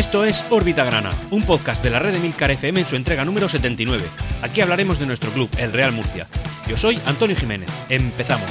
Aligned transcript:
Esto 0.00 0.24
es 0.24 0.42
Órbita 0.48 0.82
Grana, 0.82 1.12
un 1.30 1.42
podcast 1.42 1.84
de 1.84 1.90
la 1.90 1.98
red 1.98 2.14
de 2.14 2.20
Milcar 2.20 2.50
FM 2.50 2.80
en 2.80 2.86
su 2.86 2.96
entrega 2.96 3.22
número 3.22 3.50
79. 3.50 4.02
Aquí 4.40 4.62
hablaremos 4.62 4.98
de 4.98 5.04
nuestro 5.04 5.30
club, 5.30 5.50
el 5.58 5.74
Real 5.74 5.92
Murcia. 5.92 6.26
Yo 6.66 6.78
soy 6.78 6.98
Antonio 7.04 7.36
Jiménez. 7.36 7.68
Empezamos. 7.90 8.48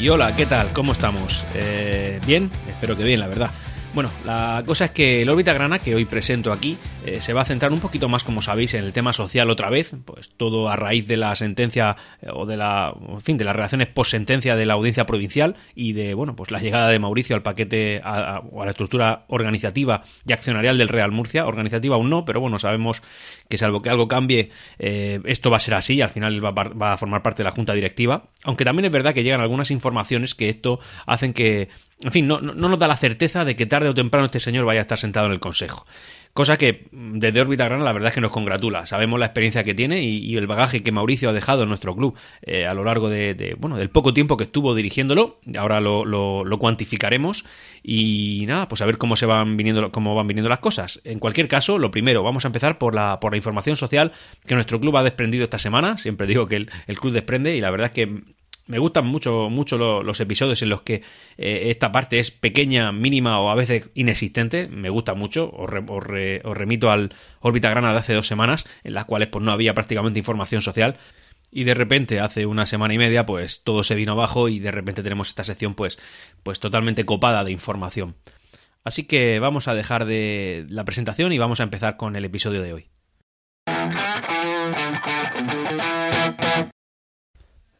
Y 0.00 0.08
hola, 0.08 0.34
¿qué 0.34 0.46
tal? 0.46 0.72
¿Cómo 0.72 0.90
estamos? 0.90 1.46
Eh, 1.54 2.20
bien, 2.26 2.50
espero 2.68 2.96
que 2.96 3.04
bien, 3.04 3.20
la 3.20 3.28
verdad. 3.28 3.50
Bueno, 3.94 4.10
la 4.24 4.62
cosa 4.66 4.84
es 4.84 4.90
que 4.90 5.22
el 5.22 5.30
órbita 5.30 5.54
grana 5.54 5.78
que 5.78 5.94
hoy 5.94 6.04
presento 6.04 6.52
aquí 6.52 6.76
eh, 7.06 7.20
se 7.22 7.32
va 7.32 7.40
a 7.40 7.44
centrar 7.44 7.72
un 7.72 7.80
poquito 7.80 8.08
más, 8.08 8.22
como 8.22 8.42
sabéis, 8.42 8.74
en 8.74 8.84
el 8.84 8.92
tema 8.92 9.12
social 9.12 9.50
otra 9.50 9.70
vez, 9.70 9.94
pues 10.04 10.28
todo 10.36 10.68
a 10.68 10.76
raíz 10.76 11.08
de 11.08 11.16
la 11.16 11.34
sentencia 11.34 11.96
eh, 12.20 12.28
o 12.32 12.44
de 12.44 12.58
la, 12.58 12.94
en 13.08 13.20
fin, 13.22 13.38
de 13.38 13.44
las 13.44 13.56
relaciones 13.56 13.88
post 13.88 14.10
sentencia 14.10 14.56
de 14.56 14.66
la 14.66 14.74
audiencia 14.74 15.06
provincial 15.06 15.56
y 15.74 15.94
de, 15.94 16.12
bueno, 16.12 16.36
pues 16.36 16.50
la 16.50 16.60
llegada 16.60 16.90
de 16.90 16.98
Mauricio 16.98 17.34
al 17.34 17.42
paquete 17.42 18.00
o 18.00 18.62
a 18.62 18.64
la 18.64 18.70
estructura 18.70 19.24
organizativa 19.28 20.02
y 20.26 20.32
accionarial 20.32 20.76
del 20.76 20.88
Real 20.88 21.10
Murcia, 21.10 21.46
organizativa 21.46 21.96
aún 21.96 22.10
no, 22.10 22.26
pero 22.26 22.40
bueno, 22.40 22.58
sabemos 22.58 23.02
que 23.48 23.56
salvo 23.56 23.80
que 23.80 23.90
algo 23.90 24.06
cambie, 24.06 24.50
eh, 24.78 25.20
esto 25.24 25.50
va 25.50 25.56
a 25.56 25.60
ser 25.60 25.74
así 25.74 25.94
y 25.94 26.02
al 26.02 26.10
final 26.10 26.44
va, 26.44 26.50
va 26.52 26.92
a 26.92 26.96
formar 26.98 27.22
parte 27.22 27.42
de 27.42 27.44
la 27.44 27.52
junta 27.52 27.72
directiva, 27.72 28.28
aunque 28.44 28.66
también 28.66 28.84
es 28.84 28.92
verdad 28.92 29.14
que 29.14 29.24
llegan 29.24 29.40
algunas 29.40 29.70
informaciones 29.70 30.34
que 30.34 30.50
esto 30.50 30.78
hacen 31.06 31.32
que 31.32 31.68
en 32.00 32.12
fin, 32.12 32.28
no, 32.28 32.40
nos 32.40 32.78
da 32.78 32.86
la 32.86 32.96
certeza 32.96 33.44
de 33.44 33.56
que 33.56 33.66
tarde 33.66 33.88
o 33.88 33.94
temprano 33.94 34.26
este 34.26 34.38
señor 34.38 34.64
vaya 34.64 34.80
a 34.80 34.82
estar 34.82 34.98
sentado 34.98 35.26
en 35.26 35.32
el 35.32 35.40
Consejo. 35.40 35.84
Cosa 36.32 36.56
que 36.56 36.86
desde 36.92 37.40
órbita 37.40 37.64
grana 37.64 37.82
la 37.82 37.92
verdad 37.92 38.10
es 38.10 38.14
que 38.14 38.20
nos 38.20 38.30
congratula. 38.30 38.86
Sabemos 38.86 39.18
la 39.18 39.26
experiencia 39.26 39.64
que 39.64 39.74
tiene 39.74 40.04
y, 40.04 40.36
el 40.36 40.46
bagaje 40.46 40.84
que 40.84 40.92
Mauricio 40.92 41.30
ha 41.30 41.32
dejado 41.32 41.64
en 41.64 41.68
nuestro 41.68 41.96
club 41.96 42.16
eh, 42.42 42.66
a 42.66 42.74
lo 42.74 42.84
largo 42.84 43.08
de, 43.08 43.56
bueno, 43.58 43.76
del 43.76 43.90
poco 43.90 44.14
tiempo 44.14 44.36
que 44.36 44.44
estuvo 44.44 44.76
dirigiéndolo. 44.76 45.40
Ahora 45.58 45.80
lo, 45.80 46.04
lo, 46.04 46.58
cuantificaremos 46.58 47.44
y 47.82 48.44
nada, 48.46 48.68
pues 48.68 48.80
a 48.82 48.86
ver 48.86 48.98
cómo 48.98 49.16
se 49.16 49.26
van 49.26 49.56
viniendo, 49.56 49.90
cómo 49.90 50.14
van 50.14 50.28
viniendo 50.28 50.48
las 50.48 50.60
cosas. 50.60 51.00
En 51.02 51.18
cualquier 51.18 51.48
caso, 51.48 51.78
lo 51.78 51.90
primero, 51.90 52.22
vamos 52.22 52.44
a 52.44 52.48
empezar 52.48 52.78
por 52.78 52.94
la, 52.94 53.18
por 53.18 53.32
la 53.32 53.38
información 53.38 53.76
social 53.76 54.12
que 54.46 54.54
nuestro 54.54 54.78
club 54.78 54.96
ha 54.98 55.02
desprendido 55.02 55.42
esta 55.42 55.58
semana. 55.58 55.98
Siempre 55.98 56.28
digo 56.28 56.46
que 56.46 56.56
el, 56.56 56.70
el 56.86 57.00
club 57.00 57.12
desprende 57.12 57.56
y 57.56 57.60
la 57.60 57.72
verdad 57.72 57.86
es 57.86 57.92
que 57.92 58.37
me 58.68 58.78
gustan 58.78 59.06
mucho, 59.06 59.48
mucho 59.50 59.78
los, 59.78 60.20
episodios 60.20 60.60
en 60.62 60.68
los 60.68 60.82
que 60.82 61.02
eh, 61.38 61.70
esta 61.70 61.90
parte 61.90 62.18
es 62.18 62.30
pequeña, 62.30 62.92
mínima 62.92 63.40
o 63.40 63.50
a 63.50 63.54
veces 63.54 63.90
inexistente. 63.94 64.68
Me 64.68 64.90
gusta 64.90 65.14
mucho. 65.14 65.50
Os, 65.50 65.70
remito 65.70 66.90
al 66.90 67.14
órbita 67.40 67.70
grana 67.70 67.92
de 67.92 67.98
hace 67.98 68.12
dos 68.12 68.26
semanas, 68.26 68.66
en 68.84 68.92
las 68.92 69.06
cuales 69.06 69.28
pues, 69.28 69.42
no 69.42 69.52
había 69.52 69.72
prácticamente 69.72 70.18
información 70.18 70.60
social. 70.60 70.98
Y 71.50 71.64
de 71.64 71.72
repente, 71.72 72.20
hace 72.20 72.44
una 72.44 72.66
semana 72.66 72.92
y 72.92 72.98
media, 72.98 73.24
pues 73.24 73.64
todo 73.64 73.82
se 73.82 73.94
vino 73.94 74.12
abajo 74.12 74.50
y 74.50 74.58
de 74.58 74.70
repente 74.70 75.02
tenemos 75.02 75.30
esta 75.30 75.44
sección 75.44 75.74
pues, 75.74 75.98
pues 76.42 76.60
totalmente 76.60 77.06
copada 77.06 77.44
de 77.44 77.52
información. 77.52 78.16
Así 78.84 79.04
que 79.04 79.38
vamos 79.38 79.66
a 79.66 79.74
dejar 79.74 80.04
de 80.04 80.66
la 80.68 80.84
presentación 80.84 81.32
y 81.32 81.38
vamos 81.38 81.60
a 81.60 81.64
empezar 81.64 81.96
con 81.96 82.16
el 82.16 82.24
episodio 82.26 82.60
de 82.60 82.74
hoy. 82.74 82.90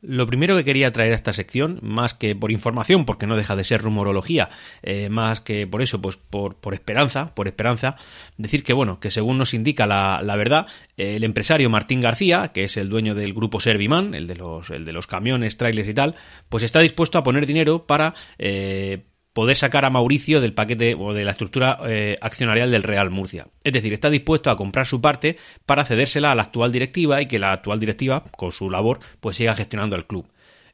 Lo 0.01 0.27
primero 0.27 0.57
que 0.57 0.65
quería 0.65 0.93
traer 0.93 1.13
a 1.13 1.17
esta 1.17 1.33
sección, 1.33 1.81
más 1.83 2.15
que 2.15 2.37
por 2.37 2.53
información, 2.53 3.05
porque 3.05 3.27
no 3.27 3.37
deja 3.37 3.57
de 3.57 3.65
ser 3.65 3.83
rumorología, 3.83 4.49
eh, 4.83 5.09
más 5.09 5.41
que 5.41 5.67
por 5.67 5.83
eso, 5.83 6.01
pues 6.01 6.17
por, 6.17 6.55
por, 6.57 6.73
esperanza, 6.73 7.35
por 7.35 7.49
esperanza, 7.49 7.97
decir 8.37 8.63
que 8.63 8.73
bueno, 8.73 9.01
que 9.01 9.11
según 9.11 9.39
nos 9.39 9.55
indica 9.55 9.87
la, 9.87 10.23
la 10.23 10.37
verdad, 10.37 10.67
el 10.97 11.25
empresario 11.25 11.69
Martín 11.69 12.01
García, 12.01 12.53
que 12.55 12.65
es 12.65 12.77
el 12.77 12.89
dueño 12.89 13.17
del 13.17 13.35
grupo 13.35 13.59
Serviman, 13.59 14.15
el 14.15 14.29
de 14.29 14.37
los, 14.37 14.71
el 14.71 14.85
de 14.85 14.93
los 14.93 15.09
camiones, 15.09 15.57
trailers 15.57 15.89
y 15.89 15.95
tal, 15.95 16.15
pues 16.49 16.63
está 16.63 16.79
dispuesto 16.79 17.19
a 17.19 17.25
poner 17.25 17.45
dinero 17.45 17.87
para 17.87 18.15
eh, 18.39 19.05
poder 19.33 19.57
sacar 19.57 19.85
a 19.85 19.91
Mauricio 19.91 20.41
del 20.41 20.55
paquete 20.55 20.95
o 20.99 21.13
de 21.13 21.25
la 21.25 21.31
estructura 21.33 21.79
eh, 21.87 22.17
accionarial 22.21 22.71
del 22.71 22.83
Real 22.83 23.11
Murcia. 23.11 23.47
Es 23.63 23.73
decir, 23.73 23.93
está 23.93 24.11
dispuesto 24.11 24.51
a 24.51 24.57
comprar 24.57 24.87
su 24.87 25.01
parte 25.01 25.37
para 25.67 25.85
cedérsela 25.85 26.33
a 26.33 26.35
la 26.35 26.43
actual 26.43 26.73
directiva 26.73 27.23
y 27.23 27.27
que 27.27 27.39
la 27.39 27.53
actual 27.53 27.81
directiva, 27.81 28.25
con 28.37 28.53
su 28.53 28.71
labor, 28.71 29.01
pues 29.21 29.37
siga 29.37 29.55
gestionando 29.55 29.97
el 29.97 30.07
club. 30.07 30.27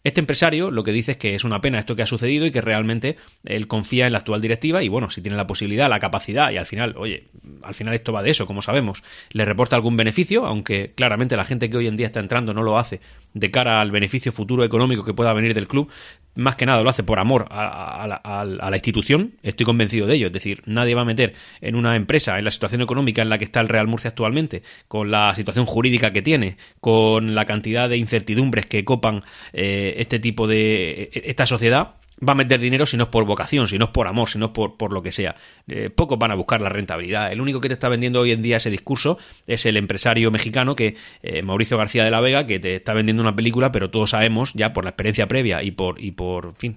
Este 0.04 0.20
empresario 0.20 0.70
lo 0.70 0.82
que 0.82 0.92
dice 0.92 1.12
es 1.12 1.16
que 1.16 1.34
es 1.34 1.44
una 1.44 1.62
pena 1.62 1.78
esto 1.78 1.96
que 1.96 2.02
ha 2.02 2.06
sucedido 2.06 2.44
y 2.44 2.50
que 2.50 2.60
realmente 2.60 3.16
él 3.42 3.66
confía 3.66 4.04
en 4.04 4.12
la 4.12 4.18
actual 4.18 4.42
directiva 4.42 4.82
y 4.82 4.88
bueno, 4.88 5.08
si 5.08 5.22
tiene 5.22 5.36
la 5.36 5.46
posibilidad, 5.46 5.88
la 5.88 5.98
capacidad 5.98 6.50
y 6.50 6.58
al 6.58 6.66
final, 6.66 6.94
oye, 6.98 7.28
al 7.62 7.72
final 7.72 7.94
esto 7.94 8.12
va 8.12 8.22
de 8.22 8.28
eso, 8.28 8.46
como 8.46 8.60
sabemos, 8.60 9.02
le 9.32 9.46
reporta 9.46 9.76
algún 9.76 9.96
beneficio, 9.96 10.44
aunque 10.44 10.92
claramente 10.94 11.38
la 11.38 11.46
gente 11.46 11.70
que 11.70 11.78
hoy 11.78 11.86
en 11.86 11.96
día 11.96 12.08
está 12.08 12.20
entrando 12.20 12.52
no 12.52 12.62
lo 12.62 12.78
hace 12.78 13.00
de 13.34 13.50
cara 13.50 13.80
al 13.80 13.90
beneficio 13.90 14.32
futuro 14.32 14.64
económico 14.64 15.04
que 15.04 15.12
pueda 15.12 15.32
venir 15.32 15.54
del 15.54 15.68
club, 15.68 15.90
más 16.36 16.56
que 16.56 16.66
nada 16.66 16.82
lo 16.82 16.90
hace 16.90 17.02
por 17.02 17.18
amor 17.18 17.46
a, 17.50 18.06
la, 18.06 18.76
institución, 18.76 19.34
estoy 19.42 19.66
convencido 19.66 20.06
de 20.06 20.14
ello, 20.14 20.28
es 20.28 20.32
decir, 20.32 20.62
nadie 20.66 20.94
va 20.94 21.02
a 21.02 21.04
meter 21.04 21.34
en 21.60 21.74
una 21.76 21.96
empresa, 21.96 22.38
en 22.38 22.44
la 22.44 22.50
situación 22.50 22.80
económica 22.80 23.22
en 23.22 23.28
la 23.28 23.38
que 23.38 23.44
está 23.44 23.60
el 23.60 23.68
Real 23.68 23.86
Murcia 23.86 24.10
actualmente, 24.10 24.62
con 24.88 25.10
la 25.10 25.34
situación 25.34 25.66
jurídica 25.66 26.12
que 26.12 26.22
tiene, 26.22 26.56
con 26.80 27.34
la 27.34 27.44
cantidad 27.44 27.88
de 27.88 27.96
incertidumbres 27.96 28.66
que 28.66 28.84
copan 28.84 29.22
eh, 29.52 29.94
este 29.98 30.18
tipo 30.18 30.46
de... 30.46 31.10
E, 31.12 31.22
esta 31.26 31.46
sociedad, 31.46 31.94
va 32.26 32.32
a 32.32 32.36
meter 32.36 32.60
dinero 32.60 32.86
si 32.86 32.96
no 32.96 33.04
es 33.04 33.10
por 33.10 33.24
vocación, 33.24 33.68
si 33.68 33.78
no 33.78 33.86
es 33.86 33.90
por 33.90 34.06
amor, 34.06 34.28
si 34.28 34.38
no 34.38 34.46
es 34.46 34.52
por, 34.52 34.76
por 34.76 34.92
lo 34.92 35.02
que 35.02 35.12
sea. 35.12 35.36
Eh, 35.68 35.90
pocos 35.90 36.18
van 36.18 36.30
a 36.30 36.34
buscar 36.34 36.60
la 36.60 36.68
rentabilidad. 36.68 37.32
El 37.32 37.40
único 37.40 37.60
que 37.60 37.68
te 37.68 37.74
está 37.74 37.88
vendiendo 37.88 38.20
hoy 38.20 38.32
en 38.32 38.42
día 38.42 38.56
ese 38.56 38.70
discurso 38.70 39.18
es 39.46 39.66
el 39.66 39.76
empresario 39.76 40.30
mexicano 40.30 40.76
que 40.76 40.96
eh, 41.22 41.42
Mauricio 41.42 41.76
García 41.76 42.04
de 42.04 42.10
la 42.10 42.20
Vega, 42.20 42.46
que 42.46 42.60
te 42.60 42.76
está 42.76 42.92
vendiendo 42.92 43.22
una 43.22 43.34
película, 43.34 43.72
pero 43.72 43.90
todos 43.90 44.10
sabemos 44.10 44.52
ya 44.54 44.72
por 44.72 44.84
la 44.84 44.90
experiencia 44.90 45.28
previa 45.28 45.62
y 45.62 45.70
por, 45.70 46.00
y 46.00 46.12
por, 46.12 46.54
fin, 46.54 46.76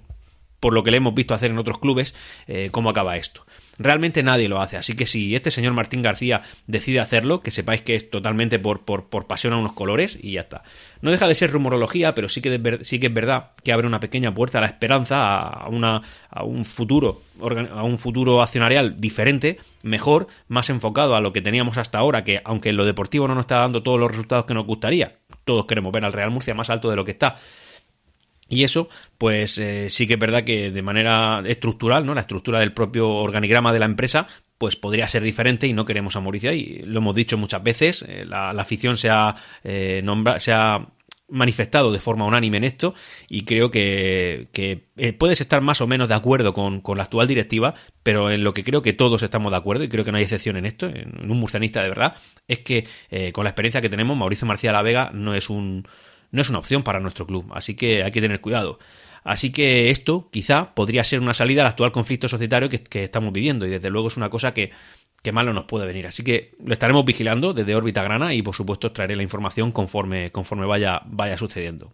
por 0.60 0.74
lo 0.74 0.84
que 0.84 0.92
le 0.92 0.98
hemos 0.98 1.14
visto 1.14 1.34
hacer 1.34 1.52
en 1.52 1.58
otros 1.58 1.80
clubes, 1.80 2.16
eh, 2.48 2.70
cómo 2.72 2.90
acaba 2.90 3.18
esto. 3.18 3.46
Realmente 3.80 4.24
nadie 4.24 4.50
lo 4.50 4.62
hace, 4.62 4.78
así 4.78 4.96
que 4.96 5.06
si 5.06 5.36
este 5.36 5.52
señor 5.52 5.74
Martín 5.74 6.02
García 6.02 6.42
decide 6.66 7.00
hacerlo, 7.00 7.42
que 7.42 7.52
sepáis 7.52 7.82
que 7.82 7.96
es 7.96 8.10
totalmente 8.10 8.58
por, 8.58 8.82
por, 8.82 9.06
por 9.06 9.28
pasión 9.28 9.54
a 9.54 9.58
unos 9.58 9.74
colores 9.74 10.18
y 10.22 10.34
ya 10.34 10.42
está. 10.42 10.64
No 11.02 11.12
deja 11.12 11.28
de 11.28 11.36
ser 11.36 11.52
rumorología, 11.52 12.16
pero 12.16 12.28
sí 12.28 12.42
que, 12.42 12.80
sí 12.82 13.00
que 13.00 13.08
es 13.08 13.14
verdad 13.14 13.52
que 13.64 13.72
abre 13.72 13.86
una 13.86 14.00
pequeña 14.00 14.34
puerta 14.34 14.58
a 14.58 14.62
la 14.62 14.68
esperanza, 14.68 15.48
a, 15.48 15.70
una, 15.70 16.02
a 16.30 16.44
un 16.44 16.66
futuro, 16.66 17.22
a 17.40 17.84
un 17.84 17.98
futuro 17.98 18.42
accionarial 18.42 19.00
diferente, 19.00 19.60
mejor, 19.84 20.28
más 20.48 20.70
enfocado 20.70 21.16
a 21.16 21.22
lo 21.22 21.32
que 21.32 21.42
teníamos 21.42 21.78
hasta 21.78 22.00
ahora, 22.00 22.24
que 22.24 22.42
aunque 22.44 22.70
en 22.70 22.78
lo 22.78 22.86
deportivo 22.86 23.28
no 23.28 23.36
nos 23.36 23.44
está 23.44 23.60
dando 23.60 23.84
todos 23.84 24.00
los 24.00 24.10
resultados 24.10 24.46
que 24.46 24.54
nos 24.56 24.66
gustaría, 24.66 25.18
todos 25.46 25.66
queremos 25.66 25.92
ver 25.92 26.04
al 26.04 26.14
Real 26.14 26.32
Murcia 26.32 26.56
más 26.56 26.70
alto 26.70 26.90
de 26.90 26.96
lo 26.96 27.06
que 27.06 27.12
está 27.12 27.36
y 28.50 28.64
eso, 28.64 28.90
pues 29.18 29.58
eh, 29.58 29.90
sí 29.90 30.08
que 30.08 30.14
es 30.14 30.20
verdad 30.20 30.44
que 30.44 30.72
de 30.72 30.82
manera 30.82 31.42
estructural, 31.46 32.06
¿no? 32.06 32.14
La 32.14 32.22
estructura 32.22 32.60
del 32.60 32.74
propio 32.74 33.10
organigrama 33.10 33.74
de 33.74 33.80
la 33.80 33.86
empresa, 33.86 34.28
pues 34.58 34.76
podría 34.76 35.08
ser 35.08 35.24
diferente 35.24 35.68
y 35.68 35.74
no 35.74 35.86
queremos 35.86 36.16
a 36.16 36.22
Mauricio 36.22 36.50
ahí. 36.50 36.82
Lo 36.86 37.00
hemos 37.00 37.16
dicho 37.16 37.38
muchas 37.38 37.62
veces, 37.62 38.06
eh, 38.08 38.26
la, 38.26 38.52
afición 38.52 38.98
se 38.98 39.10
ha, 39.10 39.36
eh, 39.64 40.04
se 40.40 40.54
ha 40.54 40.88
manifestado 41.30 41.92
de 41.92 42.00
forma 42.00 42.24
unánime 42.24 42.56
en 42.56 42.64
esto 42.64 42.96
y 43.28 43.44
creo 43.44 43.70
que, 43.70 44.48
puedes 45.20 45.42
estar 45.42 45.60
más 45.60 45.82
o 45.82 45.88
menos 45.88 46.08
de 46.08 46.16
acuerdo 46.16 46.54
con, 46.54 46.82
la 46.96 47.04
actual 47.04 47.28
directiva, 47.28 47.74
pero 48.02 48.32
en 48.32 48.46
lo 48.46 48.54
que 48.54 48.64
creo 48.64 48.82
que 48.82 48.94
todos 48.94 49.24
estamos 49.24 49.52
de 49.52 49.58
acuerdo 49.58 49.84
y 49.84 49.90
creo 49.90 50.06
que 50.06 50.14
no 50.14 50.20
hay 50.20 50.24
excepción 50.24 50.56
en 50.56 50.66
esto, 50.66 50.86
en, 50.88 51.30
un 51.30 51.38
murcianista 51.38 51.84
de 51.84 51.90
verdad, 51.90 52.16
es 52.48 52.60
que 52.60 52.88
con 53.34 53.44
la 53.44 53.50
experiencia 53.50 53.82
que 53.82 53.90
tenemos, 53.90 54.16
Mauricio 54.16 54.48
Marcía 54.48 54.72
La 54.72 54.82
Vega 54.82 55.12
no 55.14 55.36
es 55.36 55.50
un 55.50 55.86
no 56.32 56.42
es 56.42 56.50
una 56.50 56.60
opción 56.60 56.84
para 56.84 57.00
nuestro 57.00 57.26
club, 57.26 57.52
así 57.54 57.76
que 57.76 58.04
hay 58.04 58.12
que 58.12 58.22
tener 58.22 58.42
cuidado. 58.42 58.80
Así 59.24 59.52
que 59.52 59.90
esto 59.90 60.30
quizá 60.32 60.74
podría 60.74 61.04
ser 61.04 61.20
una 61.20 61.34
salida 61.34 61.62
al 61.62 61.68
actual 61.68 61.92
conflicto 61.92 62.30
societario 62.30 62.70
que, 62.70 63.04
estamos 63.04 63.34
viviendo 63.34 63.66
y 63.66 63.70
desde 63.70 63.90
luego 63.90 64.08
es 64.08 64.16
una 64.16 64.30
cosa 64.30 64.54
que, 64.54 64.72
que 65.22 65.34
malo 65.34 65.54
nos 65.54 65.66
puede 65.66 65.86
venir. 65.86 66.08
Así 66.08 66.24
que 66.24 66.56
lo 66.64 66.72
estaremos 66.72 67.04
vigilando 67.04 67.54
desde 67.54 67.76
órbita 67.76 68.04
grana 68.04 68.34
y 68.34 68.42
por 68.42 68.56
supuesto 68.56 68.92
traeré 68.94 69.18
la 69.18 69.24
información 69.24 69.74
conforme, 69.74 70.32
conforme 70.32 70.66
vaya, 70.66 71.02
vaya 71.06 71.36
sucediendo. 71.36 71.92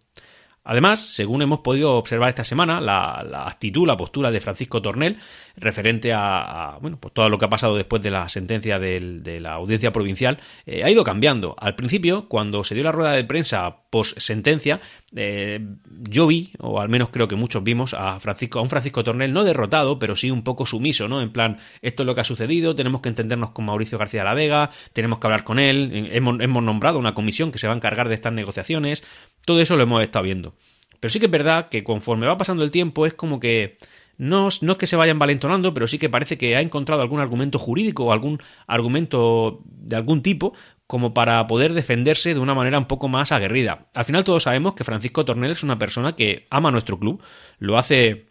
Además, 0.66 0.98
según 1.00 1.42
hemos 1.42 1.60
podido 1.60 1.92
observar 1.92 2.30
esta 2.30 2.42
semana, 2.42 2.80
la, 2.80 3.20
actitud, 3.46 3.86
la 3.86 3.98
postura 3.98 4.30
de 4.30 4.40
Francisco 4.40 4.80
Tornel 4.80 5.18
referente 5.56 6.12
a, 6.12 6.78
bueno, 6.80 6.98
pues 6.98 7.14
todo 7.14 7.28
lo 7.28 7.38
que 7.38 7.44
ha 7.44 7.50
pasado 7.50 7.76
después 7.76 8.02
de 8.02 8.10
la 8.10 8.28
sentencia 8.28 8.78
de 8.78 9.38
la 9.40 9.54
audiencia 9.54 9.92
provincial 9.92 10.38
eh, 10.66 10.82
ha 10.84 10.90
ido 10.90 11.04
cambiando. 11.04 11.54
Al 11.58 11.74
principio, 11.74 12.28
cuando 12.28 12.64
se 12.64 12.74
dio 12.74 12.84
la 12.84 12.92
rueda 12.92 13.12
de 13.12 13.24
prensa 13.24 13.76
post 13.90 14.18
sentencia, 14.18 14.80
eh, 15.14 15.60
yo 16.08 16.26
vi, 16.26 16.50
o 16.58 16.80
al 16.80 16.88
menos 16.88 17.10
creo 17.10 17.28
que 17.28 17.36
muchos 17.36 17.62
vimos, 17.62 17.94
a 17.94 18.18
Francisco, 18.18 18.58
a 18.58 18.62
un 18.62 18.70
Francisco 18.70 19.04
Tornel 19.04 19.32
no 19.32 19.44
derrotado, 19.44 19.98
pero 19.98 20.16
sí 20.16 20.30
un 20.30 20.42
poco 20.42 20.66
sumiso, 20.66 21.06
¿no? 21.08 21.20
En 21.22 21.30
plan, 21.30 21.58
esto 21.82 22.02
es 22.02 22.06
lo 22.06 22.14
que 22.14 22.22
ha 22.22 22.24
sucedido, 22.24 22.74
tenemos 22.74 23.00
que 23.00 23.08
entendernos 23.08 23.50
con 23.50 23.66
Mauricio 23.66 23.98
García 23.98 24.20
de 24.20 24.24
la 24.24 24.34
Vega, 24.34 24.70
tenemos 24.92 25.18
que 25.20 25.26
hablar 25.26 25.44
con 25.44 25.58
él, 25.58 26.08
hemos, 26.12 26.40
hemos 26.40 26.62
nombrado 26.62 26.98
una 26.98 27.14
comisión 27.14 27.52
que 27.52 27.58
se 27.58 27.68
va 27.68 27.74
a 27.74 27.76
encargar 27.76 28.08
de 28.08 28.14
estas 28.14 28.32
negociaciones, 28.32 29.04
todo 29.44 29.60
eso 29.60 29.76
lo 29.76 29.84
hemos 29.84 30.02
estado 30.02 30.24
viendo. 30.24 30.54
Pero 30.98 31.12
sí 31.12 31.20
que 31.20 31.26
es 31.26 31.32
verdad 31.32 31.68
que 31.68 31.84
conforme 31.84 32.26
va 32.26 32.38
pasando 32.38 32.64
el 32.64 32.70
tiempo 32.70 33.04
es 33.04 33.12
como 33.12 33.38
que 33.38 33.76
no, 34.18 34.48
no, 34.60 34.72
es 34.72 34.78
que 34.78 34.86
se 34.86 34.96
vayan 34.96 35.18
valentonando, 35.18 35.74
pero 35.74 35.86
sí 35.86 35.98
que 35.98 36.08
parece 36.08 36.38
que 36.38 36.56
ha 36.56 36.60
encontrado 36.60 37.02
algún 37.02 37.20
argumento 37.20 37.58
jurídico 37.58 38.04
o 38.04 38.12
algún 38.12 38.40
argumento 38.66 39.60
de 39.64 39.96
algún 39.96 40.22
tipo 40.22 40.54
como 40.86 41.14
para 41.14 41.46
poder 41.46 41.72
defenderse 41.72 42.34
de 42.34 42.40
una 42.40 42.54
manera 42.54 42.78
un 42.78 42.86
poco 42.86 43.08
más 43.08 43.32
aguerrida. 43.32 43.88
Al 43.94 44.04
final 44.04 44.24
todos 44.24 44.42
sabemos 44.44 44.74
que 44.74 44.84
Francisco 44.84 45.24
Tornel 45.24 45.52
es 45.52 45.62
una 45.62 45.78
persona 45.78 46.14
que 46.14 46.46
ama 46.50 46.70
nuestro 46.70 46.98
club, 46.98 47.22
lo 47.58 47.78
hace 47.78 48.26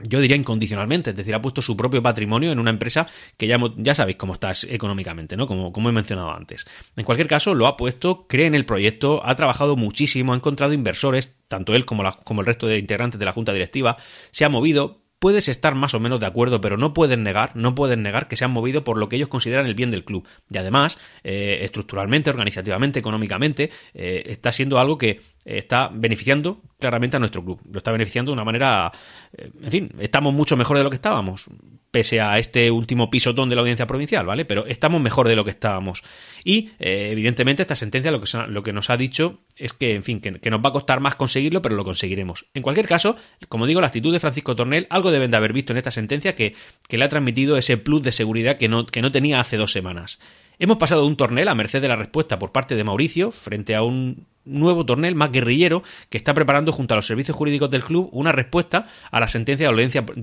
yo 0.00 0.20
diría 0.20 0.36
incondicionalmente, 0.36 1.10
es 1.10 1.16
decir, 1.16 1.34
ha 1.34 1.40
puesto 1.42 1.62
su 1.62 1.76
propio 1.76 2.02
patrimonio 2.02 2.50
en 2.50 2.58
una 2.58 2.70
empresa 2.70 3.06
que 3.36 3.46
ya, 3.46 3.58
ya 3.76 3.94
sabéis 3.94 4.16
cómo 4.16 4.34
está 4.34 4.52
económicamente, 4.68 5.36
¿no? 5.36 5.46
Como, 5.46 5.72
como 5.72 5.88
he 5.88 5.92
mencionado 5.92 6.32
antes. 6.32 6.66
En 6.96 7.04
cualquier 7.04 7.28
caso, 7.28 7.54
lo 7.54 7.66
ha 7.66 7.76
puesto, 7.76 8.26
cree 8.26 8.46
en 8.46 8.54
el 8.54 8.66
proyecto, 8.66 9.24
ha 9.24 9.36
trabajado 9.36 9.76
muchísimo, 9.76 10.32
ha 10.32 10.36
encontrado 10.36 10.72
inversores, 10.72 11.36
tanto 11.48 11.74
él 11.74 11.84
como, 11.84 12.02
la, 12.02 12.12
como 12.12 12.40
el 12.40 12.46
resto 12.46 12.66
de 12.66 12.78
integrantes 12.78 13.18
de 13.18 13.24
la 13.24 13.32
junta 13.32 13.52
directiva, 13.52 13.96
se 14.30 14.44
ha 14.44 14.48
movido, 14.48 15.03
puedes 15.18 15.48
estar 15.48 15.74
más 15.74 15.94
o 15.94 16.00
menos 16.00 16.20
de 16.20 16.26
acuerdo, 16.26 16.60
pero 16.60 16.76
no 16.76 16.92
pueden 16.92 17.22
negar, 17.22 17.52
no 17.54 17.74
pueden 17.74 18.02
negar 18.02 18.28
que 18.28 18.36
se 18.36 18.44
han 18.44 18.50
movido 18.50 18.84
por 18.84 18.98
lo 18.98 19.08
que 19.08 19.16
ellos 19.16 19.28
consideran 19.28 19.66
el 19.66 19.74
bien 19.74 19.90
del 19.90 20.04
club. 20.04 20.26
Y 20.50 20.58
además, 20.58 20.98
eh, 21.22 21.58
estructuralmente, 21.62 22.30
organizativamente, 22.30 22.98
económicamente, 22.98 23.70
eh, 23.94 24.22
está 24.26 24.52
siendo 24.52 24.78
algo 24.78 24.98
que 24.98 25.20
está 25.44 25.90
beneficiando 25.92 26.62
claramente 26.78 27.16
a 27.16 27.20
nuestro 27.20 27.44
club. 27.44 27.60
Lo 27.70 27.78
está 27.78 27.92
beneficiando 27.92 28.30
de 28.30 28.34
una 28.34 28.44
manera, 28.44 28.92
eh, 29.36 29.50
en 29.62 29.70
fin, 29.70 29.90
estamos 29.98 30.32
mucho 30.34 30.56
mejor 30.56 30.78
de 30.78 30.84
lo 30.84 30.90
que 30.90 30.96
estábamos, 30.96 31.50
pese 31.94 32.20
a 32.20 32.40
este 32.40 32.72
último 32.72 33.08
pisotón 33.08 33.48
de 33.48 33.54
la 33.54 33.60
audiencia 33.60 33.86
provincial, 33.86 34.26
¿vale? 34.26 34.44
Pero 34.44 34.66
estamos 34.66 35.00
mejor 35.00 35.28
de 35.28 35.36
lo 35.36 35.44
que 35.44 35.52
estábamos. 35.52 36.02
Y, 36.42 36.70
eh, 36.80 37.10
evidentemente, 37.12 37.62
esta 37.62 37.76
sentencia 37.76 38.10
lo 38.10 38.20
que, 38.20 38.26
lo 38.48 38.64
que 38.64 38.72
nos 38.72 38.90
ha 38.90 38.96
dicho 38.96 39.42
es 39.56 39.74
que, 39.74 39.94
en 39.94 40.02
fin, 40.02 40.20
que, 40.20 40.50
nos 40.50 40.60
va 40.60 40.70
a 40.70 40.72
costar 40.72 40.98
más 40.98 41.14
conseguirlo, 41.14 41.62
pero 41.62 41.76
lo 41.76 41.84
conseguiremos. 41.84 42.46
En 42.52 42.62
cualquier 42.62 42.88
caso, 42.88 43.14
como 43.48 43.68
digo, 43.68 43.80
la 43.80 43.86
actitud 43.86 44.12
de 44.12 44.18
Francisco 44.18 44.56
Tornel, 44.56 44.88
algo 44.90 45.12
deben 45.12 45.30
de 45.30 45.36
haber 45.36 45.52
visto 45.52 45.72
en 45.72 45.76
esta 45.76 45.92
sentencia 45.92 46.34
que, 46.34 46.56
que 46.88 46.98
le 46.98 47.04
ha 47.04 47.08
transmitido 47.08 47.56
ese 47.56 47.76
plus 47.76 48.02
de 48.02 48.10
seguridad 48.10 48.58
que 48.58 48.66
no, 48.66 48.86
que 48.86 49.00
no 49.00 49.12
tenía 49.12 49.38
hace 49.38 49.56
dos 49.56 49.70
semanas. 49.70 50.18
Hemos 50.58 50.76
pasado 50.76 51.02
de 51.02 51.08
un 51.08 51.16
tornel 51.16 51.48
a 51.48 51.54
merced 51.54 51.82
de 51.82 51.88
la 51.88 51.96
respuesta 51.96 52.38
por 52.38 52.52
parte 52.52 52.76
de 52.76 52.84
Mauricio 52.84 53.32
frente 53.32 53.74
a 53.74 53.82
un 53.82 54.26
nuevo 54.44 54.86
tornel 54.86 55.16
más 55.16 55.32
guerrillero 55.32 55.82
que 56.10 56.18
está 56.18 56.32
preparando 56.32 56.70
junto 56.70 56.94
a 56.94 56.96
los 56.96 57.06
servicios 57.06 57.36
jurídicos 57.36 57.70
del 57.70 57.82
club 57.82 58.08
una 58.12 58.30
respuesta 58.30 58.86
a 59.10 59.18
la 59.18 59.26
sentencia 59.26 59.66
de 59.66 59.72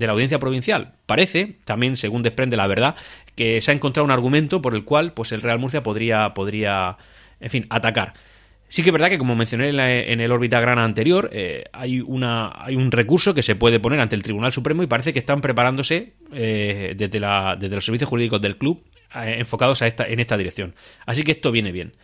la 0.06 0.12
audiencia, 0.12 0.38
la 0.38 0.38
provincial. 0.38 0.92
Parece, 1.04 1.56
también 1.64 1.96
según 1.96 2.22
desprende 2.22 2.56
la 2.56 2.66
verdad, 2.66 2.94
que 3.34 3.60
se 3.60 3.72
ha 3.72 3.74
encontrado 3.74 4.06
un 4.06 4.10
argumento 4.10 4.62
por 4.62 4.74
el 4.74 4.84
cual 4.84 5.12
pues 5.12 5.32
el 5.32 5.42
Real 5.42 5.58
Murcia 5.58 5.82
podría, 5.82 6.32
podría 6.32 6.96
en 7.40 7.50
fin, 7.50 7.66
atacar. 7.68 8.14
Sí 8.68 8.82
que 8.82 8.88
es 8.88 8.92
verdad 8.94 9.10
que, 9.10 9.18
como 9.18 9.34
mencioné 9.34 9.68
en, 9.68 10.20
el 10.20 10.32
órbita 10.32 10.58
grana 10.58 10.82
anterior, 10.82 11.28
eh, 11.30 11.64
hay, 11.74 12.00
una, 12.00 12.50
hay 12.54 12.74
un 12.74 12.90
recurso 12.90 13.34
que 13.34 13.42
se 13.42 13.54
puede 13.54 13.80
poner 13.80 14.00
ante 14.00 14.16
el 14.16 14.22
Tribunal 14.22 14.50
Supremo 14.50 14.82
y 14.82 14.86
parece 14.86 15.12
que 15.12 15.18
están 15.18 15.42
preparándose 15.42 16.14
eh, 16.32 16.94
desde, 16.96 17.20
la, 17.20 17.54
desde 17.60 17.74
los 17.74 17.84
servicios 17.84 18.08
jurídicos 18.08 18.40
del 18.40 18.56
club 18.56 18.82
enfocados 19.14 19.82
a 19.82 19.86
esta, 19.86 20.06
en 20.06 20.20
esta 20.20 20.36
dirección. 20.36 20.74
Así 21.06 21.22
que 21.22 21.32
esto 21.32 21.52
viene 21.52 21.72
bien. 21.72 21.94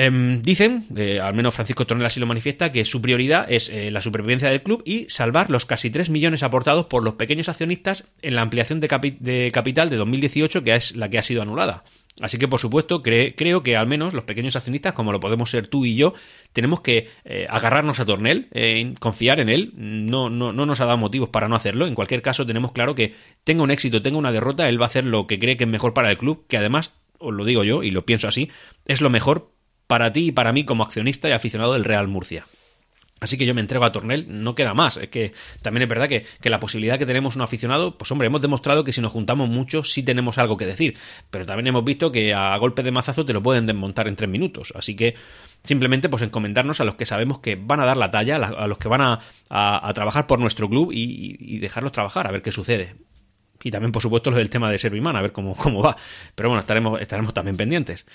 Em, 0.00 0.42
dicen, 0.42 0.86
al 1.20 1.34
menos 1.34 1.54
Francisco 1.54 1.84
Tornel 1.84 2.06
así 2.06 2.20
lo 2.20 2.26
manifiesta, 2.26 2.70
que 2.70 2.84
su 2.84 3.02
prioridad 3.02 3.50
es 3.50 3.72
la 3.74 4.00
supervivencia 4.00 4.48
del 4.48 4.62
club 4.62 4.80
y 4.84 5.08
salvar 5.08 5.50
los 5.50 5.66
casi 5.66 5.90
3 5.90 6.08
millones 6.10 6.44
aportados 6.44 6.86
por 6.86 7.02
los 7.02 7.14
pequeños 7.14 7.48
accionistas 7.48 8.04
en 8.22 8.36
la 8.36 8.42
ampliación 8.42 8.78
de, 8.78 9.16
de 9.18 9.50
capital 9.50 9.90
de 9.90 9.96
2018, 9.96 10.62
que 10.62 10.76
es 10.76 10.94
la 10.94 11.08
que 11.08 11.18
ha 11.18 11.22
sido 11.22 11.42
anulada. 11.42 11.82
Así 12.20 12.38
que, 12.38 12.48
por 12.48 12.58
supuesto, 12.58 13.02
creo 13.02 13.62
que 13.62 13.76
al 13.76 13.86
menos 13.86 14.12
los 14.12 14.24
pequeños 14.24 14.56
accionistas, 14.56 14.92
como 14.92 15.12
lo 15.12 15.20
podemos 15.20 15.50
ser 15.50 15.68
tú 15.68 15.84
y 15.84 15.94
yo, 15.94 16.14
tenemos 16.52 16.80
que 16.80 17.08
eh, 17.24 17.46
agarrarnos 17.48 18.00
a 18.00 18.04
Tornel, 18.04 18.48
eh, 18.52 18.92
confiar 18.98 19.40
en 19.40 19.48
él. 19.48 19.72
No, 19.74 20.28
no, 20.28 20.52
no 20.52 20.66
nos 20.66 20.80
ha 20.80 20.86
dado 20.86 20.98
motivos 20.98 21.28
para 21.28 21.48
no 21.48 21.54
hacerlo. 21.56 21.86
En 21.86 21.94
cualquier 21.94 22.22
caso, 22.22 22.44
tenemos 22.44 22.72
claro 22.72 22.94
que 22.94 23.14
tenga 23.44 23.62
un 23.62 23.70
éxito, 23.70 24.02
tenga 24.02 24.18
una 24.18 24.32
derrota, 24.32 24.68
él 24.68 24.80
va 24.80 24.86
a 24.86 24.88
hacer 24.88 25.04
lo 25.04 25.26
que 25.26 25.38
cree 25.38 25.56
que 25.56 25.64
es 25.64 25.70
mejor 25.70 25.94
para 25.94 26.10
el 26.10 26.18
club, 26.18 26.44
que 26.48 26.56
además, 26.56 26.94
os 27.18 27.32
lo 27.32 27.44
digo 27.44 27.62
yo 27.62 27.82
y 27.82 27.90
lo 27.90 28.04
pienso 28.04 28.26
así, 28.26 28.50
es 28.84 29.00
lo 29.00 29.10
mejor 29.10 29.52
para 29.88 30.12
ti 30.12 30.26
y 30.26 30.32
para 30.32 30.52
mí 30.52 30.64
como 30.64 30.84
accionista 30.84 31.28
y 31.28 31.32
aficionado 31.32 31.72
del 31.72 31.84
Real 31.84 32.06
Murcia. 32.06 32.46
Así 33.20 33.36
que 33.36 33.46
yo 33.46 33.54
me 33.54 33.60
entrego 33.60 33.84
a 33.84 33.90
Tornel, 33.90 34.26
no 34.28 34.54
queda 34.54 34.74
más. 34.74 34.96
Es 34.96 35.08
que 35.08 35.32
también 35.60 35.82
es 35.82 35.88
verdad 35.88 36.08
que, 36.08 36.24
la 36.48 36.60
posibilidad 36.60 36.98
que 36.98 37.06
tenemos 37.06 37.34
un 37.34 37.42
aficionado, 37.42 37.98
pues 37.98 38.12
hombre, 38.12 38.26
hemos 38.26 38.40
demostrado 38.40 38.84
que 38.84 38.92
si 38.92 39.00
nos 39.00 39.12
juntamos 39.12 39.48
mucho 39.48 39.82
sí 39.82 40.04
tenemos 40.04 40.38
algo 40.38 40.56
que 40.56 40.66
decir. 40.66 40.96
Pero 41.30 41.44
también 41.44 41.66
hemos 41.66 41.84
visto 41.84 42.12
que 42.12 42.32
a 42.32 42.56
golpe 42.58 42.82
de 42.82 42.92
mazazo 42.92 43.24
te 43.24 43.32
lo 43.32 43.42
pueden 43.42 43.66
desmontar 43.66 44.06
en 44.06 44.14
tres 44.14 44.30
minutos. 44.30 44.72
Así 44.76 44.94
que 44.94 45.14
simplemente 45.64 46.08
pues 46.08 46.22
encomendarnos 46.22 46.80
a 46.80 46.84
los 46.84 46.94
que 46.94 47.06
sabemos 47.06 47.40
que 47.40 47.56
van 47.56 47.80
a 47.80 47.86
dar 47.86 47.96
la 47.96 48.10
talla, 48.10 48.36
a 48.36 48.66
los 48.68 48.78
que 48.78 48.88
van 48.88 49.00
a, 49.50 49.92
trabajar 49.94 50.28
por 50.28 50.38
nuestro 50.38 50.68
club 50.68 50.90
y, 50.92 51.58
dejarlos 51.58 51.90
trabajar, 51.90 52.28
a 52.28 52.30
ver 52.30 52.42
qué 52.42 52.52
sucede. 52.52 52.94
Y 53.64 53.72
también, 53.72 53.90
por 53.90 54.02
supuesto, 54.02 54.30
lo 54.30 54.36
del 54.36 54.50
tema 54.50 54.70
de 54.70 54.78
Serviman, 54.78 55.16
a 55.16 55.22
ver 55.22 55.32
cómo, 55.32 55.56
cómo 55.56 55.82
va. 55.82 55.96
Pero 56.36 56.50
bueno, 56.50 56.60
estaremos, 56.60 57.00
estaremos 57.00 57.34
también 57.34 57.56
pendientes. 57.56 58.06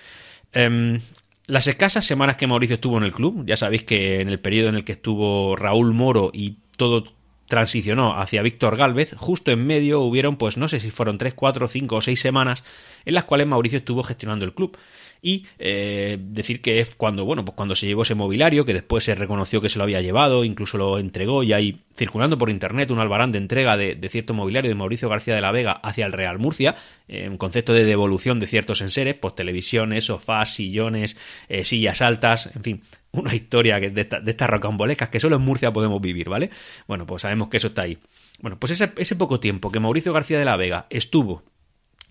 Em, 0.54 1.02
las 1.46 1.68
escasas 1.68 2.06
semanas 2.06 2.38
que 2.38 2.48
Mauricio 2.48 2.76
estuvo 2.76 2.98
en 2.98 3.04
el 3.04 3.12
club, 3.12 3.44
ya 3.46 3.58
sabéis 3.58 3.84
que 3.84 4.22
en 4.22 4.30
el 4.30 4.40
periodo 4.40 4.70
en 4.70 4.76
el 4.76 4.86
que 4.86 4.94
estuvo 4.94 5.56
Raúl 5.56 5.94
Moro 5.94 6.32
y 6.34 6.58
todo 6.78 7.04
transicionó 7.48 8.20
hacia 8.20 8.42
Víctor 8.42 8.78
Galvez, 8.78 9.14
justo 9.18 9.52
en 9.52 9.66
medio 9.66 10.02
hubieron, 10.02 10.38
pues 10.38 10.58
no 10.58 10.68
sé 10.68 10.80
si 10.80 10.90
fueron 10.90 11.18
3, 11.18 11.34
4, 11.34 11.68
5 11.68 11.96
o 11.96 12.02
6 12.02 12.20
semanas 12.20 12.64
en 13.06 13.14
las 13.14 13.26
cuales 13.26 13.48
Mauricio 13.48 13.80
estuvo 13.80 14.04
gestionando 14.04 14.46
el 14.46 14.54
club 14.54 14.78
y 15.24 15.48
eh, 15.58 16.18
decir 16.20 16.62
que 16.62 16.80
es 16.80 16.96
cuando, 16.96 17.24
bueno, 17.24 17.46
pues 17.46 17.56
cuando 17.56 17.76
se 17.76 17.88
llevó 17.88 18.02
ese 18.02 18.14
mobiliario, 18.14 18.66
que 18.66 18.74
después 18.74 19.06
se 19.06 19.16
reconoció 19.16 19.62
que 19.62 19.70
se 19.70 19.78
lo 19.78 19.86
había 19.86 20.02
llevado, 20.02 20.44
incluso 20.44 20.78
lo 20.78 21.00
entregó 21.00 21.44
y 21.44 21.54
hay 21.54 21.86
circulando 21.96 22.38
por 22.38 22.50
internet 22.50 22.92
un 22.92 23.00
albarán 23.00 23.32
de 23.32 23.38
entrega 23.38 23.78
de, 23.78 23.98
cierto 24.10 24.34
mobiliario 24.34 24.70
de 24.70 24.76
Mauricio 24.76 25.08
García 25.08 25.34
de 25.34 25.42
la 25.42 25.54
Vega 25.54 25.72
hacia 25.72 26.06
el 26.06 26.12
Real 26.12 26.40
Murcia, 26.40 26.76
eh, 27.08 27.30
un 27.30 27.38
concepto 27.38 27.72
de 27.74 27.86
devolución 27.86 28.40
de 28.42 28.48
ciertos 28.48 28.82
enseres, 28.82 29.16
pues 29.16 29.34
televisiones, 29.34 30.06
sofás, 30.06 30.54
sillones, 30.54 31.16
eh, 31.48 31.64
sillas 31.64 32.02
altas, 32.02 32.52
en 32.54 32.64
fin, 32.64 32.84
una 33.12 33.34
historia 33.34 33.80
de, 33.80 33.92
de 33.92 34.32
estas 34.32 34.50
rocambolescas 34.50 35.08
que 35.08 35.22
solo 35.22 35.38
en 35.38 35.44
Murcia 35.44 35.72
podemos 35.72 36.02
vivir, 36.02 36.28
¿vale? 36.28 36.50
Bueno, 36.86 37.06
pues 37.06 37.22
sabemos 37.22 37.48
que 37.48 37.58
eso 37.58 37.68
está 37.68 37.84
ahí. 37.84 37.98
Bueno, 38.42 38.60
pues 38.60 38.72
ese, 38.72 38.92
ese 38.98 39.16
poco 39.16 39.40
tiempo 39.40 39.72
que 39.72 39.80
Mauricio 39.80 40.12
García 40.12 40.38
de 40.38 40.46
la 40.46 40.58
Vega 40.58 40.88
estuvo 40.90 41.44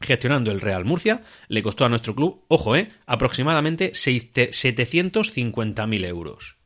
gestionando 0.02 0.50
el 0.50 0.60
Real 0.60 0.84
Murcia, 0.84 1.22
le 1.48 1.62
costó 1.62 1.84
a 1.84 1.88
nuestro 1.88 2.14
club, 2.14 2.44
ojo, 2.48 2.76
eh, 2.76 2.90
aproximadamente 3.06 3.92
750.000 3.92 6.06
euros. 6.06 6.56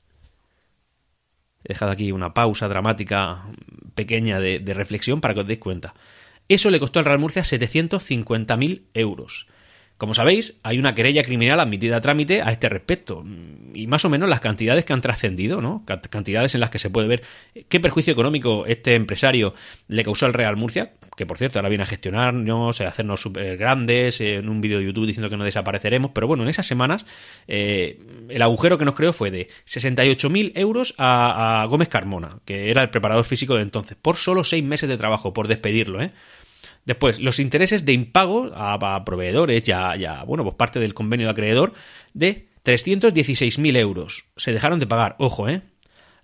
He 1.64 1.72
dejado 1.72 1.90
aquí 1.90 2.12
una 2.12 2.32
pausa 2.32 2.68
dramática 2.68 3.46
pequeña 3.94 4.38
de, 4.38 4.60
reflexión 4.72 5.20
para 5.20 5.34
que 5.34 5.40
os 5.40 5.46
deis 5.46 5.58
cuenta. 5.58 5.94
Eso 6.48 6.70
le 6.70 6.78
costó 6.78 7.00
al 7.00 7.05
Real 7.05 7.19
Murcia 7.19 7.43
750.000 7.43 8.82
euros. 8.94 9.48
Como 9.98 10.14
sabéis, 10.14 10.60
hay 10.62 10.78
una 10.78 10.94
querella 10.94 11.24
criminal 11.24 11.58
admitida 11.58 11.96
a 11.96 12.00
trámite 12.02 12.43
a 12.43 12.52
este 12.52 12.69
respecto. 12.69 13.24
Y 13.72 13.86
más 13.86 14.05
o 14.05 14.10
menos 14.10 14.28
las 14.28 14.40
cantidades 14.40 14.84
que 14.84 14.93
han 14.93 15.00
trascendido, 15.00 15.62
¿no? 15.62 15.84
Cantidades 15.86 16.55
en 16.55 16.60
las 16.60 16.70
que 16.70 16.78
se 16.78 16.90
puede 16.90 17.08
ver 17.08 17.22
qué 17.69 17.81
perjuicio 17.81 18.12
económico 18.12 18.66
este 18.66 18.94
empresario 18.94 19.55
le 19.88 20.05
causó 20.05 20.26
al 20.26 20.34
Real 20.34 20.56
Murcia, 20.56 20.93
que 21.17 21.27
por 21.27 21.39
cierto 21.39 21.58
ahora 21.58 21.69
viene 21.69 21.82
a 21.82 21.87
gestionarnos, 21.87 22.81
a 22.81 22.89
hacernos 22.89 23.20
super 23.20 23.56
grandes, 23.56 24.20
en 24.20 24.49
un 24.49 24.61
vídeo 24.61 24.79
de 24.79 24.85
YouTube 24.85 25.06
diciendo 25.06 25.29
que 25.29 25.37
no 25.37 25.44
desapareceremos. 25.44 26.13
Pero 26.15 26.29
bueno, 26.29 26.44
en 26.44 26.49
esas 26.49 26.67
semanas 26.67 27.05
eh, 27.49 27.99
el 28.29 28.43
agujero 28.43 28.79
que 28.79 28.85
nos 28.85 28.94
creó 28.94 29.13
fue 29.13 29.31
de 29.31 29.49
68.000 29.67 30.53
euros 30.55 30.94
a, 30.99 31.63
a 31.63 31.65
Gómez 31.67 31.89
Carmona, 31.89 32.39
que 32.44 32.70
era 32.70 32.82
el 32.82 32.91
preparador 32.91 33.25
físico 33.25 33.56
de 33.56 33.63
entonces, 33.63 33.96
por 34.01 34.17
solo 34.17 34.44
seis 34.44 34.63
meses 34.63 34.89
de 34.89 34.96
trabajo, 34.96 35.32
por 35.32 35.49
despedirlo, 35.49 36.01
¿eh? 36.01 36.13
Después, 36.87 37.19
los 37.19 37.41
intereses 37.41 37.85
de 37.85 37.93
impago 37.93 38.53
a, 38.55 39.05
proveedores, 39.05 39.63
ya, 39.65 39.96
ya, 39.96 40.23
bueno, 40.23 40.44
pues 40.44 40.55
parte 40.55 40.79
del 40.79 40.94
convenio 40.94 41.27
de 41.27 41.32
acreedor, 41.32 41.73
de 42.15 42.46
316.000 42.65 43.77
euros. 43.77 44.25
Se 44.37 44.53
dejaron 44.53 44.79
de 44.79 44.87
pagar, 44.87 45.17
ojo, 45.19 45.49
¿eh? 45.49 45.63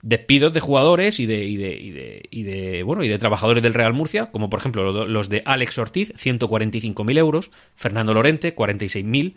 Despidos 0.03 0.53
de 0.53 0.61
jugadores 0.61 1.21
y 1.21 1.27
de, 1.27 1.45
y 1.45 1.57
de, 1.57 1.75
y 1.77 1.91
de, 1.93 2.29
y 2.31 2.43
de, 2.43 2.83
bueno, 2.83 3.05
y 3.05 3.09
de 3.09 3.19
trabajadores 3.19 3.63
del 3.63 3.73
Real 3.73 3.93
Murcia, 3.93 4.33
como 4.33 4.51
por 4.51 4.59
ejemplo 4.59 5.07
los 5.07 5.29
de 5.29 5.43
Alex 5.45 5.79
Ortiz, 5.79 6.13
145.000 6.15 7.19
euros, 7.19 7.51
Fernando 7.77 8.13
Lorente, 8.13 8.55
46.000, 8.57 9.35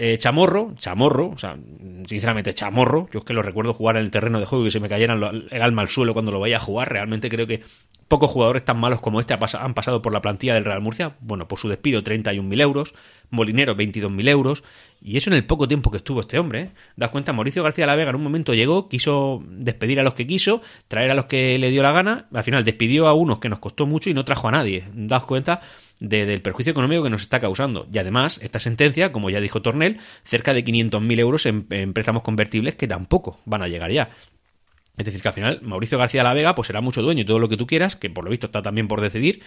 eh, 0.00 0.16
chamorro, 0.16 0.74
chamorro, 0.76 1.30
o 1.30 1.38
sea, 1.38 1.58
sinceramente 2.06 2.54
chamorro, 2.54 3.08
yo 3.12 3.18
es 3.18 3.24
que 3.24 3.32
lo 3.32 3.42
recuerdo 3.42 3.74
jugar 3.74 3.96
en 3.96 4.04
el 4.04 4.12
terreno 4.12 4.38
de 4.38 4.46
juego 4.46 4.64
y 4.64 4.70
se 4.70 4.78
me 4.78 4.88
cayera 4.88 5.14
el 5.14 5.60
alma 5.60 5.82
al 5.82 5.88
suelo 5.88 6.12
cuando 6.12 6.30
lo 6.30 6.38
vaya 6.38 6.58
a 6.58 6.60
jugar, 6.60 6.88
realmente 6.88 7.28
creo 7.28 7.48
que 7.48 7.64
pocos 8.06 8.30
jugadores 8.30 8.64
tan 8.64 8.78
malos 8.78 9.00
como 9.00 9.18
este 9.18 9.34
han 9.34 9.74
pasado 9.74 10.00
por 10.00 10.12
la 10.12 10.22
plantilla 10.22 10.54
del 10.54 10.64
Real 10.64 10.80
Murcia, 10.80 11.16
bueno, 11.18 11.48
por 11.48 11.58
su 11.58 11.68
despido 11.68 12.04
31.000 12.04 12.62
euros, 12.62 12.94
Molinero 13.30 13.74
22.000 13.74 14.28
euros, 14.28 14.62
y 15.00 15.16
eso 15.16 15.30
en 15.30 15.36
el 15.36 15.44
poco 15.44 15.68
tiempo 15.68 15.90
que 15.90 15.98
estuvo 15.98 16.20
este 16.20 16.38
hombre, 16.38 16.60
¿eh? 16.60 16.70
Das 16.96 17.10
cuenta, 17.10 17.32
Mauricio 17.32 17.62
García 17.62 17.86
la 17.86 17.94
Vega 17.94 18.10
en 18.10 18.16
un 18.16 18.22
momento 18.22 18.54
llegó, 18.54 18.88
quiso 18.88 19.42
despedir 19.46 20.00
a 20.00 20.02
los 20.02 20.14
que 20.14 20.26
quiso, 20.26 20.60
traer 20.88 21.10
a 21.10 21.14
los 21.14 21.26
que 21.26 21.58
le 21.58 21.70
dio 21.70 21.82
la 21.82 21.92
gana, 21.92 22.26
al 22.32 22.44
final 22.44 22.64
despidió 22.64 23.06
a 23.06 23.14
unos 23.14 23.38
que 23.38 23.48
nos 23.48 23.60
costó 23.60 23.86
mucho 23.86 24.10
y 24.10 24.14
no 24.14 24.24
trajo 24.24 24.48
a 24.48 24.52
nadie, 24.52 24.84
das 24.94 25.24
cuenta 25.24 25.60
del 26.00 26.42
perjuicio 26.42 26.70
económico 26.70 27.02
que 27.02 27.10
nos 27.10 27.22
está 27.22 27.40
causando. 27.40 27.86
Y 27.92 27.98
además, 27.98 28.40
esta 28.42 28.58
sentencia, 28.58 29.12
como 29.12 29.30
ya 29.30 29.40
dijo 29.40 29.62
Tornel, 29.62 29.98
cerca 30.24 30.54
de 30.54 30.64
500.000 30.64 31.18
euros 31.18 31.46
en, 31.46 31.92
préstamos 31.92 32.22
convertibles 32.22 32.74
que 32.74 32.86
tampoco 32.86 33.38
van 33.44 33.62
a 33.62 33.68
llegar 33.68 33.90
ya. 33.90 34.10
Es 34.96 35.04
decir, 35.04 35.22
que 35.22 35.28
al 35.28 35.34
final 35.34 35.60
Mauricio 35.62 35.96
García 35.96 36.24
la 36.24 36.34
Vega 36.34 36.54
pues 36.56 36.66
será 36.66 36.80
mucho 36.80 37.02
dueño 37.02 37.22
y 37.22 37.24
todo 37.24 37.38
lo 37.38 37.48
que 37.48 37.56
tú 37.56 37.66
quieras, 37.66 37.94
que 37.94 38.10
por 38.10 38.24
lo 38.24 38.30
visto 38.30 38.46
está 38.46 38.62
también 38.62 38.88
por 38.88 39.00
decidir, 39.00 39.42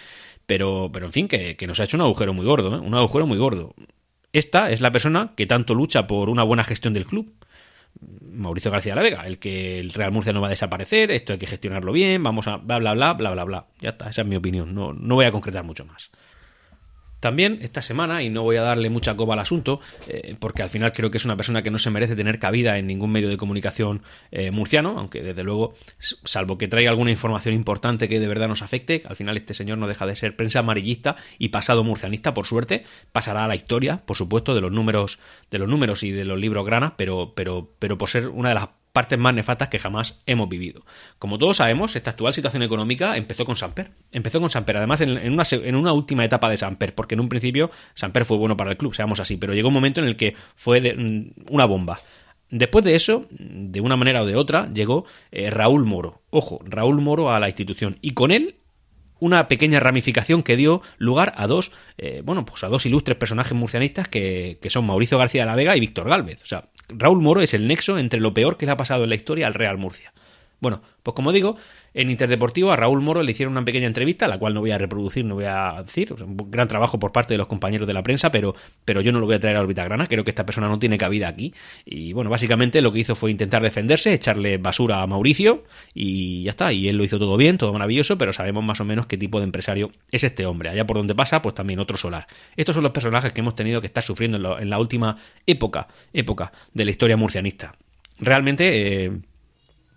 pero, 0.46 0.90
pero 0.94 1.06
en 1.06 1.12
fin, 1.12 1.28
que, 1.28 1.58
nos 1.68 1.80
ha 1.82 1.84
hecho 1.84 1.98
un 1.98 2.02
agujero 2.02 2.34
muy 2.34 2.46
gordo, 2.46 2.76
¿eh? 2.76 2.80
un 2.80 2.96
agujero 2.96 3.28
muy 3.28 3.38
gordo. 3.38 3.76
Esta 4.34 4.72
es 4.72 4.82
la 4.82 4.92
persona 4.92 5.34
que 5.36 5.46
tanto 5.46 5.76
lucha 5.76 6.08
por 6.08 6.30
una 6.30 6.44
buena 6.44 6.64
gestión 6.64 6.94
del 6.94 7.06
club. 7.06 7.34
Mauricio 8.32 8.72
García 8.72 8.96
La 8.96 9.02
Vega, 9.02 9.28
el 9.28 9.38
que 9.38 9.80
el 9.80 9.92
Real 9.92 10.12
Murcia 10.12 10.32
no 10.32 10.40
va 10.40 10.48
a 10.48 10.52
desaparecer, 10.52 11.12
esto 11.12 11.34
hay 11.34 11.40
que 11.40 11.46
gestionarlo 11.46 11.92
bien, 11.92 12.24
vamos 12.24 12.48
a 12.48 12.56
bla 12.58 12.80
bla 12.80 12.94
bla 12.94 13.14
bla 13.14 13.32
bla 13.32 13.44
bla. 13.44 13.66
Ya 13.80 13.90
está, 13.90 14.10
esa 14.10 14.22
es 14.22 14.28
mi 14.28 14.38
opinión, 14.38 14.74
no, 14.74 14.94
no 14.94 15.16
voy 15.16 15.26
a 15.26 15.32
concretar 15.32 15.64
mucho 15.64 15.84
más. 15.84 16.10
También 17.22 17.60
esta 17.62 17.84
semana, 17.84 18.24
y 18.24 18.30
no 18.30 18.42
voy 18.42 18.58
a 18.58 18.64
darle 18.64 18.90
mucha 18.90 19.16
coba 19.16 19.36
al 19.36 19.40
asunto, 19.40 19.80
eh, 20.08 20.36
porque 20.40 20.64
al 20.64 20.70
final 20.70 20.92
creo 20.92 21.12
que 21.12 21.20
es 21.20 21.24
una 21.24 21.38
persona 21.38 21.62
que 21.62 21.70
no 21.70 21.78
se 21.78 21.92
merece 21.92 22.16
tener 22.16 22.40
cabida 22.40 22.80
en 22.80 22.88
ningún 22.88 23.12
medio 23.12 23.30
de 23.30 23.38
comunicación 23.38 24.02
eh, 24.32 24.50
murciano, 24.50 24.98
aunque 24.98 25.22
desde 25.22 25.44
luego, 25.44 25.76
salvo 26.00 26.58
que 26.58 26.68
traiga 26.68 26.90
alguna 26.90 27.12
información 27.12 27.54
importante 27.54 28.10
que 28.10 28.20
de 28.20 28.28
verdad 28.28 28.48
nos 28.48 28.64
afecte, 28.64 29.04
al 29.06 29.16
final 29.16 29.38
este 29.38 29.54
señor 29.54 29.78
no 29.78 29.88
deja 29.88 30.08
de 30.08 30.16
ser 30.16 30.36
prensa 30.36 30.60
amarillista 30.60 31.16
y 31.38 31.50
pasado 31.50 31.84
murcianista, 31.84 32.34
por 32.34 32.48
suerte, 32.48 32.86
pasará 33.12 33.46
a 33.46 33.48
la 33.48 33.56
historia, 33.56 34.02
por 34.04 34.18
supuesto, 34.18 34.56
de 34.56 34.62
los 34.62 34.72
números, 34.72 35.20
de 35.52 35.60
los 35.60 35.70
números 35.70 36.02
y 36.02 36.10
de 36.10 36.26
los 36.26 36.40
libros 36.40 36.66
granas, 36.66 36.94
pero, 36.98 37.34
pero, 37.36 37.70
pero 37.78 38.00
por 38.00 38.10
ser 38.10 38.30
una 38.30 38.50
de 38.50 38.56
las 38.56 38.70
partes 38.92 39.18
más 39.18 39.34
nefastas 39.34 39.70
que 39.70 39.80
jamás 39.80 40.22
hemos 40.26 40.50
vivido. 40.50 40.84
Como 41.20 41.38
todos 41.38 41.58
sabemos, 41.58 41.96
esta 41.96 42.12
actual 42.12 42.34
situación 42.34 42.64
económica 42.64 43.18
empezó 43.18 43.46
con 43.46 43.56
Samper. 43.56 43.92
Empezó 44.12 44.40
con 44.40 44.50
Samper, 44.50 44.78
además 44.78 45.02
en, 45.02 45.32
una, 45.32 45.44
en 45.52 45.76
una 45.76 45.94
última 45.94 46.26
etapa 46.26 46.50
de 46.50 46.58
Samper, 46.58 46.94
porque 46.96 47.16
en 47.16 47.22
un 47.22 47.30
principio 47.30 47.72
Samper 47.94 48.26
fue 48.26 48.38
bueno 48.38 48.58
para 48.58 48.72
el 48.72 48.78
club, 48.78 48.94
seamos 48.94 49.20
así, 49.20 49.38
pero 49.38 49.54
llegó 49.54 49.70
un 49.70 49.74
momento 49.74 50.02
en 50.02 50.08
el 50.08 50.16
que 50.16 50.36
fue 50.56 50.82
mm, 50.82 51.54
una 51.54 51.66
bomba. 51.66 52.02
Después 52.50 52.84
de 52.84 52.96
eso, 52.96 53.28
de 53.30 53.80
una 53.80 53.96
manera 53.96 54.22
o 54.24 54.26
de 54.26 54.36
otra, 54.36 54.72
llegó 54.74 55.06
eh, 55.32 55.50
Raúl 55.50 55.86
Moro. 55.86 56.22
Ojo, 56.30 56.60
Raúl 56.66 57.00
Moro 57.00 57.32
a 57.32 57.40
la 57.40 57.48
institución. 57.48 57.98
Y 58.02 58.12
con 58.12 58.32
él 58.32 58.56
una 59.22 59.48
pequeña 59.48 59.80
ramificación 59.80 60.44
que 60.44 60.58
dio 60.58 60.82
lugar 60.98 61.34
a 61.38 61.48
dos, 61.48 61.72
eh, 61.98 62.22
bueno, 62.26 62.44
pues 62.44 62.64
a 62.64 62.68
dos 62.68 62.86
ilustres 62.86 63.18
personajes 63.18 63.54
murcianistas 63.54 64.10
que, 64.10 64.60
son 64.68 64.86
Mauricio 64.86 65.18
García 65.18 65.44
de 65.44 65.46
la 65.46 65.56
Vega 65.56 65.78
y 65.78 65.80
Víctor 65.80 66.10
Gálvez. 66.10 66.44
O 66.44 66.48
sea, 66.48 66.70
Raúl 66.98 67.22
Moro 67.22 67.42
es 67.42 67.54
el 67.54 67.68
nexo 67.68 67.98
entre 67.98 68.20
lo 68.20 68.34
peor 68.34 68.58
que 68.58 68.66
le 68.66 68.72
ha 68.72 68.78
pasado 68.78 69.04
en 69.04 69.10
la 69.10 69.16
historia 69.16 69.48
al 69.48 69.54
Real 69.54 69.78
Murcia. 69.78 70.14
Bueno, 70.62 70.84
pues 71.02 71.16
como 71.16 71.32
digo, 71.32 71.58
en 71.96 72.12
Interdeportivo 72.12 72.72
a 72.72 72.76
Raúl 72.76 73.02
Moro 73.02 73.24
le 73.24 73.32
hicieron 73.32 73.54
una 73.54 73.66
pequeña 73.66 73.88
entrevista, 73.88 74.28
la 74.28 74.38
cual 74.38 74.54
no 74.54 74.60
voy 74.60 74.70
a 74.70 74.78
reproducir, 74.78 75.26
no 75.26 75.34
voy 75.34 75.46
a 75.46 75.82
decir, 75.84 76.14
un 76.14 76.38
gran 76.52 76.68
trabajo 76.68 77.00
por 77.00 77.12
parte 77.12 77.34
de 77.34 77.40
los 77.40 77.48
compañeros 77.48 77.88
de 77.88 77.96
la 77.96 78.04
prensa, 78.04 78.32
pero, 78.32 78.54
pero 78.86 79.02
yo 79.02 79.12
no 79.12 79.20
lo 79.20 79.26
voy 79.26 79.34
a 79.34 79.40
traer 79.40 79.58
a 79.58 79.62
órbita 79.62 79.84
grana, 79.84 80.06
creo 80.06 80.24
que 80.24 80.30
esta 80.30 80.46
persona 80.46 80.68
no 80.70 80.78
tiene 80.78 81.00
cabida 81.00 81.28
aquí. 81.28 81.52
Y 81.84 82.14
bueno, 82.14 82.30
básicamente 82.30 82.80
lo 82.84 82.92
que 82.92 83.00
hizo 83.00 83.16
fue 83.16 83.32
intentar 83.32 83.64
defenderse, 83.64 84.14
echarle 84.14 84.60
basura 84.60 85.02
a 85.02 85.08
Mauricio 85.08 85.64
y 85.96 86.44
ya 86.44 86.52
está, 86.52 86.72
y 86.72 86.88
él 86.88 86.96
lo 86.96 87.04
hizo 87.04 87.18
todo 87.18 87.38
bien, 87.38 87.58
todo 87.58 87.74
maravilloso, 87.74 88.20
pero 88.20 88.32
sabemos 88.32 88.64
más 88.64 88.80
o 88.82 88.86
menos 88.86 89.08
qué 89.08 89.18
tipo 89.18 89.40
de 89.40 89.46
empresario 89.46 89.92
es 90.12 90.24
este 90.24 90.46
hombre. 90.46 90.70
Allá 90.70 90.86
por 90.86 90.98
donde 90.98 91.16
pasa, 91.16 91.42
pues 91.42 91.56
también 91.56 91.80
otro 91.80 91.98
solar. 91.98 92.28
Estos 92.56 92.76
son 92.76 92.84
los 92.84 92.92
personajes 92.92 93.34
que 93.34 93.42
hemos 93.42 93.56
tenido 93.56 93.82
que 93.82 93.88
estar 93.88 94.04
sufriendo 94.04 94.60
en, 94.60 94.70
la 94.70 94.78
última 94.78 95.18
época, 95.48 95.88
época 96.14 96.52
de 96.72 96.86
la 96.86 96.92
historia 96.92 97.18
murcianista. 97.18 97.74
Realmente... 98.20 99.06
Eh, 99.06 99.12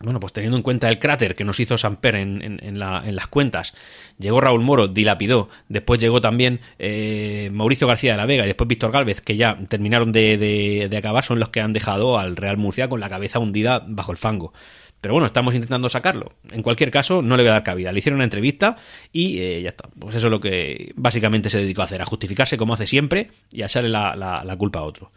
bueno, 0.00 0.20
pues 0.20 0.32
teniendo 0.32 0.56
en 0.56 0.62
cuenta 0.62 0.88
el 0.88 0.98
cráter 0.98 1.34
que 1.34 1.44
nos 1.44 1.58
hizo 1.60 1.78
Samper 1.78 2.16
en, 2.16 2.60
en, 2.62 2.78
las 2.78 3.26
cuentas, 3.28 3.74
llegó 4.18 4.40
Raúl 4.40 4.60
Moro, 4.60 4.88
dilapidó, 4.88 5.48
después 5.68 6.00
llegó 6.00 6.20
también 6.20 6.60
eh, 6.78 7.48
Mauricio 7.52 7.86
García 7.86 8.12
de 8.12 8.18
la 8.18 8.26
Vega 8.26 8.44
y 8.44 8.48
después 8.48 8.68
Víctor 8.68 8.92
Gálvez, 8.92 9.20
que 9.20 9.36
ya 9.36 9.58
terminaron 9.68 10.12
de, 10.12 10.94
acabar, 10.96 11.24
son 11.24 11.38
los 11.38 11.48
que 11.48 11.60
han 11.60 11.72
dejado 11.72 12.18
al 12.18 12.36
Real 12.36 12.56
Murcia 12.56 12.88
con 12.88 13.00
la 13.00 13.08
cabeza 13.08 13.38
hundida 13.38 13.82
bajo 13.86 14.12
el 14.12 14.18
fango. 14.18 14.52
Pero 15.00 15.14
bueno, 15.14 15.26
estamos 15.26 15.54
intentando 15.54 15.90
sacarlo. 15.90 16.32
En 16.50 16.62
cualquier 16.62 16.90
caso, 16.90 17.20
no 17.20 17.36
le 17.36 17.42
voy 17.42 17.50
a 17.50 17.54
dar 17.54 17.62
cabida. 17.62 17.92
Le 17.92 17.98
hicieron 17.98 18.16
una 18.16 18.24
entrevista 18.24 18.78
y 19.12 19.38
eh, 19.38 19.60
ya 19.60 19.68
está. 19.68 19.86
Pues 19.98 20.14
eso 20.14 20.28
es 20.28 20.30
lo 20.30 20.40
que 20.40 20.92
básicamente 20.96 21.50
se 21.50 21.58
dedicó 21.58 21.82
a 21.82 21.84
hacer, 21.84 22.00
a 22.00 22.06
justificarse 22.06 22.56
como 22.56 22.72
hace 22.72 22.86
siempre 22.86 23.30
y 23.52 23.60
a 23.60 23.66
echarle 23.66 23.90
la 23.90 24.54
culpa 24.56 24.78
a 24.78 24.84
otro. 24.84 25.10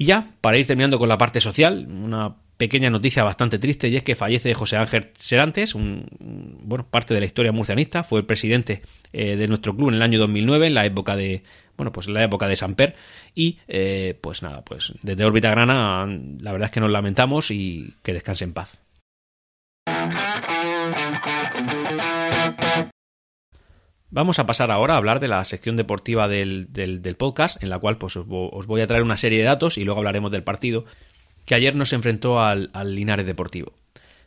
Y 0.00 0.06
ya, 0.06 0.30
para 0.40 0.56
ir 0.56 0.66
terminando 0.66 0.98
con 0.98 1.10
la 1.10 1.18
parte 1.18 1.42
social, 1.42 1.86
una 1.86 2.34
pequeña 2.60 2.90
noticia 2.90 3.24
bastante 3.24 3.58
triste 3.58 3.88
y 3.88 3.96
es 3.96 4.02
que 4.02 4.14
fallece 4.14 4.52
José 4.52 4.76
Ángel 4.76 5.12
Serantes, 5.16 5.74
un, 5.74 6.06
bueno, 6.62 6.86
parte 6.86 7.14
de 7.14 7.20
la 7.20 7.24
historia 7.24 7.52
murcianista, 7.52 8.04
fue 8.04 8.20
el 8.20 8.26
presidente 8.26 8.82
eh, 9.14 9.36
de 9.36 9.48
nuestro 9.48 9.74
club 9.74 9.88
en 9.88 9.94
el 9.94 10.02
año 10.02 10.18
2009, 10.18 10.66
en 10.66 10.74
la 10.74 10.84
época 10.84 11.16
de 11.16 11.42
bueno, 11.78 11.90
pues 11.90 12.08
en 12.08 12.12
la 12.12 12.22
época 12.22 12.48
de 12.48 12.56
Samper 12.56 12.96
y 13.34 13.60
eh, 13.66 14.18
pues 14.20 14.42
nada, 14.42 14.62
pues 14.62 14.92
desde 15.00 15.24
órbita 15.24 15.48
grana 15.48 16.06
la 16.06 16.52
verdad 16.52 16.66
es 16.66 16.70
que 16.70 16.80
nos 16.80 16.90
lamentamos 16.90 17.50
y 17.50 17.94
que 18.02 18.12
descanse 18.12 18.44
en 18.44 18.52
paz. 18.52 18.78
Vamos 24.10 24.38
a 24.38 24.44
pasar 24.44 24.70
ahora 24.70 24.94
a 24.94 24.96
hablar 24.98 25.18
de 25.18 25.28
la 25.28 25.42
sección 25.44 25.76
deportiva 25.76 26.28
del, 26.28 26.68
podcast, 27.16 27.62
en 27.62 27.70
la 27.70 27.78
cual 27.78 27.96
pues, 27.96 28.16
os 28.16 28.26
voy 28.66 28.80
a 28.82 28.86
traer 28.86 29.02
una 29.02 29.16
serie 29.16 29.38
de 29.38 29.44
datos 29.44 29.78
y 29.78 29.84
luego 29.84 30.00
hablaremos 30.00 30.30
del 30.30 30.42
partido 30.42 30.84
que 31.44 31.54
ayer 31.54 31.74
nos 31.74 31.92
enfrentó 31.92 32.40
al, 32.40 32.70
Linares 32.84 33.26
Deportivo. 33.26 33.72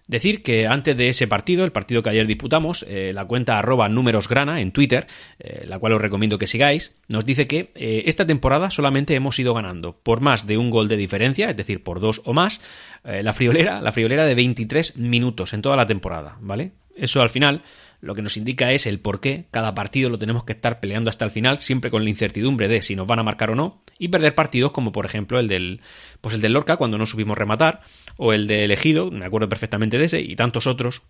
Decir 0.06 0.44
que 0.44 0.68
antes 0.68 0.98
de 0.98 1.08
ese 1.08 1.28
partido, 1.28 1.64
el 1.64 1.72
partido 1.72 2.04
que 2.04 2.10
ayer 2.10 2.28
disputamos, 2.28 2.86
eh, 2.90 3.14
la 3.14 3.24
cuenta 3.24 3.58
arroba 3.58 3.88
númerosgrana 3.88 4.60
en 4.60 4.74
Twitter, 4.74 5.08
eh, 5.40 5.64
la 5.66 5.80
cual 5.80 5.94
os 5.94 6.02
recomiendo 6.02 6.38
que 6.38 6.46
sigáis, 6.46 6.94
nos 7.08 7.26
dice 7.26 7.48
que 7.48 7.72
eh, 7.76 8.04
esta 8.06 8.28
temporada 8.28 8.70
solamente 8.70 9.16
hemos 9.16 9.40
ido 9.40 9.54
ganando 9.54 9.98
por 9.98 10.20
más 10.20 10.46
de 10.46 10.58
un 10.58 10.70
gol 10.70 10.90
de 10.90 10.98
diferencia, 10.98 11.50
es 11.50 11.56
decir, 11.56 11.84
por 11.84 12.02
dos 12.02 12.22
o 12.26 12.34
más, 12.34 12.60
la 13.06 13.34
friolera, 13.34 13.82
la 13.82 13.92
friolera 13.92 14.26
de 14.26 14.34
23 14.34 14.96
minutos 14.96 15.54
en 15.54 15.62
toda 15.62 15.76
la 15.76 15.86
temporada, 15.86 16.38
¿vale? 16.40 16.72
Eso 16.96 17.22
al 17.22 17.30
final 17.30 17.64
lo 18.04 18.16
que 18.16 18.22
nos 18.22 18.36
indica 18.36 18.74
es 18.74 18.86
el 18.86 19.00
por 19.00 19.22
qué 19.22 19.46
cada 19.50 19.74
partido 19.74 20.10
lo 20.10 20.20
tenemos 20.20 20.44
que 20.44 20.52
estar 20.52 20.82
peleando 20.82 21.10
hasta 21.10 21.24
el 21.24 21.32
final, 21.32 21.60
siempre 21.60 21.90
con 21.90 22.04
la 22.04 22.10
incertidumbre 22.10 22.68
de 22.68 22.82
si 22.82 22.98
nos 22.98 23.08
van 23.08 23.20
a 23.20 23.24
marcar 23.24 23.52
o 23.52 23.56
no, 23.56 23.82
y 23.98 24.10
perder 24.10 24.36
partidos 24.36 24.74
como 24.74 24.92
por 24.92 25.06
ejemplo 25.06 25.40
el 25.40 25.48
del, 25.48 25.80
pues 26.20 26.36
el 26.36 26.42
del 26.42 26.52
Lorca 26.52 26.76
cuando 26.76 26.98
no 26.98 27.06
supimos 27.06 27.38
rematar, 27.38 27.80
o 28.18 28.34
el 28.34 28.46
de 28.46 28.66
Elegido, 28.66 29.10
me 29.10 29.26
acuerdo 29.26 29.48
perfectamente 29.48 29.98
de 29.98 30.06
ese, 30.06 30.20
y 30.20 30.36
tantos 30.36 30.68
otros 30.68 31.02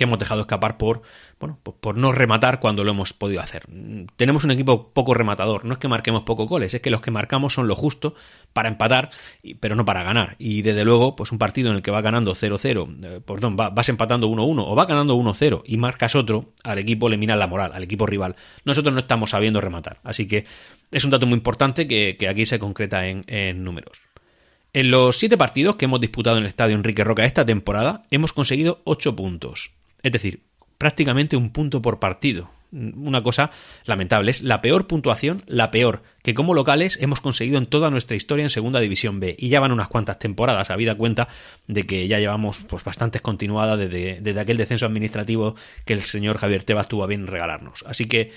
que 0.00 0.04
hemos 0.04 0.18
dejado 0.18 0.40
escapar 0.40 0.78
por, 0.78 1.02
bueno, 1.38 1.58
por 1.62 1.98
no 1.98 2.10
rematar 2.10 2.58
cuando 2.58 2.84
lo 2.84 2.92
hemos 2.92 3.12
podido 3.12 3.42
hacer. 3.42 3.66
Tenemos 4.16 4.44
un 4.44 4.50
equipo 4.50 4.94
poco 4.94 5.12
rematador, 5.12 5.66
no 5.66 5.74
es 5.74 5.78
que 5.78 5.88
marquemos 5.88 6.22
pocos 6.22 6.48
goles, 6.48 6.72
es 6.72 6.80
que 6.80 6.88
los 6.88 7.02
que 7.02 7.10
marcamos 7.10 7.52
son 7.52 7.68
lo 7.68 7.76
justo 7.76 8.14
para 8.54 8.70
empatar, 8.70 9.10
pero 9.60 9.76
no 9.76 9.84
para 9.84 10.02
ganar. 10.02 10.36
Y 10.38 10.62
desde 10.62 10.86
luego, 10.86 11.16
pues 11.16 11.32
un 11.32 11.38
partido 11.38 11.68
en 11.68 11.76
el 11.76 11.82
que 11.82 11.90
va 11.90 12.00
ganando 12.00 12.34
0-0, 12.34 13.04
eh, 13.04 13.20
perdón, 13.20 13.56
vas 13.56 13.88
empatando 13.90 14.26
1-1 14.26 14.64
o 14.66 14.74
va 14.74 14.86
ganando 14.86 15.14
1-0 15.16 15.64
y 15.66 15.76
marcas 15.76 16.14
otro, 16.14 16.54
al 16.64 16.78
equipo 16.78 17.10
le 17.10 17.18
minan 17.18 17.38
la 17.38 17.46
moral, 17.46 17.72
al 17.74 17.82
equipo 17.82 18.06
rival. 18.06 18.36
Nosotros 18.64 18.94
no 18.94 19.00
estamos 19.00 19.28
sabiendo 19.28 19.60
rematar, 19.60 20.00
así 20.02 20.26
que 20.26 20.46
es 20.90 21.04
un 21.04 21.10
dato 21.10 21.26
muy 21.26 21.36
importante 21.36 21.86
que, 21.86 22.16
aquí 22.26 22.46
se 22.46 22.58
concreta 22.58 23.06
en, 23.06 23.22
en 23.26 23.62
números. 23.62 24.00
En 24.72 24.90
los 24.90 25.18
siete 25.18 25.36
partidos 25.36 25.76
que 25.76 25.84
hemos 25.84 26.00
disputado 26.00 26.38
en 26.38 26.44
el 26.44 26.48
estadio 26.48 26.74
Enrique 26.74 27.04
Roca 27.04 27.26
esta 27.26 27.44
temporada, 27.44 28.06
hemos 28.10 28.32
conseguido 28.32 28.80
8 28.84 29.14
puntos. 29.14 29.72
Es 30.02 30.12
decir, 30.12 30.42
prácticamente 30.78 31.36
un 31.36 31.50
punto 31.50 31.82
por 31.82 32.00
partido. 32.00 32.50
Una 32.72 33.22
cosa 33.22 33.50
lamentable. 33.84 34.30
Es 34.30 34.42
la 34.42 34.60
peor 34.60 34.86
puntuación, 34.86 35.42
la 35.46 35.72
peor, 35.72 36.02
que 36.22 36.34
como 36.34 36.54
locales 36.54 36.98
hemos 37.02 37.20
conseguido 37.20 37.58
en 37.58 37.66
toda 37.66 37.90
nuestra 37.90 38.16
historia 38.16 38.44
en 38.44 38.50
Segunda 38.50 38.78
División 38.78 39.18
B. 39.18 39.34
Y 39.36 39.48
ya 39.48 39.58
van 39.58 39.72
unas 39.72 39.88
cuantas 39.88 40.20
temporadas, 40.20 40.70
habida 40.70 40.94
cuenta 40.94 41.28
de 41.66 41.84
que 41.84 42.06
ya 42.06 42.20
llevamos 42.20 42.64
pues 42.68 42.84
bastantes 42.84 43.22
continuadas 43.22 43.78
desde, 43.78 44.20
desde 44.20 44.40
aquel 44.40 44.56
descenso 44.56 44.86
administrativo 44.86 45.56
que 45.84 45.94
el 45.94 46.02
señor 46.02 46.38
Javier 46.38 46.62
Tebas 46.62 46.86
tuvo 46.86 47.02
a 47.02 47.08
bien 47.08 47.26
regalarnos. 47.26 47.84
Así 47.86 48.06
que 48.06 48.30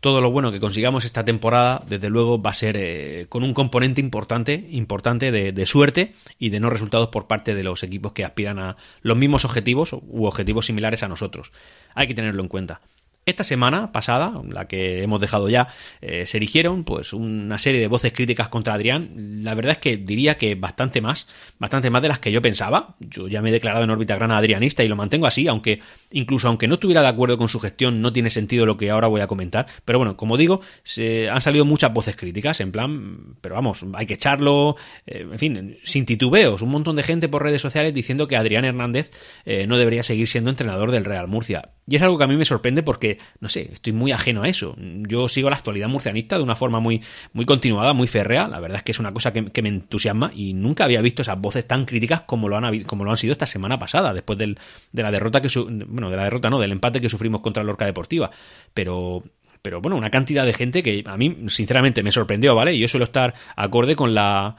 todo 0.00 0.20
lo 0.20 0.30
bueno 0.30 0.52
que 0.52 0.60
consigamos 0.60 1.04
esta 1.04 1.24
temporada, 1.24 1.82
desde 1.88 2.08
luego, 2.08 2.40
va 2.40 2.50
a 2.50 2.54
ser 2.54 2.76
eh, 2.76 3.26
con 3.28 3.42
un 3.42 3.52
componente 3.52 4.00
importante, 4.00 4.68
importante 4.70 5.32
de, 5.32 5.66
suerte 5.66 6.14
y 6.38 6.50
de 6.50 6.60
no 6.60 6.70
resultados 6.70 7.08
por 7.08 7.26
parte 7.26 7.54
de 7.54 7.64
los 7.64 7.82
equipos 7.82 8.12
que 8.12 8.24
aspiran 8.24 8.58
a 8.58 8.76
los 9.02 9.16
mismos 9.16 9.44
objetivos 9.44 9.92
u 9.92 10.26
objetivos 10.26 10.66
similares 10.66 11.02
a 11.02 11.08
nosotros. 11.08 11.52
Hay 11.94 12.06
que 12.06 12.14
tenerlo 12.14 12.42
en 12.42 12.48
cuenta. 12.48 12.80
Esta 13.28 13.44
semana 13.44 13.92
pasada, 13.92 14.40
la 14.48 14.68
que 14.68 15.02
hemos 15.02 15.20
dejado 15.20 15.50
ya, 15.50 15.68
eh, 16.00 16.24
se 16.24 16.38
erigieron 16.38 16.82
pues 16.82 17.12
una 17.12 17.58
serie 17.58 17.78
de 17.78 17.86
voces 17.86 18.14
críticas 18.14 18.48
contra 18.48 18.72
Adrián. 18.72 19.42
La 19.44 19.52
verdad 19.52 19.72
es 19.72 19.78
que 19.80 19.98
diría 19.98 20.38
que 20.38 20.54
bastante 20.54 21.02
más, 21.02 21.28
bastante 21.58 21.90
más 21.90 22.00
de 22.00 22.08
las 22.08 22.20
que 22.20 22.32
yo 22.32 22.40
pensaba. 22.40 22.96
Yo 23.00 23.28
ya 23.28 23.42
me 23.42 23.50
he 23.50 23.52
declarado 23.52 23.84
en 23.84 23.90
órbita 23.90 24.14
grana 24.14 24.38
adrianista 24.38 24.82
y 24.82 24.88
lo 24.88 24.96
mantengo 24.96 25.26
así, 25.26 25.46
aunque 25.46 25.80
incluso 26.10 26.48
aunque 26.48 26.68
no 26.68 26.76
estuviera 26.76 27.02
de 27.02 27.08
acuerdo 27.08 27.36
con 27.36 27.50
su 27.50 27.60
gestión, 27.60 28.00
no 28.00 28.14
tiene 28.14 28.30
sentido 28.30 28.64
lo 28.64 28.78
que 28.78 28.90
ahora 28.90 29.08
voy 29.08 29.20
a 29.20 29.26
comentar. 29.26 29.66
Pero 29.84 29.98
bueno, 29.98 30.16
como 30.16 30.38
digo, 30.38 30.62
se 30.82 31.28
han 31.28 31.42
salido 31.42 31.66
muchas 31.66 31.92
voces 31.92 32.16
críticas, 32.16 32.60
en 32.62 32.72
plan, 32.72 33.36
pero 33.42 33.56
vamos, 33.56 33.84
hay 33.92 34.06
que 34.06 34.14
echarlo, 34.14 34.76
eh, 35.06 35.26
en 35.30 35.38
fin, 35.38 35.78
sin 35.84 36.06
titubeos, 36.06 36.62
un 36.62 36.70
montón 36.70 36.96
de 36.96 37.02
gente 37.02 37.28
por 37.28 37.42
redes 37.42 37.60
sociales 37.60 37.92
diciendo 37.92 38.26
que 38.26 38.36
Adrián 38.36 38.64
Hernández 38.64 39.10
eh, 39.44 39.66
no 39.66 39.76
debería 39.76 40.02
seguir 40.02 40.28
siendo 40.28 40.48
entrenador 40.48 40.92
del 40.92 41.04
Real 41.04 41.28
Murcia. 41.28 41.72
Y 41.86 41.96
es 41.96 42.02
algo 42.02 42.16
que 42.16 42.24
a 42.24 42.26
mí 42.26 42.36
me 42.36 42.46
sorprende 42.46 42.82
porque 42.82 43.17
no 43.40 43.48
sé, 43.48 43.70
estoy 43.72 43.92
muy 43.92 44.12
ajeno 44.12 44.42
a 44.42 44.48
eso. 44.48 44.74
Yo 44.78 45.28
sigo 45.28 45.50
la 45.50 45.56
actualidad 45.56 45.88
murcianista 45.88 46.36
de 46.36 46.42
una 46.42 46.56
forma 46.56 46.80
muy, 46.80 47.02
muy 47.32 47.44
continuada, 47.44 47.92
muy 47.92 48.08
férrea. 48.08 48.48
La 48.48 48.60
verdad 48.60 48.78
es 48.78 48.82
que 48.82 48.92
es 48.92 48.98
una 48.98 49.12
cosa 49.12 49.32
que, 49.32 49.62
me 49.62 49.68
entusiasma 49.68 50.30
y 50.34 50.54
nunca 50.54 50.84
había 50.84 51.00
visto 51.00 51.22
esas 51.22 51.40
voces 51.40 51.66
tan 51.66 51.84
críticas 51.84 52.22
como 52.22 52.48
lo 52.48 52.56
han, 52.56 52.82
como 52.84 53.04
lo 53.04 53.10
han 53.10 53.16
sido 53.16 53.32
esta 53.32 53.46
semana 53.46 53.78
pasada, 53.78 54.14
después 54.14 54.38
del, 54.38 54.58
de 54.92 55.02
la 55.02 55.10
derrota 55.10 55.40
que, 55.40 55.48
bueno, 55.86 56.10
de 56.10 56.16
la 56.16 56.24
derrota 56.24 56.50
no, 56.50 56.58
del 56.58 56.72
empate 56.72 57.00
que 57.00 57.08
sufrimos 57.08 57.40
contra 57.40 57.62
Lorca 57.62 57.84
Deportiva. 57.84 58.30
Pero 58.74 59.24
pero 59.62 59.80
bueno, 59.80 59.96
una 59.96 60.10
cantidad 60.10 60.46
de 60.46 60.54
gente 60.54 60.82
que 60.82 61.02
a 61.04 61.16
mí 61.16 61.36
sinceramente 61.48 62.02
me 62.02 62.12
sorprendió, 62.12 62.54
¿vale? 62.54 62.74
Y 62.74 62.78
yo 62.78 62.88
suelo 62.88 63.04
estar 63.04 63.34
acorde 63.56 63.96
con 63.96 64.14
la 64.14 64.56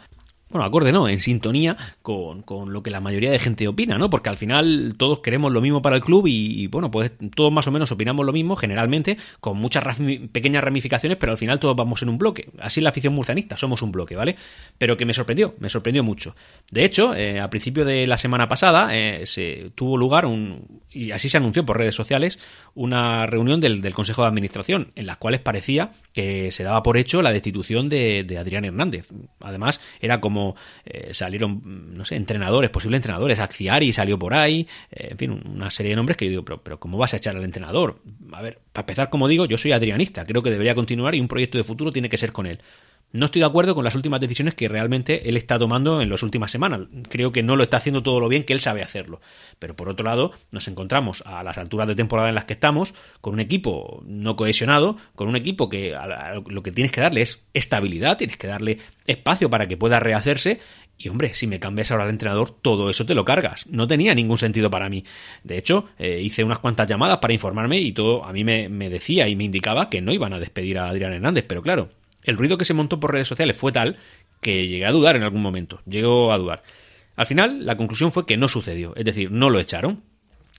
bueno, 0.50 0.65
acorde 0.65 0.91
no, 0.91 1.08
en 1.08 1.20
sintonía 1.20 1.77
con, 2.01 2.41
con, 2.41 2.74
lo 2.74 2.82
que 2.82 2.89
la 2.89 3.00
mayoría 3.00 3.32
de 3.32 3.38
gente 3.38 3.68
opina, 3.68 3.98
¿no? 3.98 4.10
Porque 4.10 4.29
al 4.29 4.38
final 4.38 4.96
todos 4.98 5.20
queremos 5.20 5.51
lo 5.51 5.62
mismo 5.62 5.82
para 5.82 5.96
el 5.96 6.01
club 6.01 6.25
y, 6.27 6.68
bueno, 6.68 6.89
pues 6.89 7.12
todos 7.36 7.51
más 7.51 7.68
o 7.68 7.72
menos 7.72 7.91
opinamos 7.91 8.25
lo 8.25 8.34
mismo, 8.34 8.56
generalmente, 8.56 9.18
con 9.39 9.58
muchas 9.58 9.84
pequeñas 10.32 10.63
ramificaciones, 10.63 11.18
pero 11.18 11.32
al 11.32 11.38
final 11.38 11.60
todos 11.60 11.75
vamos 11.75 12.01
en 12.01 12.10
un 12.10 12.18
bloque. 12.18 12.50
Así 12.60 12.79
es 12.79 12.84
la 12.84 12.89
afición 12.89 13.13
murcianista, 13.13 13.58
somos 13.58 13.82
un 13.84 13.91
bloque, 13.91 14.15
¿vale? 14.15 14.36
Pero 14.77 14.98
que 14.98 15.06
me 15.06 15.13
sorprendió, 15.13 15.53
me 15.60 15.70
sorprendió 15.70 16.03
mucho. 16.03 16.36
De 16.72 16.84
hecho, 16.84 17.15
eh, 17.15 17.39
a 17.39 17.50
principio 17.50 17.86
de 17.86 18.08
la 18.08 18.18
semana 18.18 18.48
pasada 18.48 18.96
eh, 18.96 19.25
se 19.27 19.72
tuvo 19.75 19.98
lugar 19.98 20.25
un, 20.25 20.82
y 20.89 21.12
así 21.12 21.29
se 21.29 21.38
anunció 21.38 21.63
por 21.65 21.77
redes 21.77 21.96
sociales, 21.96 22.39
una 22.74 23.27
reunión 23.27 23.62
del, 23.62 23.82
del, 23.82 23.94
Consejo 23.94 24.24
de 24.24 24.29
Administración, 24.29 24.94
en 24.96 25.06
las 25.06 25.18
cuales 25.18 25.41
parecía 25.41 25.91
que 26.13 26.51
se 26.51 26.63
daba 26.63 26.82
por 26.82 26.98
hecho 26.98 27.22
la 27.22 27.32
destitución 27.32 27.89
de, 27.89 28.24
de 28.24 28.38
Adrián 28.38 28.65
Hernández. 28.65 29.10
Además, 29.41 29.79
era 30.00 30.22
como 30.22 30.38
eh, 30.86 31.13
salieron, 31.13 31.62
no 31.96 32.05
sé, 32.05 32.15
entrenadores, 32.15 32.69
posibles 32.69 33.00
entrenadores, 33.00 33.39
Axiari 33.39 33.93
salió 33.93 34.17
por 34.17 34.34
ahí, 34.34 34.67
eh, 34.91 35.10
en 35.12 35.17
fin, 35.17 35.41
una 35.53 35.69
serie 35.69 35.91
de 35.91 35.96
nombres 35.96 36.17
que 36.17 36.25
yo 36.25 36.31
digo, 36.31 36.46
pero, 36.46 36.62
pero 36.62 36.79
¿cómo 36.79 36.98
vas 36.98 37.13
a 37.13 37.17
echar 37.17 37.36
al 37.36 37.43
entrenador? 37.43 38.01
A 38.31 38.41
ver, 38.41 38.60
para 38.72 38.84
empezar, 38.84 39.10
como 39.10 39.27
digo, 39.27 39.46
yo 39.46 39.58
soy 39.58 39.72
adrianista, 39.72 40.25
creo 40.25 40.43
que 40.43 40.51
debería 40.51 40.75
continuar 40.75 41.15
y 41.15 41.19
un 41.19 41.27
proyecto 41.27 41.58
de 41.58 41.63
futuro 41.63 41.91
tiene 41.91 42.10
que 42.10 42.17
ser 42.17 42.31
con 42.31 42.46
él. 42.46 42.60
No 43.12 43.25
estoy 43.25 43.39
de 43.39 43.48
acuerdo 43.48 43.74
con 43.74 43.84
las 43.84 43.96
últimas 43.96 44.22
decisiones 44.22 44.54
que 44.54 44.68
realmente 44.68 45.28
él 45.30 45.38
está 45.38 45.58
tomando 45.58 46.01
en 46.01 46.10
las 46.10 46.22
últimas 46.22 46.51
semanas. 46.51 46.82
Creo 47.10 47.32
que 47.32 47.42
no 47.42 47.56
lo 47.56 47.63
está 47.63 47.78
haciendo 47.78 48.04
todo 48.04 48.20
lo 48.20 48.28
bien 48.28 48.44
que 48.44 48.54
él 48.54 48.60
sabe 48.60 48.84
hacerlo. 48.84 49.20
Pero 49.58 49.75
por 49.75 49.89
otro 49.89 50.06
lado, 50.06 50.32
nos 50.51 50.68
encontramos 50.68 51.24
a 51.25 51.44
las 51.44 51.58
alturas 51.58 51.88
de 51.88 51.96
temporada 51.96 52.30
en 52.30 52.36
las 52.36 52.46
que 52.46 52.54
estamos, 52.54 52.94
con 53.22 53.34
un 53.34 53.39
equipo 53.39 54.04
no 54.06 54.36
cohesionado, 54.36 54.98
con 55.16 55.28
un 55.28 55.36
equipo 55.36 55.70
que 55.70 55.96
lo 56.48 56.62
que 56.62 56.72
tienes 56.72 56.92
que 56.92 57.01
darle 57.01 57.22
es 57.22 57.46
estabilidad, 57.54 58.18
tienes 58.18 58.38
que 58.38 58.48
darle 58.48 58.78
espacio 59.08 59.50
para 59.50 59.68
que 59.68 59.78
pueda 59.78 60.00
rehacerse 60.00 60.60
y 61.01 61.08
hombre, 61.08 61.34
si 61.34 61.48
me 61.48 61.60
cambias 61.60 61.92
ahora 61.92 62.04
al 62.04 62.10
entrenador, 62.10 62.51
todo 62.62 62.89
eso 62.89 63.06
te 63.06 63.16
lo 63.16 63.24
cargas. 63.24 63.66
No 63.68 63.88
tenía 63.88 64.13
ningún 64.13 64.38
sentido 64.38 64.70
para 64.70 64.89
mí. 64.89 65.06
De 65.46 65.58
hecho, 65.58 65.86
eh, 65.98 66.20
hice 66.22 66.44
unas 66.44 66.60
cuantas 66.60 66.89
llamadas 66.89 67.20
para 67.20 67.34
informarme 67.34 67.80
y 67.80 67.94
todo 67.94 68.25
a 68.25 68.34
mí 68.34 68.44
me, 68.44 68.68
decía 68.89 69.30
y 69.30 69.36
me 69.38 69.46
indicaba 69.46 69.89
que 69.89 70.01
no 70.01 70.12
iban 70.12 70.34
a 70.34 70.39
despedir 70.39 70.78
a 70.78 70.89
Adrián 70.89 71.13
Hernández. 71.13 71.46
Pero 71.48 71.62
claro, 71.62 71.89
el 72.24 72.38
ruido 72.38 72.58
que 72.58 72.66
se 72.66 72.74
montó 72.74 73.00
por 73.00 73.12
redes 73.12 73.28
sociales 73.28 73.58
fue 73.58 73.72
tal 73.72 73.98
que 74.42 74.68
llegué 74.68 74.86
a 74.86 74.92
dudar 74.92 75.16
en 75.16 75.24
algún 75.24 75.42
momento. 75.42 75.82
Llegó 75.86 76.32
a 76.32 76.38
dudar. 76.38 76.64
Al 77.16 77.26
final, 77.26 77.66
la 77.66 77.78
conclusión 77.78 78.12
fue 78.12 78.26
que 78.26 78.38
no 78.38 78.48
sucedió. 78.48 78.96
Es 78.96 79.06
decir, 79.06 79.32
no 79.32 79.50
lo 79.50 79.60
echaron. 79.60 80.04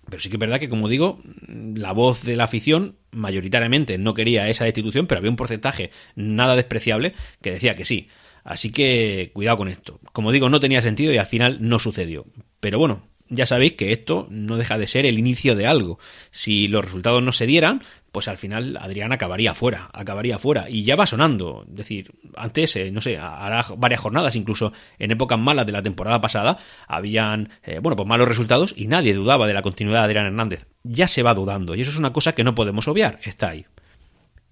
Pero 0.09 0.21
sí 0.21 0.29
que 0.29 0.37
es 0.37 0.41
verdad 0.41 0.59
que, 0.59 0.69
como 0.69 0.89
digo, 0.89 1.21
la 1.47 1.93
voz 1.93 2.25
de 2.25 2.37
la 2.37 2.45
afición 2.45 2.97
mayoritariamente 3.13 3.97
no 3.97 4.15
quería 4.15 4.49
esa 4.49 4.65
destitución, 4.65 5.07
pero 5.07 5.19
había 5.19 5.31
un 5.31 5.37
porcentaje 5.37 5.91
nada 6.17 6.57
despreciable 6.57 7.15
que 7.41 7.53
decía 7.53 7.77
que 7.77 7.85
sí. 7.85 8.09
Así 8.43 8.73
que 8.73 9.31
cuidado 9.33 9.59
con 9.59 9.69
esto. 9.69 10.01
Como 10.13 10.33
digo, 10.33 10.49
no 10.49 10.61
tenía 10.61 10.83
sentido 10.83 11.13
y 11.13 11.19
al 11.19 11.27
final 11.27 11.59
no 11.61 11.79
sucedió. 11.79 12.27
Pero 12.61 12.79
bueno, 12.79 13.03
ya 13.31 13.47
sabéis 13.47 13.75
que 13.75 13.93
esto 13.93 14.27
no 14.29 14.57
deja 14.57 14.77
de 14.77 14.87
ser 14.87 15.07
el 15.07 15.19
inicio 15.19 15.55
de 15.55 15.67
algo. 15.67 15.99
Si 16.31 16.67
los 16.67 16.85
resultados 16.85 17.23
no 17.23 17.33
se 17.33 17.47
dieran, 17.47 17.83
pues 18.13 18.27
al 18.27 18.37
final 18.37 18.77
Adrián 18.81 19.13
acabaría 19.13 19.55
fuera, 19.55 19.89
acabaría 19.93 20.39
fuera. 20.39 20.67
Y 20.69 20.83
ya 20.83 20.97
va 20.97 21.07
sonando. 21.07 21.65
Es 21.69 21.77
decir, 21.77 22.13
antes, 22.37 22.75
eh, 22.77 22.91
no 22.91 23.01
sé, 23.01 23.19
hará 23.19 23.65
varias 23.77 24.01
jornadas, 24.01 24.35
incluso 24.35 24.73
en 24.99 25.13
épocas 25.13 25.39
malas 25.39 25.65
de 25.65 25.73
la 25.73 25.83
temporada 25.83 26.21
pasada, 26.21 26.59
habían, 26.89 27.51
eh, 27.63 27.79
bueno, 27.81 27.97
pues 27.97 28.09
malos 28.09 28.29
resultados 28.29 28.75
y 28.77 28.89
nadie 28.89 29.15
dudaba 29.15 29.47
de 29.47 29.55
la 29.55 29.63
continuidad 29.63 30.01
de 30.01 30.05
Adrián 30.07 30.27
Hernández. 30.27 30.67
Ya 30.83 31.07
se 31.07 31.23
va 31.23 31.33
dudando 31.33 31.75
y 31.77 31.83
eso 31.83 31.91
es 31.91 31.99
una 31.99 32.13
cosa 32.13 32.35
que 32.35 32.45
no 32.45 32.55
podemos 32.55 32.89
obviar, 32.89 33.21
está 33.23 33.51
ahí. 33.51 33.65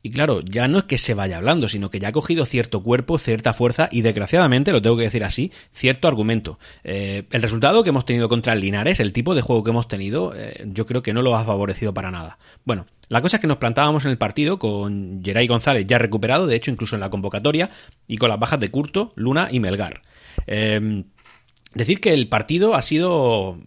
Y 0.08 0.10
claro, 0.10 0.40
ya 0.40 0.68
no 0.68 0.78
es 0.78 0.84
que 0.84 0.96
se 0.96 1.12
vaya 1.12 1.36
hablando, 1.36 1.68
sino 1.68 1.90
que 1.90 1.98
ya 1.98 2.08
ha 2.08 2.12
cogido 2.12 2.46
cierto 2.46 2.82
cuerpo, 2.82 3.18
cierta 3.18 3.52
fuerza 3.52 3.90
y 3.92 4.00
desgraciadamente, 4.00 4.72
lo 4.72 4.80
tengo 4.80 4.96
que 4.96 5.02
decir 5.02 5.22
así, 5.22 5.52
cierto 5.74 6.08
argumento. 6.08 6.58
Eh, 6.82 7.24
el 7.30 7.42
resultado 7.42 7.84
que 7.84 7.90
hemos 7.90 8.06
tenido 8.06 8.26
contra 8.26 8.54
el 8.54 8.60
Linares, 8.60 9.00
el 9.00 9.12
tipo 9.12 9.34
de 9.34 9.42
juego 9.42 9.62
que 9.62 9.68
hemos 9.68 9.86
tenido, 9.86 10.32
eh, 10.34 10.64
yo 10.68 10.86
creo 10.86 11.02
que 11.02 11.12
no 11.12 11.20
lo 11.20 11.36
ha 11.36 11.44
favorecido 11.44 11.92
para 11.92 12.10
nada. 12.10 12.38
Bueno, 12.64 12.86
la 13.10 13.20
cosa 13.20 13.36
es 13.36 13.42
que 13.42 13.48
nos 13.48 13.58
plantábamos 13.58 14.06
en 14.06 14.12
el 14.12 14.16
partido 14.16 14.58
con 14.58 15.20
Geray 15.22 15.46
González 15.46 15.84
ya 15.86 15.98
recuperado, 15.98 16.46
de 16.46 16.56
hecho 16.56 16.70
incluso 16.70 16.96
en 16.96 17.00
la 17.00 17.10
convocatoria, 17.10 17.68
y 18.06 18.16
con 18.16 18.30
las 18.30 18.40
bajas 18.40 18.60
de 18.60 18.70
Curto, 18.70 19.12
Luna 19.14 19.48
y 19.50 19.60
Melgar. 19.60 20.00
Eh, 20.46 21.04
Decir 21.74 22.00
que 22.00 22.14
el 22.14 22.28
partido 22.28 22.74
ha 22.74 22.80
sido. 22.80 23.58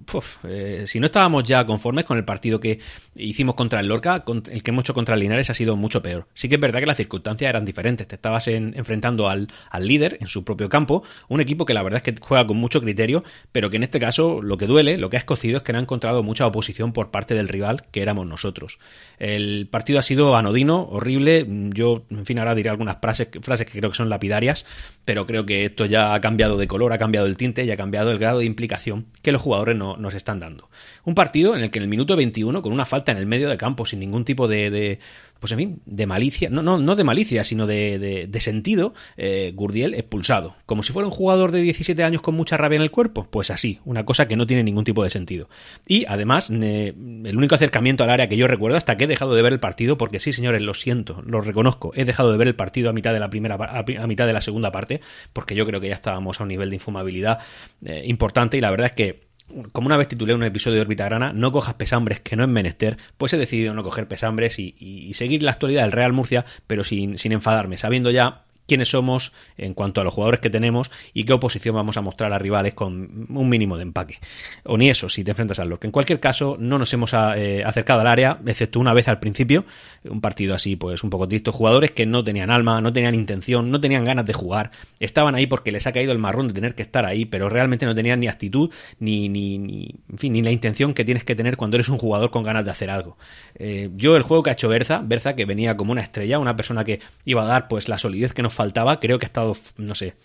Eh, 0.44 0.86
si 0.88 1.00
no 1.00 1.06
estábamos 1.06 1.44
ya 1.44 1.66
conformes 1.68 2.04
con 2.04 2.18
el 2.18 2.26
partido 2.26 2.60
que 2.60 2.80
hicimos 3.16 3.54
contra 3.54 3.80
el 3.80 3.88
Lorca, 3.88 4.24
el 4.52 4.64
que 4.64 4.72
hemos 4.72 4.84
hecho 4.84 4.96
contra 4.96 5.14
el 5.14 5.22
Linares 5.22 5.52
ha 5.52 5.54
sido 5.54 5.76
mucho 5.76 6.02
peor. 6.02 6.28
Sí 6.34 6.50
que 6.50 6.56
es 6.56 6.62
verdad 6.62 6.80
que 6.80 6.88
las 6.88 6.98
circunstancias 6.98 7.48
eran 7.48 7.64
diferentes. 7.64 8.08
Te 8.08 8.16
estabas 8.16 8.48
enfrentando 8.48 9.30
al, 9.30 9.48
al, 9.70 9.88
líder 9.88 10.18
en 10.20 10.26
su 10.26 10.44
propio 10.44 10.68
campo, 10.68 11.04
un 11.28 11.42
equipo 11.42 11.66
que 11.66 11.76
la 11.76 11.84
verdad 11.84 11.98
es 11.98 12.04
que 12.04 12.20
juega 12.20 12.48
con 12.48 12.58
mucho 12.58 12.82
criterio, 12.82 13.24
pero 13.52 13.70
que 13.70 13.78
en 13.78 13.84
este 13.84 14.00
caso 14.00 14.42
lo 14.42 14.58
que 14.58 14.66
duele, 14.66 14.98
lo 14.98 15.12
que 15.12 15.18
ha 15.18 15.20
escocido 15.20 15.58
es 15.58 15.64
que 15.64 15.72
no 15.72 15.78
ha 15.78 15.82
encontrado 15.82 16.24
mucha 16.24 16.48
oposición 16.48 16.94
por 16.94 17.12
parte 17.12 17.36
del 17.36 17.50
rival, 17.50 17.84
que 17.92 18.02
éramos 18.02 18.26
nosotros. 18.26 18.80
El 19.20 19.68
partido 19.70 20.00
ha 20.00 20.04
sido 20.04 20.36
anodino, 20.36 20.88
horrible. 20.90 21.46
Yo, 21.70 22.04
en 22.10 22.26
fin, 22.26 22.40
ahora 22.40 22.56
diré 22.56 22.72
algunas 22.72 22.98
frases, 23.00 23.28
frases 23.42 23.68
que 23.68 23.78
creo 23.78 23.92
que 23.92 23.96
son 23.96 24.10
lapidarias, 24.10 24.66
pero 25.06 25.28
creo 25.28 25.46
que 25.46 25.66
esto 25.66 25.86
ya 25.86 26.16
ha 26.16 26.22
cambiado 26.22 26.58
de 26.58 26.68
color, 26.68 26.94
ha 26.94 26.98
cambiado 26.98 27.28
el 27.28 27.38
tinte 27.38 27.64
y 27.64 27.72
ha 27.72 27.78
cambiado 27.78 27.92
el 28.10 28.18
grado 28.18 28.40
de 28.40 28.46
implicación 28.46 29.06
que 29.22 29.32
los 29.32 29.42
jugadores 29.42 29.76
no, 29.76 29.98
nos 29.98 30.16
están 30.16 30.40
dando. 30.40 30.70
Un 31.04 31.14
partido 31.14 31.56
en 31.56 31.62
el 31.62 31.70
que 31.70 31.78
en 31.78 31.84
el 31.84 31.90
minuto 31.90 32.16
21, 32.16 32.64
con 32.64 32.74
una 32.74 32.86
falta 32.86 33.12
en 33.12 33.20
el 33.20 33.28
medio 33.28 33.50
de 33.50 33.58
campo, 33.58 33.86
sin 33.86 34.00
ningún 34.00 34.26
tipo 34.26 34.48
de, 34.48 35.00
pues 35.42 35.52
en 35.54 35.58
fin, 35.58 35.82
de 35.88 36.06
malicia, 36.06 36.52
no, 36.52 36.62
no, 36.62 36.78
no 36.78 36.96
de 36.96 37.04
malicia, 37.04 37.44
sino 37.44 37.66
de, 37.66 38.28
de, 38.30 38.40
sentido, 38.40 38.94
eh, 39.18 39.52
Gurdiel 39.56 39.96
expulsado. 39.96 40.56
Como 40.68 40.84
si 40.84 40.94
fuera 40.94 41.08
un 41.08 41.12
jugador 41.12 41.52
de 41.52 41.64
17 41.64 42.04
años 42.04 42.22
con 42.22 42.36
mucha 42.36 42.58
rabia 42.58 42.76
en 42.76 42.84
el 42.84 42.92
cuerpo. 42.92 43.28
Pues 43.28 43.50
así, 43.50 43.80
una 43.84 44.06
cosa 44.06 44.28
que 44.28 44.36
no 44.36 44.46
tiene 44.46 44.64
ningún 44.64 44.84
tipo 44.84 45.04
de 45.04 45.10
sentido. 45.10 45.50
Y 45.88 46.06
además, 46.08 46.52
el 46.52 47.34
único 47.36 47.56
acercamiento 47.56 48.04
al 48.04 48.12
área 48.12 48.30
que 48.30 48.38
yo 48.38 48.48
recuerdo 48.48 48.78
hasta 48.78 48.98
que 48.98 49.06
he 49.06 49.08
dejado 49.08 49.34
de 49.34 49.42
ver 49.42 49.54
el 49.54 49.60
partido, 49.60 49.98
porque 49.98 50.20
sí, 50.20 50.32
señores, 50.32 50.62
lo 50.62 50.76
siento, 50.76 51.24
lo 51.26 51.42
reconozco, 51.42 51.92
he 51.96 52.06
dejado 52.06 52.32
de 52.32 52.38
ver 52.38 52.48
el 52.48 52.56
partido 52.56 52.92
a 52.92 52.94
mitad 52.94 53.12
de 53.12 53.20
la 53.20 53.32
primera, 53.32 53.56
a 53.56 54.08
mitad 54.08 54.28
de 54.28 54.34
la 54.34 54.42
segunda 54.42 54.72
parte, 54.72 55.02
porque 55.34 55.56
yo 55.56 55.66
creo 55.66 55.82
que 55.82 55.88
ya 55.88 55.96
estábamos 55.96 56.40
a 56.40 56.44
un 56.44 56.50
nivel 56.50 56.70
de 56.70 56.76
infumabilidad 56.76 57.40
eh, 57.84 58.04
importante 58.06 58.58
y 58.58 58.62
la 58.62 58.70
verdad 58.70 58.88
es 58.88 58.94
que 58.94 59.31
como 59.72 59.88
una 59.88 59.98
vez 59.98 60.08
titulé 60.08 60.34
un 60.34 60.44
episodio 60.44 60.78
de 60.78 60.82
Orbita 60.82 61.06
Grana, 61.06 61.34
no 61.34 61.52
cojas 61.52 61.76
pesambres 61.76 62.20
que 62.20 62.36
no 62.36 62.44
es 62.44 62.50
menester, 62.50 62.98
pues 63.18 63.34
he 63.34 63.38
decidido 63.38 63.74
no 63.74 63.84
coger 63.84 64.08
pesambres 64.08 64.60
y, 64.60 65.12
seguir 65.14 65.44
la 65.44 65.52
actualidad 65.52 65.84
del 65.84 65.92
Real 65.92 66.14
Murcia, 66.14 66.46
pero 66.68 66.84
sin, 66.84 67.18
sin 67.18 67.32
enfadarme, 67.32 67.78
sabiendo 67.78 68.12
ya 68.12 68.46
quiénes 68.68 68.90
somos 68.90 69.32
en 69.58 69.74
cuanto 69.74 70.02
a 70.02 70.04
los 70.04 70.14
jugadores 70.14 70.40
que 70.40 70.50
tenemos 70.50 70.92
y 71.14 71.24
qué 71.24 71.34
oposición 71.34 71.76
vamos 71.76 71.98
a 71.98 72.02
mostrar 72.02 72.32
a 72.34 72.40
rivales 72.40 72.74
con 72.74 73.28
un 73.30 73.50
mínimo 73.50 73.78
de 73.78 73.84
empaque. 73.84 74.20
O 74.64 74.78
ni 74.78 74.90
eso, 74.90 75.10
si 75.10 75.24
te 75.24 75.32
enfrentas 75.32 75.60
al 75.60 75.72
que 75.80 75.88
En 75.88 75.92
cualquier 75.92 76.20
caso, 76.20 76.58
no 76.60 76.78
nos 76.78 76.94
hemos 76.94 77.14
eh, 77.14 77.64
acercado 77.66 78.02
al 78.02 78.08
área, 78.08 78.40
excepto 78.46 78.80
una 78.80 78.94
vez 78.94 79.08
al 79.08 79.20
principio, 79.20 79.66
un 80.04 80.22
partido 80.22 80.56
así, 80.56 80.76
pues 80.76 81.04
un 81.04 81.10
poco 81.10 81.28
triste. 81.28 81.52
Jugadores 81.52 81.92
que 81.92 82.06
no 82.06 82.24
tenían 82.24 82.50
alma, 82.50 82.82
no 82.82 82.94
tenían 82.94 83.16
intención, 83.16 83.72
no 83.72 83.80
tenían 83.80 84.06
ganas 84.06 84.26
de 84.26 84.34
jugar, 84.34 84.72
estaban 85.00 85.36
ahí 85.36 85.48
porque 85.48 85.72
les 85.72 85.88
ha 85.88 85.92
caído 85.92 86.12
el 86.12 86.20
marrón 86.20 86.48
de 86.48 86.54
tener 86.54 86.76
que 86.76 86.82
estar 86.82 87.06
ahí, 87.06 87.26
pero 87.26 87.50
realmente 87.50 87.86
no 87.86 87.96
tenían 87.96 88.20
ni 88.20 88.28
actitud, 88.28 88.72
ni, 89.00 89.30
ni, 89.30 89.58
ni 89.58 89.96
fin, 90.18 90.34
ni 90.34 90.42
la 90.42 90.52
intención 90.52 90.94
que 90.94 91.06
tienes 91.06 91.24
que 91.24 91.36
tener 91.36 91.58
cuando 91.58 91.78
eres 91.78 91.90
un 91.90 91.98
jugador 91.98 92.32
con 92.32 92.44
ganas 92.44 92.66
de 92.66 92.72
hacer 92.72 92.90
algo. 92.90 93.18
Eh, 93.56 93.90
yo, 93.96 94.16
el 94.16 94.24
juego 94.24 94.44
que 94.44 94.50
ha 94.50 94.54
hecho 94.54 94.70
Berza, 94.70 95.02
Berza 95.04 95.36
que 95.36 95.46
venía 95.46 95.78
como 95.78 95.92
una 95.92 96.02
estrella, 96.02 96.40
una 96.40 96.56
persona 96.56 96.84
que 96.84 97.00
iba 97.26 97.44
a 97.44 97.46
dar 97.46 97.68
pues 97.68 97.90
la 97.90 97.98
solidez 97.98 98.34
que 98.34 98.42
nos 98.42 98.51
faltaba, 98.52 99.00
creo 99.00 99.20
que 99.20 99.26
ha 99.26 99.28
estado, 99.28 99.54
no 99.78 99.96
sé, 99.96 100.16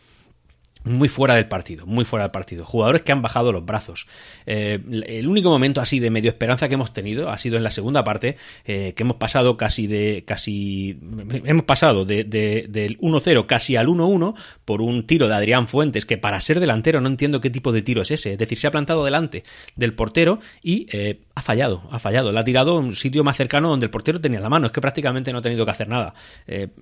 muy 0.87 1.09
fuera 1.09 1.35
del 1.35 1.49
partido, 1.49 1.85
muy 1.85 2.05
fuera 2.05 2.25
del 2.25 2.31
partido. 2.31 2.65
Jugadores 2.65 3.03
que 3.03 3.13
han 3.13 3.21
bajado 3.21 3.53
los 3.53 3.65
brazos. 3.65 4.07
Eh, 4.47 4.79
el 5.07 5.27
único 5.29 5.51
momento 5.51 5.81
así 5.81 5.99
de 5.99 6.11
medio 6.11 6.31
esperanza 6.31 6.69
que 6.69 6.75
hemos 6.75 6.93
tenido 6.93 7.31
ha 7.31 7.39
sido 7.39 7.57
en 7.57 7.65
la 7.65 7.71
segunda 7.71 8.05
parte, 8.05 8.37
eh, 8.65 8.95
que 8.97 9.03
hemos 9.03 9.17
pasado 9.17 9.57
casi 9.57 9.87
de, 9.87 10.25
casi, 10.27 10.99
hemos 11.45 11.65
pasado 11.65 12.05
de, 12.05 12.25
del 12.25 12.99
1-0 12.99 13.47
casi 13.47 13.77
al 13.77 13.89
1-1 13.89 14.35
por 14.65 14.81
un 14.81 15.07
tiro 15.07 15.29
de 15.29 15.35
Adrián 15.35 15.67
Fuentes, 15.67 16.07
que 16.07 16.19
para 16.19 16.41
ser 16.41 16.61
delantero 16.61 17.01
no 17.01 17.09
entiendo 17.09 17.41
qué 17.41 17.51
tipo 17.51 17.73
de 17.73 17.83
tiro 17.83 18.03
es 18.03 18.11
ese. 18.13 18.33
Es 18.33 18.39
decir, 18.39 18.59
se 18.59 18.69
ha 18.69 18.71
plantado 18.71 19.05
delante 19.05 19.43
del 19.75 19.93
portero 19.93 20.39
y 20.63 20.87
eh, 20.93 21.21
ha 21.37 21.43
fallado, 21.43 21.83
ha 21.91 21.99
fallado. 21.99 22.33
Le 22.33 22.41
ha 22.41 22.45
tirado 22.45 22.73
a 22.73 22.81
un 22.81 22.97
sitio 22.97 23.23
más 23.23 23.37
cercano 23.37 23.69
donde 23.69 23.87
el 23.87 23.91
portero 23.91 24.21
tenía 24.21 24.41
la 24.41 24.49
mano. 24.49 24.67
Es 24.67 24.73
que 24.73 24.81
prácticamente 24.81 25.33
no 25.33 25.39
ha 25.39 25.43
tenido 25.43 25.65
que 25.65 25.71
hacer 25.71 25.87
nada. 25.87 26.15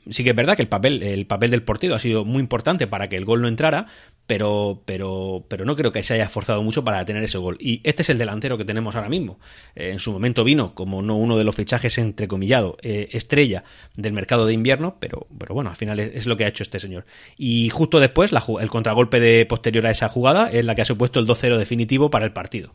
sí 0.08 0.24
que 0.24 0.30
es 0.30 0.36
verdad 0.36 0.56
que 0.56 0.62
el 0.62 0.68
papel, 0.68 1.02
el 1.02 1.26
papel 1.26 1.50
del 1.50 1.62
portero 1.62 1.94
ha 1.94 1.98
sido 1.98 2.24
muy 2.24 2.40
importante 2.40 2.86
para 2.86 3.08
que 3.08 3.16
el 3.16 3.24
gol 3.24 3.42
no 3.42 3.48
entrara, 3.48 3.86
pero, 4.26 4.82
pero, 4.86 5.44
pero 5.48 5.64
no 5.64 5.76
creo 5.76 5.92
que 5.92 6.02
se 6.02 6.14
haya 6.14 6.24
esforzado 6.24 6.62
mucho 6.62 6.84
para 6.84 7.04
tener 7.04 7.22
ese 7.24 7.38
gol. 7.38 7.56
Y 7.60 7.80
este 7.84 8.02
es 8.02 8.08
el 8.08 8.18
delantero 8.18 8.56
que 8.56 8.64
tenemos 8.64 8.94
ahora 8.96 9.08
mismo. 9.08 9.38
Eh, 9.74 9.90
en 9.90 10.00
su 10.00 10.12
momento 10.12 10.44
vino 10.44 10.74
como 10.74 11.02
no 11.02 11.16
uno 11.16 11.36
de 11.36 11.44
los 11.44 11.54
fichajes 11.54 11.98
entrecomillado 11.98 12.76
eh, 12.82 13.08
estrella 13.12 13.64
del 13.96 14.12
mercado 14.12 14.46
de 14.46 14.54
invierno, 14.54 14.96
pero, 14.98 15.26
pero 15.38 15.54
bueno, 15.54 15.70
al 15.70 15.76
final 15.76 16.00
es, 16.00 16.26
lo 16.26 16.36
que 16.36 16.44
ha 16.44 16.48
hecho 16.48 16.62
este 16.62 16.80
señor. 16.80 17.04
Y 17.36 17.68
justo 17.70 18.00
después, 18.00 18.32
el 18.32 18.70
contragolpe 18.70 19.20
de 19.20 19.44
posterior 19.46 19.86
a 19.86 19.90
esa 19.90 20.08
jugada 20.08 20.50
es 20.50 20.64
la 20.64 20.74
que 20.74 20.82
ha 20.82 20.86
supuesto 20.86 21.20
el 21.20 21.26
2-0 21.26 21.58
definitivo 21.58 22.10
para 22.10 22.24
el 22.24 22.32
partido. 22.32 22.72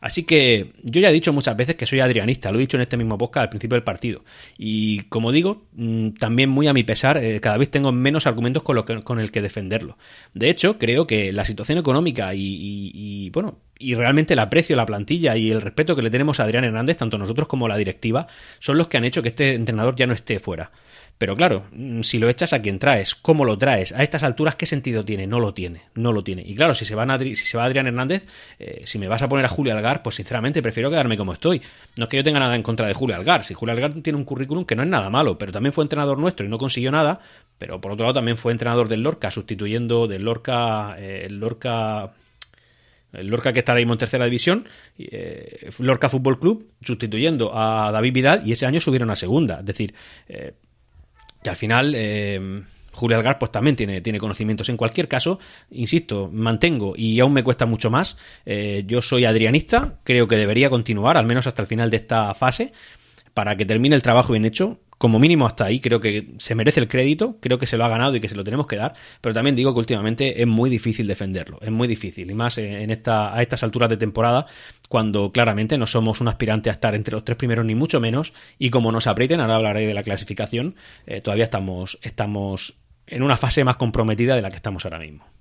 Así 0.00 0.24
que 0.24 0.72
yo 0.82 1.00
ya 1.00 1.10
he 1.10 1.12
dicho 1.12 1.32
muchas 1.32 1.56
veces 1.56 1.76
que 1.76 1.86
soy 1.86 2.00
adrianista, 2.00 2.50
lo 2.50 2.58
he 2.58 2.60
dicho 2.60 2.76
en 2.76 2.82
este 2.82 2.96
mismo 2.96 3.18
podcast 3.18 3.44
al 3.44 3.48
principio 3.48 3.76
del 3.76 3.82
partido. 3.82 4.24
Y 4.56 5.00
como 5.04 5.32
digo, 5.32 5.66
mm, 5.72 6.10
también 6.10 6.50
muy 6.50 6.68
a 6.68 6.72
mi 6.72 6.84
pesar, 6.84 7.18
eh, 7.18 7.40
cada 7.40 7.58
vez 7.58 7.70
tengo 7.70 7.92
menos 7.92 8.26
argumentos 8.26 8.62
con, 8.62 8.84
que, 8.84 9.22
el 9.22 9.30
que 9.30 9.42
defenderlo. 9.42 9.98
De 10.34 10.50
hecho, 10.50 10.78
creo 10.78 11.06
que 11.06 11.32
la 11.32 11.44
situación 11.44 11.78
económica 11.78 12.34
y, 12.34 13.30
bueno, 13.30 13.58
y 13.78 13.94
realmente 13.94 14.34
el 14.34 14.40
aprecio, 14.40 14.76
la 14.76 14.86
plantilla 14.86 15.36
y 15.36 15.50
el 15.50 15.60
respeto 15.60 15.96
que 15.96 16.02
le 16.02 16.10
tenemos 16.10 16.40
a 16.40 16.44
Adrián 16.44 16.64
Hernández, 16.64 16.96
tanto 16.96 17.18
nosotros 17.18 17.48
como 17.48 17.68
la 17.68 17.76
directiva, 17.76 18.26
son 18.58 18.78
los 18.78 18.88
que 18.88 18.96
han 18.96 19.04
hecho 19.04 19.22
que 19.22 19.28
este 19.28 19.54
entrenador 19.54 19.96
ya 19.96 20.06
no 20.06 20.14
esté 20.14 20.38
fuera. 20.38 20.70
Pero 21.18 21.36
claro, 21.36 21.64
mm, 21.72 22.02
si 22.02 22.18
lo 22.18 22.28
echas 22.28 22.52
a 22.52 22.62
quien 22.62 22.78
traes, 22.78 23.16
cómo 23.16 23.44
lo 23.44 23.58
traes, 23.58 23.92
a 23.92 24.04
estas 24.04 24.22
alturas, 24.22 24.54
¿qué 24.54 24.66
sentido 24.66 25.04
tiene? 25.04 25.26
No 25.26 25.40
lo 25.40 25.52
tiene, 25.52 25.82
no 25.94 26.12
lo 26.12 26.22
tiene. 26.22 26.42
Y 26.46 26.54
claro, 26.54 26.76
si 26.76 26.84
se, 26.84 26.94
van 26.94 27.10
a, 27.10 27.18
si 27.18 27.34
se 27.34 27.58
va 27.58 27.64
Adrián 27.64 27.88
Hernández, 27.88 28.24
eh, 28.60 28.82
si 28.84 28.98
me 28.98 29.08
vas 29.08 29.20
a 29.22 29.28
poner 29.28 29.44
a 29.44 29.48
Julio 29.48 29.74
Algar, 29.74 30.02
pues 30.02 30.14
sinceramente 30.14 30.62
prefiero 30.62 30.90
quedarme 30.90 31.16
como 31.16 31.32
estoy. 31.32 31.60
No 31.96 32.04
es 32.04 32.08
que 32.08 32.16
yo 32.18 32.22
tenga 32.22 32.38
nada 32.38 32.54
en 32.54 32.62
contra 32.62 32.86
de 32.86 32.94
Julio 32.94 33.16
Algar. 33.16 33.42
Si 33.42 33.52
Julio 33.52 33.74
Algar 33.74 33.94
tiene 33.94 34.16
un 34.16 34.24
currículum 34.24 34.64
que 34.64 34.76
no 34.76 34.84
es 34.84 34.88
nada 34.88 35.10
malo, 35.10 35.36
pero 35.38 35.50
también 35.50 35.72
fue 35.72 35.82
entrenador 35.82 36.18
nuestro 36.18 36.46
y 36.46 36.48
no 36.48 36.56
consiguió 36.56 36.92
nada. 36.92 37.20
Pero 37.58 37.80
por 37.80 37.90
otro 37.90 38.04
lado 38.04 38.14
también 38.14 38.38
fue 38.38 38.52
entrenador 38.52 38.86
del 38.86 39.02
Lorca, 39.02 39.32
sustituyendo 39.32 40.06
del 40.06 40.22
Lorca, 40.22 40.94
eh, 40.98 41.24
el 41.26 41.40
Lorca 41.40 42.12
el 43.12 43.26
Lorca 43.26 43.54
que 43.54 43.60
está 43.60 43.72
ahora 43.72 43.80
mismo 43.80 43.94
en 43.94 43.98
tercera 43.98 44.26
división, 44.26 44.68
eh, 44.98 45.70
Lorca 45.78 46.10
Fútbol 46.10 46.38
Club, 46.38 46.68
sustituyendo 46.82 47.58
a 47.58 47.90
David 47.90 48.12
Vidal 48.12 48.42
y 48.46 48.52
ese 48.52 48.66
año 48.66 48.80
subieron 48.80 49.10
a 49.10 49.16
segunda. 49.16 49.60
Es 49.60 49.66
decir, 49.66 49.94
que 51.42 51.50
al 51.50 51.56
final 51.56 51.92
eh, 51.96 52.62
Julio 52.92 53.16
Algar 53.16 53.38
pues 53.38 53.52
también 53.52 53.76
tiene, 53.76 54.00
tiene 54.00 54.18
conocimientos. 54.18 54.68
En 54.68 54.76
cualquier 54.76 55.08
caso, 55.08 55.38
insisto, 55.70 56.28
mantengo 56.32 56.94
y 56.96 57.20
aún 57.20 57.32
me 57.32 57.44
cuesta 57.44 57.66
mucho 57.66 57.90
más. 57.90 58.16
Eh, 58.44 58.84
yo 58.86 59.00
soy 59.02 59.24
adrianista, 59.24 59.98
creo 60.04 60.26
que 60.26 60.36
debería 60.36 60.68
continuar, 60.68 61.16
al 61.16 61.26
menos 61.26 61.46
hasta 61.46 61.62
el 61.62 61.68
final 61.68 61.90
de 61.90 61.98
esta 61.98 62.34
fase, 62.34 62.72
para 63.34 63.56
que 63.56 63.64
termine 63.64 63.94
el 63.94 64.02
trabajo 64.02 64.32
bien 64.32 64.44
hecho 64.44 64.80
como 64.98 65.18
mínimo 65.18 65.46
hasta 65.46 65.64
ahí, 65.64 65.80
creo 65.80 66.00
que 66.00 66.34
se 66.38 66.54
merece 66.54 66.80
el 66.80 66.88
crédito, 66.88 67.38
creo 67.40 67.58
que 67.58 67.66
se 67.66 67.76
lo 67.76 67.84
ha 67.84 67.88
ganado 67.88 68.16
y 68.16 68.20
que 68.20 68.28
se 68.28 68.34
lo 68.34 68.44
tenemos 68.44 68.66
que 68.66 68.76
dar, 68.76 68.94
pero 69.20 69.32
también 69.32 69.54
digo 69.54 69.72
que 69.72 69.78
últimamente 69.78 70.42
es 70.42 70.46
muy 70.46 70.68
difícil 70.68 71.06
defenderlo, 71.06 71.58
es 71.62 71.70
muy 71.70 71.86
difícil, 71.88 72.30
y 72.30 72.34
más 72.34 72.58
en 72.58 72.90
esta, 72.90 73.34
a 73.34 73.40
estas 73.40 73.62
alturas 73.62 73.88
de 73.88 73.96
temporada, 73.96 74.46
cuando 74.88 75.30
claramente 75.32 75.78
no 75.78 75.86
somos 75.86 76.20
un 76.20 76.28
aspirante 76.28 76.68
a 76.68 76.72
estar 76.72 76.94
entre 76.94 77.14
los 77.14 77.24
tres 77.24 77.38
primeros, 77.38 77.64
ni 77.64 77.74
mucho 77.74 78.00
menos, 78.00 78.32
y 78.58 78.70
como 78.70 78.90
nos 78.90 79.06
aprieten, 79.06 79.40
ahora 79.40 79.56
hablaré 79.56 79.86
de 79.86 79.94
la 79.94 80.02
clasificación, 80.02 80.74
eh, 81.06 81.20
todavía 81.20 81.44
estamos, 81.44 81.98
estamos 82.02 82.74
en 83.06 83.22
una 83.22 83.36
fase 83.36 83.64
más 83.64 83.76
comprometida 83.76 84.34
de 84.34 84.42
la 84.42 84.50
que 84.50 84.56
estamos 84.56 84.84
ahora 84.84 84.98
mismo. 84.98 85.37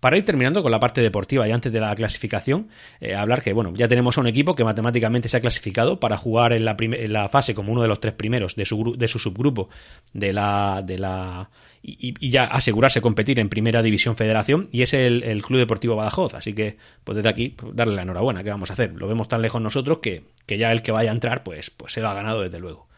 Para 0.00 0.16
ir 0.16 0.24
terminando 0.24 0.62
con 0.62 0.70
la 0.70 0.78
parte 0.78 1.00
deportiva 1.00 1.48
y 1.48 1.50
antes 1.50 1.72
de 1.72 1.80
la 1.80 1.94
clasificación, 1.94 2.68
eh, 3.00 3.14
hablar 3.14 3.42
que 3.42 3.52
bueno, 3.52 3.72
ya 3.74 3.88
tenemos 3.88 4.16
a 4.16 4.20
un 4.20 4.28
equipo 4.28 4.54
que 4.54 4.62
matemáticamente 4.62 5.28
se 5.28 5.36
ha 5.36 5.40
clasificado 5.40 5.98
para 5.98 6.16
jugar 6.16 6.52
en 6.52 6.64
la, 6.64 6.76
en 6.78 7.12
la 7.12 7.28
fase 7.28 7.54
como 7.54 7.72
uno 7.72 7.82
de 7.82 7.88
los 7.88 8.00
tres 8.00 8.14
primeros 8.14 8.54
de 8.54 8.64
su, 8.64 8.94
de 8.96 9.08
su 9.08 9.18
subgrupo 9.18 9.68
de 10.12 10.32
la, 10.32 10.82
de 10.84 10.98
la 10.98 11.50
y, 11.82 12.30
ya 12.30 12.44
asegurarse 12.44 13.00
competir 13.00 13.38
en 13.40 13.48
Primera 13.48 13.82
División 13.82 14.16
Federación 14.16 14.68
y 14.72 14.82
es 14.82 14.94
el, 14.94 15.42
Club 15.42 15.58
Deportivo 15.58 15.96
Badajoz. 15.96 16.34
Así 16.34 16.54
que, 16.54 16.76
pues 17.04 17.16
desde 17.16 17.28
aquí, 17.28 17.50
pues, 17.50 17.74
darle 17.74 17.94
la 17.94 18.02
enhorabuena. 18.02 18.42
¿Qué 18.42 18.50
vamos 18.50 18.70
a 18.70 18.74
hacer? 18.74 18.92
Lo 18.94 19.08
vemos 19.08 19.28
tan 19.28 19.42
lejos 19.42 19.60
nosotros 19.60 19.98
que, 19.98 20.24
que 20.46 20.58
ya 20.58 20.72
el 20.72 20.82
que 20.82 20.92
vaya 20.92 21.10
a 21.10 21.14
entrar, 21.14 21.42
pues, 21.42 21.70
pues 21.70 21.92
se 21.92 22.00
lo 22.00 22.08
ha 22.08 22.14
ganado 22.14 22.42
desde 22.42 22.60
luego. 22.60 22.88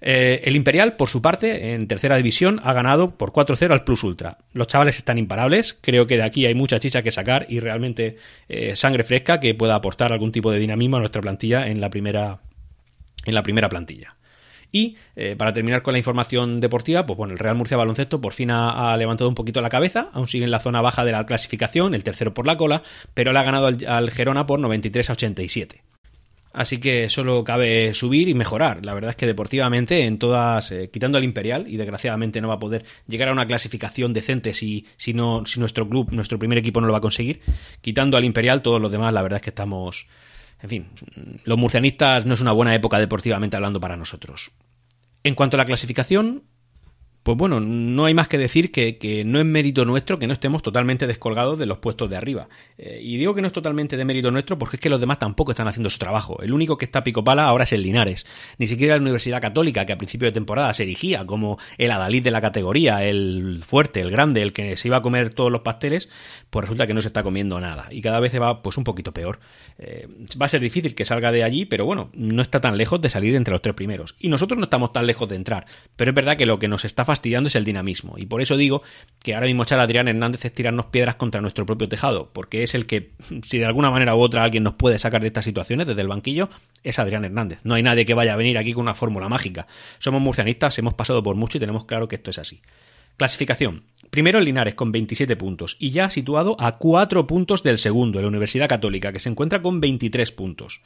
Eh, 0.00 0.42
el 0.44 0.56
Imperial, 0.56 0.94
por 0.96 1.08
su 1.08 1.20
parte, 1.22 1.74
en 1.74 1.88
tercera 1.88 2.16
división, 2.16 2.60
ha 2.62 2.72
ganado 2.72 3.16
por 3.16 3.32
4-0 3.32 3.72
al 3.72 3.84
Plus 3.84 4.04
Ultra. 4.04 4.38
Los 4.52 4.68
chavales 4.68 4.98
están 4.98 5.18
imparables, 5.18 5.76
creo 5.80 6.06
que 6.06 6.16
de 6.16 6.22
aquí 6.22 6.46
hay 6.46 6.54
mucha 6.54 6.78
chicha 6.78 7.02
que 7.02 7.10
sacar 7.10 7.46
y 7.48 7.60
realmente 7.60 8.16
eh, 8.48 8.76
sangre 8.76 9.04
fresca 9.04 9.40
que 9.40 9.54
pueda 9.54 9.74
aportar 9.74 10.12
algún 10.12 10.32
tipo 10.32 10.52
de 10.52 10.58
dinamismo 10.58 10.96
a 10.96 11.00
nuestra 11.00 11.20
plantilla 11.20 11.66
en 11.66 11.80
la 11.80 11.90
primera, 11.90 12.40
en 13.24 13.34
la 13.34 13.42
primera 13.42 13.68
plantilla. 13.68 14.14
Y 14.70 14.96
eh, 15.16 15.34
para 15.36 15.52
terminar 15.54 15.82
con 15.82 15.92
la 15.92 15.98
información 15.98 16.60
deportiva, 16.60 17.06
pues 17.06 17.16
bueno, 17.16 17.32
el 17.32 17.38
Real 17.38 17.56
Murcia 17.56 17.76
Baloncesto 17.76 18.20
por 18.20 18.34
fin 18.34 18.50
ha, 18.50 18.94
levantado 18.98 19.28
un 19.28 19.34
poquito 19.34 19.62
la 19.62 19.70
cabeza, 19.70 20.10
aún 20.12 20.28
sigue 20.28 20.44
en 20.44 20.50
la 20.50 20.60
zona 20.60 20.82
baja 20.82 21.06
de 21.06 21.12
la 21.12 21.24
clasificación, 21.24 21.94
el 21.94 22.04
tercero 22.04 22.34
por 22.34 22.46
la 22.46 22.58
cola, 22.58 22.82
pero 23.14 23.32
le 23.32 23.38
ha 23.38 23.44
ganado 23.44 23.66
al, 23.66 23.86
al 23.86 24.10
Gerona 24.10 24.46
por 24.46 24.60
93 24.60 25.08
a 25.08 25.12
87. 25.14 25.87
Así 26.58 26.78
que 26.78 27.08
solo 27.08 27.44
cabe 27.44 27.94
subir 27.94 28.28
y 28.28 28.34
mejorar. 28.34 28.84
La 28.84 28.92
verdad 28.92 29.10
es 29.10 29.16
que 29.16 29.26
deportivamente, 29.26 30.06
en 30.06 30.18
todas, 30.18 30.72
eh, 30.72 30.90
quitando 30.92 31.16
al 31.16 31.22
Imperial, 31.22 31.68
y 31.68 31.76
desgraciadamente 31.76 32.40
no 32.40 32.48
va 32.48 32.54
a 32.54 32.58
poder 32.58 32.84
llegar 33.06 33.28
a 33.28 33.32
una 33.32 33.46
clasificación 33.46 34.12
decente 34.12 34.52
si, 34.52 34.84
si, 34.96 35.14
no, 35.14 35.46
si 35.46 35.60
nuestro 35.60 35.88
club, 35.88 36.10
nuestro 36.10 36.36
primer 36.36 36.58
equipo 36.58 36.80
no 36.80 36.88
lo 36.88 36.92
va 36.92 36.98
a 36.98 37.00
conseguir. 37.00 37.42
Quitando 37.80 38.16
al 38.16 38.24
Imperial, 38.24 38.60
todos 38.60 38.82
los 38.82 38.90
demás, 38.90 39.14
la 39.14 39.22
verdad 39.22 39.36
es 39.36 39.42
que 39.42 39.50
estamos. 39.50 40.08
En 40.60 40.68
fin, 40.68 40.86
los 41.44 41.56
murcianistas 41.56 42.26
no 42.26 42.34
es 42.34 42.40
una 42.40 42.50
buena 42.50 42.74
época 42.74 42.98
deportivamente 42.98 43.54
hablando 43.54 43.78
para 43.78 43.96
nosotros. 43.96 44.50
En 45.22 45.36
cuanto 45.36 45.56
a 45.56 45.58
la 45.58 45.64
clasificación, 45.64 46.42
pues 47.28 47.36
bueno, 47.36 47.60
no 47.60 48.06
hay 48.06 48.14
más 48.14 48.26
que 48.26 48.38
decir 48.38 48.72
que, 48.72 49.22
no 49.26 49.38
es 49.38 49.44
mérito 49.44 49.84
nuestro 49.84 50.18
que 50.18 50.26
no 50.26 50.32
estemos 50.32 50.62
totalmente 50.62 51.06
descolgados 51.06 51.58
de 51.58 51.66
los 51.66 51.76
puestos 51.76 52.08
de 52.08 52.16
arriba. 52.16 52.48
Eh, 52.78 53.00
y 53.02 53.18
digo 53.18 53.34
que 53.34 53.42
no 53.42 53.48
es 53.48 53.52
totalmente 53.52 53.98
de 53.98 54.06
mérito 54.06 54.30
nuestro 54.30 54.58
porque 54.58 54.76
es 54.76 54.80
que 54.80 54.88
los 54.88 54.98
demás 54.98 55.18
tampoco 55.18 55.52
están 55.52 55.68
haciendo 55.68 55.90
su 55.90 55.98
trabajo. 55.98 56.40
El 56.40 56.54
único 56.54 56.78
que 56.78 56.86
está 56.86 57.04
pico 57.04 57.22
pala 57.22 57.44
ahora 57.44 57.64
es 57.64 57.72
el 57.74 57.82
Linares. 57.82 58.24
Ni 58.56 58.66
siquiera 58.66 58.94
la 58.96 59.02
Universidad 59.02 59.42
Católica, 59.42 59.84
que 59.84 59.92
a 59.92 59.98
principio 59.98 60.24
de 60.24 60.32
temporada 60.32 60.72
se 60.72 60.84
erigía 60.84 61.26
como 61.26 61.58
el 61.76 61.90
adalid 61.90 62.24
de 62.24 62.30
la 62.30 62.40
categoría, 62.40 63.04
el 63.04 63.60
fuerte, 63.62 64.00
el 64.00 64.10
grande, 64.10 64.40
el 64.40 64.54
que 64.54 64.78
se 64.78 64.88
iba 64.88 64.96
a 64.96 65.02
comer 65.02 65.28
todos 65.28 65.52
los 65.52 65.60
pasteles, 65.60 66.08
pues 66.48 66.62
resulta 66.62 66.86
que 66.86 66.94
no 66.94 67.02
se 67.02 67.08
está 67.08 67.22
comiendo 67.22 67.60
nada. 67.60 67.88
Y 67.90 68.00
cada 68.00 68.20
vez 68.20 68.32
se 68.32 68.38
va 68.38 68.62
pues 68.62 68.78
un 68.78 68.84
poquito 68.84 69.12
peor. 69.12 69.38
Eh, 69.78 70.08
va 70.40 70.46
a 70.46 70.48
ser 70.48 70.62
difícil 70.62 70.94
que 70.94 71.04
salga 71.04 71.30
de 71.30 71.44
allí, 71.44 71.66
pero 71.66 71.84
bueno, 71.84 72.08
no 72.14 72.40
está 72.40 72.62
tan 72.62 72.78
lejos 72.78 73.02
de 73.02 73.10
salir 73.10 73.34
entre 73.34 73.52
los 73.52 73.60
tres 73.60 73.74
primeros. 73.74 74.14
Y 74.18 74.30
nosotros 74.30 74.56
no 74.56 74.64
estamos 74.64 74.94
tan 74.94 75.06
lejos 75.06 75.28
de 75.28 75.36
entrar. 75.36 75.66
Pero 75.94 76.12
es 76.12 76.14
verdad 76.14 76.38
que 76.38 76.46
lo 76.46 76.58
que 76.58 76.68
nos 76.68 76.86
está 76.86 77.04
es 77.22 77.54
el 77.56 77.64
dinamismo. 77.64 78.14
Y 78.16 78.26
por 78.26 78.40
eso 78.40 78.56
digo 78.56 78.82
que 79.22 79.34
ahora 79.34 79.46
mismo 79.46 79.62
echar 79.62 79.78
a 79.80 79.82
Adrián 79.82 80.08
Hernández 80.08 80.44
es 80.44 80.54
tirarnos 80.54 80.86
piedras 80.86 81.16
contra 81.16 81.40
nuestro 81.40 81.66
propio 81.66 81.88
tejado, 81.88 82.30
porque 82.32 82.62
es 82.62 82.74
el 82.74 82.86
que, 82.86 83.12
si 83.42 83.58
de 83.58 83.66
alguna 83.66 83.90
manera 83.90 84.14
u 84.14 84.20
otra 84.20 84.44
alguien 84.44 84.62
nos 84.62 84.74
puede 84.74 84.98
sacar 84.98 85.20
de 85.20 85.28
estas 85.28 85.44
situaciones 85.44 85.86
desde 85.86 86.00
el 86.00 86.08
banquillo, 86.08 86.48
es 86.82 86.98
Adrián 86.98 87.24
Hernández. 87.24 87.60
No 87.64 87.74
hay 87.74 87.82
nadie 87.82 88.04
que 88.04 88.14
vaya 88.14 88.34
a 88.34 88.36
venir 88.36 88.58
aquí 88.58 88.72
con 88.72 88.82
una 88.82 88.94
fórmula 88.94 89.28
mágica. 89.28 89.66
Somos 89.98 90.20
murcianistas, 90.20 90.78
hemos 90.78 90.94
pasado 90.94 91.22
por 91.22 91.36
mucho 91.36 91.58
y 91.58 91.60
tenemos 91.60 91.84
claro 91.84 92.08
que 92.08 92.16
esto 92.16 92.30
es 92.30 92.38
así. 92.38 92.60
Clasificación. 93.16 93.82
Primero 94.10 94.38
el 94.38 94.44
Linares 94.44 94.74
con 94.74 94.92
27 94.92 95.36
puntos 95.36 95.76
y 95.78 95.90
ya 95.90 96.08
situado 96.08 96.56
a 96.60 96.78
4 96.78 97.26
puntos 97.26 97.62
del 97.62 97.78
segundo, 97.78 98.22
la 98.22 98.28
Universidad 98.28 98.68
Católica, 98.68 99.12
que 99.12 99.18
se 99.18 99.28
encuentra 99.28 99.60
con 99.60 99.80
23 99.80 100.32
puntos. 100.32 100.80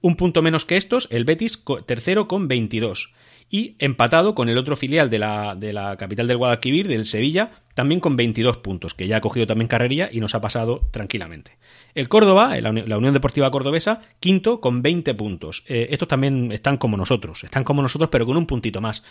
Un 0.00 0.14
punto 0.14 0.42
menos 0.42 0.64
que 0.64 0.76
estos, 0.76 1.08
el 1.10 1.24
Betis 1.24 1.64
tercero 1.86 2.28
con 2.28 2.46
22 2.46 3.12
y 3.50 3.76
empatado 3.78 4.34
con 4.34 4.48
el 4.48 4.58
otro 4.58 4.76
filial 4.76 5.08
de 5.08 5.18
la, 5.18 5.54
de 5.54 5.72
la 5.72 5.96
capital 5.96 6.26
del 6.26 6.36
Guadalquivir, 6.36 6.86
del 6.86 7.06
Sevilla, 7.06 7.52
también 7.74 8.00
con 8.00 8.16
22 8.16 8.58
puntos, 8.58 8.94
que 8.94 9.06
ya 9.06 9.18
ha 9.18 9.20
cogido 9.20 9.46
también 9.46 9.68
carrería 9.68 10.10
y 10.12 10.20
nos 10.20 10.34
ha 10.34 10.40
pasado 10.40 10.88
tranquilamente. 10.90 11.58
El 11.94 12.08
Córdoba, 12.08 12.56
la 12.60 12.98
Unión 12.98 13.14
Deportiva 13.14 13.50
Cordobesa, 13.50 14.02
quinto 14.20 14.60
con 14.60 14.82
20 14.82 15.14
puntos. 15.14 15.64
Eh, 15.66 15.88
estos 15.90 16.08
también 16.08 16.52
están 16.52 16.76
como 16.76 16.96
nosotros, 16.96 17.44
están 17.44 17.64
como 17.64 17.80
nosotros, 17.80 18.10
pero 18.10 18.26
con 18.26 18.36
un 18.36 18.46
puntito 18.46 18.80
más. 18.80 19.02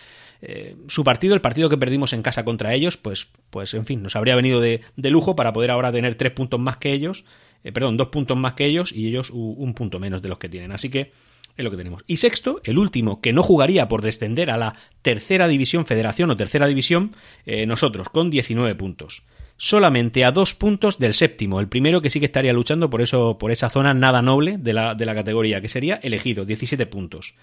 Eh, 0.41 0.75
su 0.87 1.03
partido, 1.03 1.33
el 1.33 1.41
partido 1.41 1.69
que 1.69 1.77
perdimos 1.77 2.13
en 2.13 2.21
casa 2.21 2.45
contra 2.45 2.73
ellos, 2.73 2.97
pues, 2.97 3.29
pues 3.49 3.73
en 3.73 3.85
fin, 3.85 4.03
nos 4.03 4.15
habría 4.15 4.35
venido 4.35 4.61
de, 4.61 4.81
de 4.95 5.09
lujo 5.09 5.35
para 5.35 5.53
poder 5.53 5.71
ahora 5.71 5.91
tener 5.91 6.15
tres 6.15 6.31
puntos 6.31 6.59
más 6.59 6.77
que 6.77 6.93
ellos, 6.93 7.25
eh, 7.63 7.71
perdón, 7.71 7.97
dos 7.97 8.09
puntos 8.09 8.37
más 8.37 8.53
que 8.53 8.65
ellos 8.65 8.91
y 8.91 9.07
ellos 9.07 9.31
un 9.31 9.73
punto 9.73 9.99
menos 9.99 10.21
de 10.21 10.29
los 10.29 10.37
que 10.37 10.49
tienen. 10.49 10.71
Así 10.71 10.89
que 10.89 11.11
es 11.57 11.63
lo 11.63 11.71
que 11.71 11.77
tenemos. 11.77 12.03
Y 12.07 12.17
sexto, 12.17 12.61
el 12.63 12.77
último, 12.77 13.19
que 13.19 13.33
no 13.33 13.43
jugaría 13.43 13.87
por 13.87 14.01
descender 14.01 14.51
a 14.51 14.57
la 14.57 14.75
tercera 15.01 15.47
división, 15.47 15.85
federación 15.85 16.29
o 16.29 16.35
tercera 16.35 16.67
división, 16.67 17.11
eh, 17.45 17.65
nosotros, 17.65 18.09
con 18.09 18.29
19 18.29 18.75
puntos. 18.75 19.23
Solamente 19.57 20.23
a 20.23 20.31
dos 20.31 20.53
puntos 20.53 20.99
del 20.99 21.15
séptimo, 21.15 21.59
el 21.59 21.67
primero 21.67 22.01
que 22.01 22.11
sí 22.11 22.19
que 22.19 22.27
estaría 22.27 22.53
luchando 22.53 22.91
por 22.91 23.01
eso, 23.01 23.39
por 23.39 23.51
esa 23.51 23.71
zona 23.71 23.95
nada 23.95 24.21
noble 24.21 24.57
de 24.59 24.71
la, 24.71 24.93
de 24.93 25.05
la 25.05 25.15
categoría, 25.15 25.61
que 25.61 25.67
sería 25.67 25.95
elegido, 25.95 26.45
17 26.45 26.85
puntos. 26.85 27.33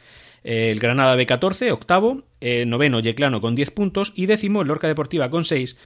El 0.45 0.79
Granada 0.79 1.17
B14, 1.17 1.73
octavo, 1.73 2.23
eh, 2.41 2.67
noveno 2.67 3.01
Yeclano 3.01 3.41
con 3.41 3.57
10 3.57 3.71
puntos 3.73 4.13
y 4.15 4.27
décimo 4.27 4.63
el 4.63 4.69
Lorca 4.69 4.87
Deportiva 4.87 5.29
con 5.31 5.45
6 5.45 5.77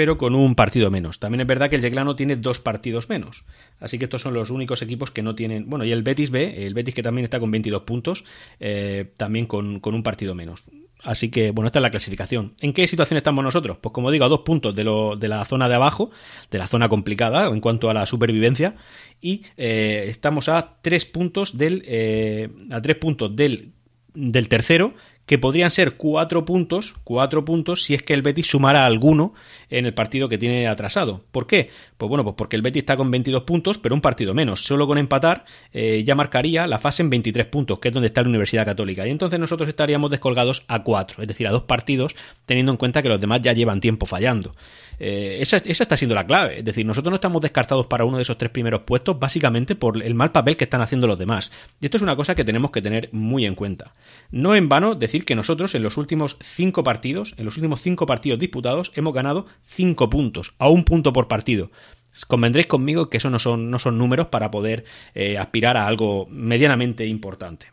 pero 0.00 0.16
con 0.16 0.34
un 0.34 0.54
partido 0.54 0.90
menos. 0.90 1.18
También 1.18 1.42
es 1.42 1.46
verdad 1.46 1.68
que 1.68 1.76
el 1.76 1.82
Yeclano 1.82 2.16
tiene 2.16 2.36
dos 2.36 2.58
partidos 2.58 3.10
menos. 3.10 3.44
Así 3.80 3.98
que 3.98 4.04
estos 4.04 4.22
son 4.22 4.32
los 4.32 4.48
únicos 4.48 4.80
equipos 4.80 5.10
que 5.10 5.22
no 5.22 5.34
tienen. 5.34 5.68
Bueno, 5.68 5.84
y 5.84 5.92
el 5.92 6.02
Betis 6.02 6.30
B, 6.30 6.64
el 6.64 6.72
Betis 6.72 6.94
que 6.94 7.02
también 7.02 7.24
está 7.24 7.38
con 7.38 7.50
22 7.50 7.82
puntos, 7.82 8.24
eh, 8.60 9.12
también 9.18 9.44
con, 9.44 9.78
un 9.84 10.02
partido 10.02 10.34
menos. 10.34 10.64
Así 11.04 11.28
que, 11.30 11.50
bueno, 11.50 11.66
esta 11.66 11.80
es 11.80 11.82
la 11.82 11.90
clasificación. 11.90 12.54
¿En 12.62 12.72
qué 12.72 12.86
situación 12.86 13.18
estamos 13.18 13.44
nosotros? 13.44 13.76
Pues 13.78 13.92
como 13.92 14.10
digo, 14.10 14.24
a 14.24 14.30
dos 14.30 14.40
puntos 14.40 14.74
de, 14.74 14.84
lo, 14.84 15.16
de 15.16 15.28
la 15.28 15.44
zona 15.44 15.68
de 15.68 15.74
abajo, 15.74 16.10
de 16.50 16.56
la 16.56 16.66
zona 16.66 16.88
complicada 16.88 17.46
en 17.48 17.60
cuanto 17.60 17.90
a 17.90 17.92
la 17.92 18.06
supervivencia, 18.06 18.76
y 19.20 19.42
eh, 19.58 20.06
estamos 20.08 20.48
a 20.48 20.78
tres 20.80 21.04
puntos 21.04 21.58
del. 21.58 21.82
Eh, 21.84 22.48
a 22.70 22.80
tres 22.80 22.96
puntos 22.96 23.36
del, 23.36 23.72
del 24.14 24.48
tercero, 24.48 24.94
que 25.30 25.38
podrían 25.38 25.70
ser 25.70 25.92
cuatro 25.92 26.44
puntos, 26.44 26.96
cuatro 27.04 27.44
puntos 27.44 27.84
si 27.84 27.94
es 27.94 28.02
que 28.02 28.14
el 28.14 28.22
Betis 28.22 28.48
sumara 28.48 28.84
alguno 28.84 29.32
en 29.68 29.86
el 29.86 29.94
partido 29.94 30.28
que 30.28 30.38
tiene 30.38 30.66
atrasado. 30.66 31.22
¿Por 31.30 31.46
qué? 31.46 31.70
Pues 31.98 32.08
bueno, 32.08 32.24
pues 32.24 32.34
porque 32.36 32.56
el 32.56 32.62
Betis 32.62 32.82
está 32.82 32.96
con 32.96 33.12
22 33.12 33.44
puntos, 33.44 33.78
pero 33.78 33.94
un 33.94 34.00
partido 34.00 34.34
menos. 34.34 34.64
Solo 34.64 34.88
con 34.88 34.98
empatar 34.98 35.44
eh, 35.72 36.02
ya 36.04 36.16
marcaría 36.16 36.66
la 36.66 36.80
fase 36.80 37.02
en 37.02 37.10
23 37.10 37.46
puntos, 37.46 37.78
que 37.78 37.88
es 37.88 37.94
donde 37.94 38.08
está 38.08 38.22
la 38.22 38.28
Universidad 38.28 38.64
Católica. 38.64 39.06
Y 39.06 39.10
entonces 39.10 39.38
nosotros 39.38 39.68
estaríamos 39.68 40.10
descolgados 40.10 40.64
a 40.66 40.82
cuatro, 40.82 41.22
es 41.22 41.28
decir, 41.28 41.46
a 41.46 41.52
dos 41.52 41.62
partidos, 41.62 42.16
teniendo 42.44 42.72
en 42.72 42.78
cuenta 42.78 43.00
que 43.00 43.08
los 43.08 43.20
demás 43.20 43.40
ya 43.40 43.52
llevan 43.52 43.80
tiempo 43.80 44.06
fallando. 44.06 44.52
Eh, 45.02 45.38
esa, 45.40 45.56
está 45.56 45.96
siendo 45.96 46.14
la 46.14 46.26
clave. 46.26 46.58
Es 46.58 46.64
decir, 46.64 46.84
nosotros 46.84 47.10
no 47.10 47.16
estamos 47.16 47.40
descartados 47.40 47.86
para 47.86 48.04
uno 48.04 48.18
de 48.18 48.22
esos 48.22 48.36
tres 48.36 48.50
primeros 48.50 48.82
puestos 48.82 49.18
básicamente 49.18 49.74
por 49.74 50.00
el 50.02 50.14
mal 50.14 50.30
papel 50.30 50.58
que 50.58 50.64
están 50.64 50.82
haciendo 50.82 51.06
los 51.06 51.18
demás. 51.18 51.50
Y 51.80 51.86
esto 51.86 51.96
es 51.96 52.02
una 52.02 52.16
cosa 52.16 52.34
que 52.34 52.44
tenemos 52.44 52.70
que 52.70 52.82
tener 52.82 53.08
muy 53.12 53.46
en 53.46 53.54
cuenta. 53.54 53.94
No 54.30 54.54
en 54.54 54.68
vano 54.68 54.94
decir 54.94 55.24
que 55.24 55.34
nosotros 55.34 55.74
en 55.74 55.82
los 55.82 55.96
últimos 55.96 56.36
cinco 56.40 56.84
partidos, 56.84 57.34
en 57.38 57.46
los 57.46 57.56
últimos 57.56 57.80
cinco 57.80 58.04
partidos 58.04 58.38
disputados, 58.38 58.92
hemos 58.94 59.14
ganado 59.14 59.46
cinco 59.66 60.10
puntos, 60.10 60.52
a 60.58 60.68
un 60.68 60.84
punto 60.84 61.14
por 61.14 61.28
partido. 61.28 61.70
Convendréis 62.26 62.66
conmigo 62.66 63.08
que 63.08 63.16
eso 63.16 63.30
no 63.30 63.38
son, 63.38 63.70
no 63.70 63.78
son 63.78 63.96
números 63.96 64.26
para 64.26 64.50
poder 64.50 64.84
eh, 65.14 65.38
aspirar 65.38 65.78
a 65.78 65.86
algo 65.86 66.26
medianamente 66.30 67.06
importante. 67.06 67.68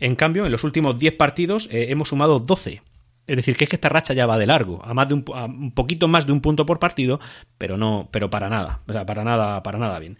En 0.00 0.16
cambio, 0.16 0.44
en 0.44 0.52
los 0.52 0.64
últimos 0.64 0.98
10 0.98 1.14
partidos 1.14 1.68
eh, 1.70 1.86
hemos 1.90 2.08
sumado 2.08 2.40
12. 2.40 2.82
Es 3.26 3.36
decir, 3.36 3.56
que 3.56 3.64
es 3.64 3.70
que 3.70 3.76
esta 3.76 3.88
racha 3.88 4.14
ya 4.14 4.26
va 4.26 4.38
de 4.38 4.46
largo, 4.46 4.84
a 4.84 4.94
más 4.94 5.08
de 5.08 5.14
un, 5.14 5.24
un 5.28 5.72
poquito 5.72 6.08
más 6.08 6.26
de 6.26 6.32
un 6.32 6.40
punto 6.40 6.66
por 6.66 6.78
partido, 6.78 7.20
pero 7.58 7.76
no, 7.76 8.08
pero 8.10 8.30
para 8.30 8.48
nada, 8.48 8.80
o 8.88 8.92
sea, 8.92 9.06
para 9.06 9.24
nada, 9.24 9.62
para 9.62 9.78
nada 9.78 9.98
bien 9.98 10.18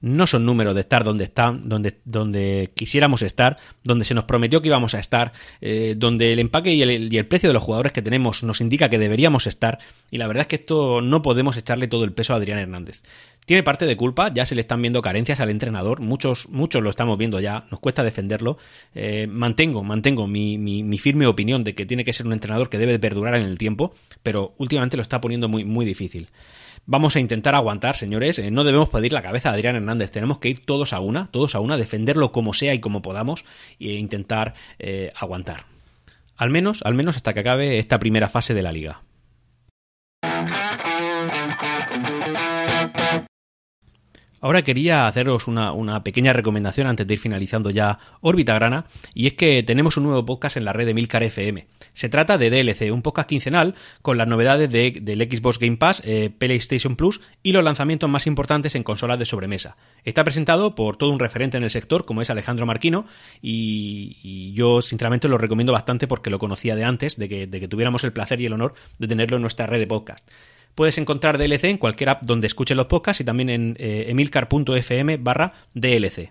no 0.00 0.26
son 0.26 0.46
números 0.46 0.74
de 0.74 0.82
estar 0.82 1.04
donde 1.04 1.24
están, 1.24 1.68
donde, 1.68 1.98
donde 2.04 2.70
quisiéramos 2.74 3.22
estar, 3.22 3.58
donde 3.82 4.04
se 4.04 4.14
nos 4.14 4.24
prometió 4.24 4.62
que 4.62 4.68
íbamos 4.68 4.94
a 4.94 5.00
estar, 5.00 5.32
eh, 5.60 5.94
donde 5.96 6.32
el 6.32 6.38
empaque 6.38 6.72
y 6.72 6.82
el, 6.82 7.12
y 7.12 7.18
el, 7.18 7.26
precio 7.26 7.48
de 7.48 7.54
los 7.54 7.62
jugadores 7.62 7.92
que 7.92 8.02
tenemos 8.02 8.42
nos 8.44 8.60
indica 8.60 8.88
que 8.88 8.98
deberíamos 8.98 9.46
estar, 9.46 9.78
y 10.10 10.18
la 10.18 10.26
verdad 10.26 10.42
es 10.42 10.46
que 10.48 10.56
esto 10.56 11.00
no 11.00 11.22
podemos 11.22 11.56
echarle 11.56 11.88
todo 11.88 12.04
el 12.04 12.12
peso 12.12 12.32
a 12.32 12.36
Adrián 12.36 12.58
Hernández. 12.58 13.02
Tiene 13.44 13.62
parte 13.62 13.86
de 13.86 13.96
culpa, 13.96 14.30
ya 14.32 14.44
se 14.44 14.54
le 14.54 14.60
están 14.60 14.82
viendo 14.82 15.00
carencias 15.00 15.40
al 15.40 15.48
entrenador, 15.48 16.00
muchos, 16.00 16.50
muchos 16.50 16.82
lo 16.82 16.90
estamos 16.90 17.16
viendo 17.16 17.40
ya, 17.40 17.64
nos 17.70 17.80
cuesta 17.80 18.02
defenderlo. 18.02 18.58
Eh, 18.94 19.26
mantengo, 19.26 19.82
mantengo 19.82 20.26
mi, 20.26 20.58
mi, 20.58 20.82
mi, 20.82 20.98
firme 20.98 21.26
opinión 21.26 21.64
de 21.64 21.74
que 21.74 21.86
tiene 21.86 22.04
que 22.04 22.12
ser 22.12 22.26
un 22.26 22.34
entrenador 22.34 22.68
que 22.68 22.76
debe 22.76 22.98
perdurar 22.98 23.36
en 23.36 23.44
el 23.44 23.56
tiempo, 23.56 23.94
pero 24.22 24.54
últimamente 24.58 24.98
lo 24.98 25.02
está 25.02 25.22
poniendo 25.22 25.48
muy, 25.48 25.64
muy 25.64 25.86
difícil. 25.86 26.28
Vamos 26.90 27.16
a 27.16 27.20
intentar 27.20 27.54
aguantar, 27.54 27.98
señores. 27.98 28.38
Eh, 28.38 28.50
no 28.50 28.64
debemos 28.64 28.88
pedir 28.88 29.12
la 29.12 29.20
cabeza 29.20 29.50
de 29.50 29.56
Adrián 29.56 29.76
Hernández. 29.76 30.10
Tenemos 30.10 30.38
que 30.38 30.48
ir 30.48 30.64
todos 30.64 30.94
a 30.94 31.00
una, 31.00 31.26
todos 31.26 31.54
a 31.54 31.60
una, 31.60 31.76
defenderlo 31.76 32.32
como 32.32 32.54
sea 32.54 32.72
y 32.72 32.80
como 32.80 33.02
podamos 33.02 33.44
e 33.78 33.92
intentar 33.92 34.54
eh, 34.78 35.12
aguantar. 35.14 35.66
Al 36.38 36.48
menos, 36.48 36.80
al 36.86 36.94
menos 36.94 37.16
hasta 37.16 37.34
que 37.34 37.40
acabe 37.40 37.78
esta 37.78 37.98
primera 37.98 38.30
fase 38.30 38.54
de 38.54 38.62
la 38.62 38.72
liga. 38.72 39.02
Ahora 44.40 44.62
quería 44.62 45.06
haceros 45.06 45.48
una, 45.48 46.02
pequeña 46.04 46.32
recomendación 46.32 46.86
antes 46.86 47.06
de 47.06 47.14
ir 47.14 47.20
finalizando 47.20 47.70
ya 47.70 47.98
Órbita 48.20 48.54
Grana, 48.54 48.84
y 49.14 49.26
es 49.26 49.34
que 49.34 49.62
tenemos 49.62 49.96
un 49.96 50.04
nuevo 50.04 50.24
podcast 50.24 50.56
en 50.56 50.64
la 50.64 50.72
red 50.72 50.86
de 50.86 50.94
Milcar 50.94 51.22
FM. 51.22 51.66
Se 51.92 52.08
trata 52.08 52.38
de 52.38 52.50
DLC, 52.50 52.92
un 52.92 53.02
podcast 53.02 53.28
quincenal 53.28 53.74
con 54.02 54.16
las 54.16 54.28
novedades 54.28 54.70
de, 54.70 54.98
del 55.02 55.22
Xbox 55.22 55.58
Game 55.58 55.76
Pass, 55.76 56.02
eh, 56.04 56.30
PlayStation 56.36 56.94
Plus 56.94 57.20
y 57.42 57.52
los 57.52 57.64
lanzamientos 57.64 58.08
más 58.08 58.26
importantes 58.26 58.74
en 58.76 58.84
consolas 58.84 59.18
de 59.18 59.24
sobremesa. 59.24 59.76
Está 60.04 60.22
presentado 60.22 60.74
por 60.74 60.96
todo 60.96 61.10
un 61.10 61.18
referente 61.18 61.56
en 61.56 61.64
el 61.64 61.70
sector, 61.70 62.04
como 62.04 62.22
es 62.22 62.30
Alejandro 62.30 62.66
Marquino, 62.66 63.06
y, 63.42 64.18
y 64.22 64.52
yo 64.52 64.82
sinceramente 64.82 65.26
lo 65.26 65.38
recomiendo 65.38 65.72
bastante 65.72 66.06
porque 66.06 66.30
lo 66.30 66.38
conocía 66.38 66.76
de 66.76 66.84
antes, 66.84 67.16
de 67.16 67.28
que, 67.28 67.46
de 67.46 67.60
que 67.60 67.68
tuviéramos 67.68 68.04
el 68.04 68.12
placer 68.12 68.40
y 68.40 68.46
el 68.46 68.52
honor 68.52 68.74
de 68.98 69.08
tenerlo 69.08 69.36
en 69.36 69.42
nuestra 69.42 69.66
red 69.66 69.80
de 69.80 69.86
podcast. 69.86 70.28
Puedes 70.78 70.96
encontrar 70.96 71.38
DLC 71.38 71.64
en 71.64 71.76
cualquier 71.76 72.10
app 72.10 72.22
donde 72.22 72.46
escuchen 72.46 72.76
los 72.76 72.86
podcasts 72.86 73.20
y 73.20 73.24
también 73.24 73.50
en 73.50 73.76
eh, 73.80 74.04
emilcar.fm 74.10 75.16
barra 75.16 75.52
DLC. 75.74 76.30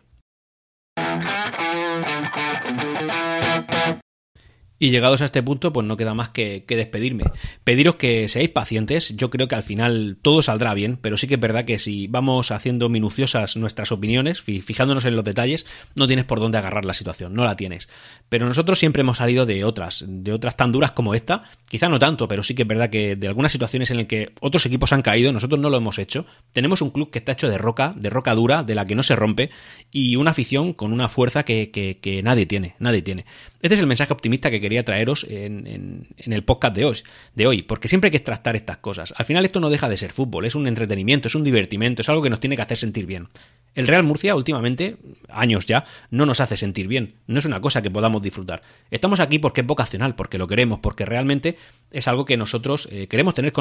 Y 4.79 4.91
llegados 4.91 5.21
a 5.21 5.25
este 5.25 5.41
punto, 5.41 5.73
pues 5.73 5.87
no 5.87 5.97
queda 5.97 6.13
más 6.13 6.29
que, 6.29 6.63
despedirme. 6.67 7.23
Pediros 7.63 7.95
que 7.95 8.27
seáis 8.27 8.49
pacientes. 8.49 9.15
Yo 9.17 9.29
creo 9.29 9.47
que 9.47 9.55
al 9.55 9.63
final 9.63 10.17
todo 10.21 10.41
saldrá 10.41 10.73
bien, 10.73 10.97
pero 11.01 11.17
sí 11.17 11.27
que 11.27 11.35
es 11.35 11.39
verdad 11.39 11.65
que 11.65 11.79
si 11.79 12.07
vamos 12.07 12.51
haciendo 12.51 12.87
minuciosas 12.87 13.57
nuestras 13.57 13.91
opiniones, 13.91 14.41
fijándonos 14.41 15.05
en 15.05 15.15
los 15.15 15.25
detalles, 15.25 15.65
no 15.95 16.05
tienes 16.05 16.25
por 16.25 16.39
dónde 16.39 16.59
agarrar 16.59 16.85
la 16.85 16.93
situación, 16.93 17.33
no 17.33 17.43
la 17.43 17.55
tienes. 17.55 17.89
Pero 18.29 18.45
nosotros 18.45 18.77
siempre 18.77 19.01
hemos 19.01 19.17
salido 19.17 19.45
de 19.45 19.63
otras, 19.63 20.05
de 20.07 20.31
otras 20.31 20.55
tan 20.55 20.71
duras 20.71 20.91
como 20.91 21.15
esta. 21.15 21.45
Quizá 21.67 21.89
no 21.89 21.97
tanto, 21.97 22.27
pero 22.27 22.43
sí 22.43 22.53
que 22.53 22.61
es 22.61 22.67
verdad 22.67 22.89
que 22.91 23.15
de 23.15 23.27
algunas 23.27 23.51
situaciones 23.51 23.89
en 23.89 23.97
las 23.97 24.05
que 24.05 24.33
otros 24.41 24.65
equipos 24.67 24.93
han 24.93 25.01
caído, 25.01 25.33
nosotros 25.33 25.59
no 25.59 25.71
lo 25.71 25.77
hemos 25.77 25.97
hecho. 25.97 26.27
Tenemos 26.53 26.83
un 26.83 26.91
club 26.91 27.09
que 27.09 27.19
está 27.19 27.31
hecho 27.31 27.49
de 27.49 27.57
roca, 27.57 27.93
de 27.95 28.11
roca 28.11 28.35
dura, 28.35 28.63
de 28.63 28.75
la 28.75 28.85
que 28.85 28.95
no 28.95 29.01
se 29.01 29.15
rompe, 29.15 29.49
y 29.91 30.17
una 30.17 30.31
afición 30.31 30.73
con 30.73 30.93
una 30.93 31.09
fuerza 31.09 31.43
que 31.43 32.21
nadie 32.23 32.45
tiene, 32.45 32.75
nadie 32.79 33.01
tiene. 33.01 33.25
Este 33.59 33.73
es 33.73 33.79
el 33.79 33.87
mensaje 33.87 34.13
optimista 34.13 34.51
que 34.51 34.61
quería 34.61 34.85
traeros 34.85 35.25
en, 35.29 36.07
el 36.17 36.43
podcast 36.43 36.75
de 36.75 37.47
hoy, 37.47 37.63
porque 37.63 37.87
siempre 37.87 38.07
hay 38.07 38.11
que 38.11 38.17
extractar 38.17 38.55
estas 38.55 38.77
cosas. 38.77 39.13
Al 39.17 39.25
final 39.25 39.45
esto 39.45 39.59
no 39.59 39.69
deja 39.69 39.89
de 39.89 39.97
ser 39.97 40.11
fútbol, 40.11 40.45
es 40.45 40.53
un 40.53 40.67
entretenimiento, 40.67 41.27
es 41.27 41.35
un 41.35 41.43
divertimento, 41.43 42.01
es 42.01 42.09
algo 42.09 42.21
que 42.21 42.29
nos 42.29 42.39
tiene 42.39 42.55
que 42.55 42.61
hacer 42.61 42.77
sentir 42.77 43.07
bien. 43.07 43.29
El 43.73 43.87
Real 43.87 44.03
Murcia 44.03 44.35
últimamente, 44.35 44.97
años 45.29 45.65
ya, 45.65 45.85
no 46.11 46.25
nos 46.25 46.39
hace 46.39 46.55
sentir 46.55 46.87
bien, 46.87 47.15
no 47.25 47.39
es 47.39 47.45
una 47.45 47.59
cosa 47.59 47.81
que 47.81 47.89
podamos 47.89 48.21
disfrutar. 48.21 48.61
Estamos 48.91 49.19
aquí 49.19 49.39
porque 49.39 49.61
es 49.61 49.67
vocacional, 49.67 50.15
porque 50.15 50.37
lo 50.37 50.47
queremos, 50.47 50.79
porque 50.79 51.05
realmente 51.05 51.57
es 51.91 52.07
algo 52.07 52.25
que 52.25 52.37
nosotros 52.37 52.87
eh, 52.91 53.07
queremos 53.07 53.33
tener 53.33 53.53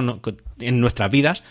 en 0.60 0.80
nuestras 0.80 1.10
vidas 1.10 1.42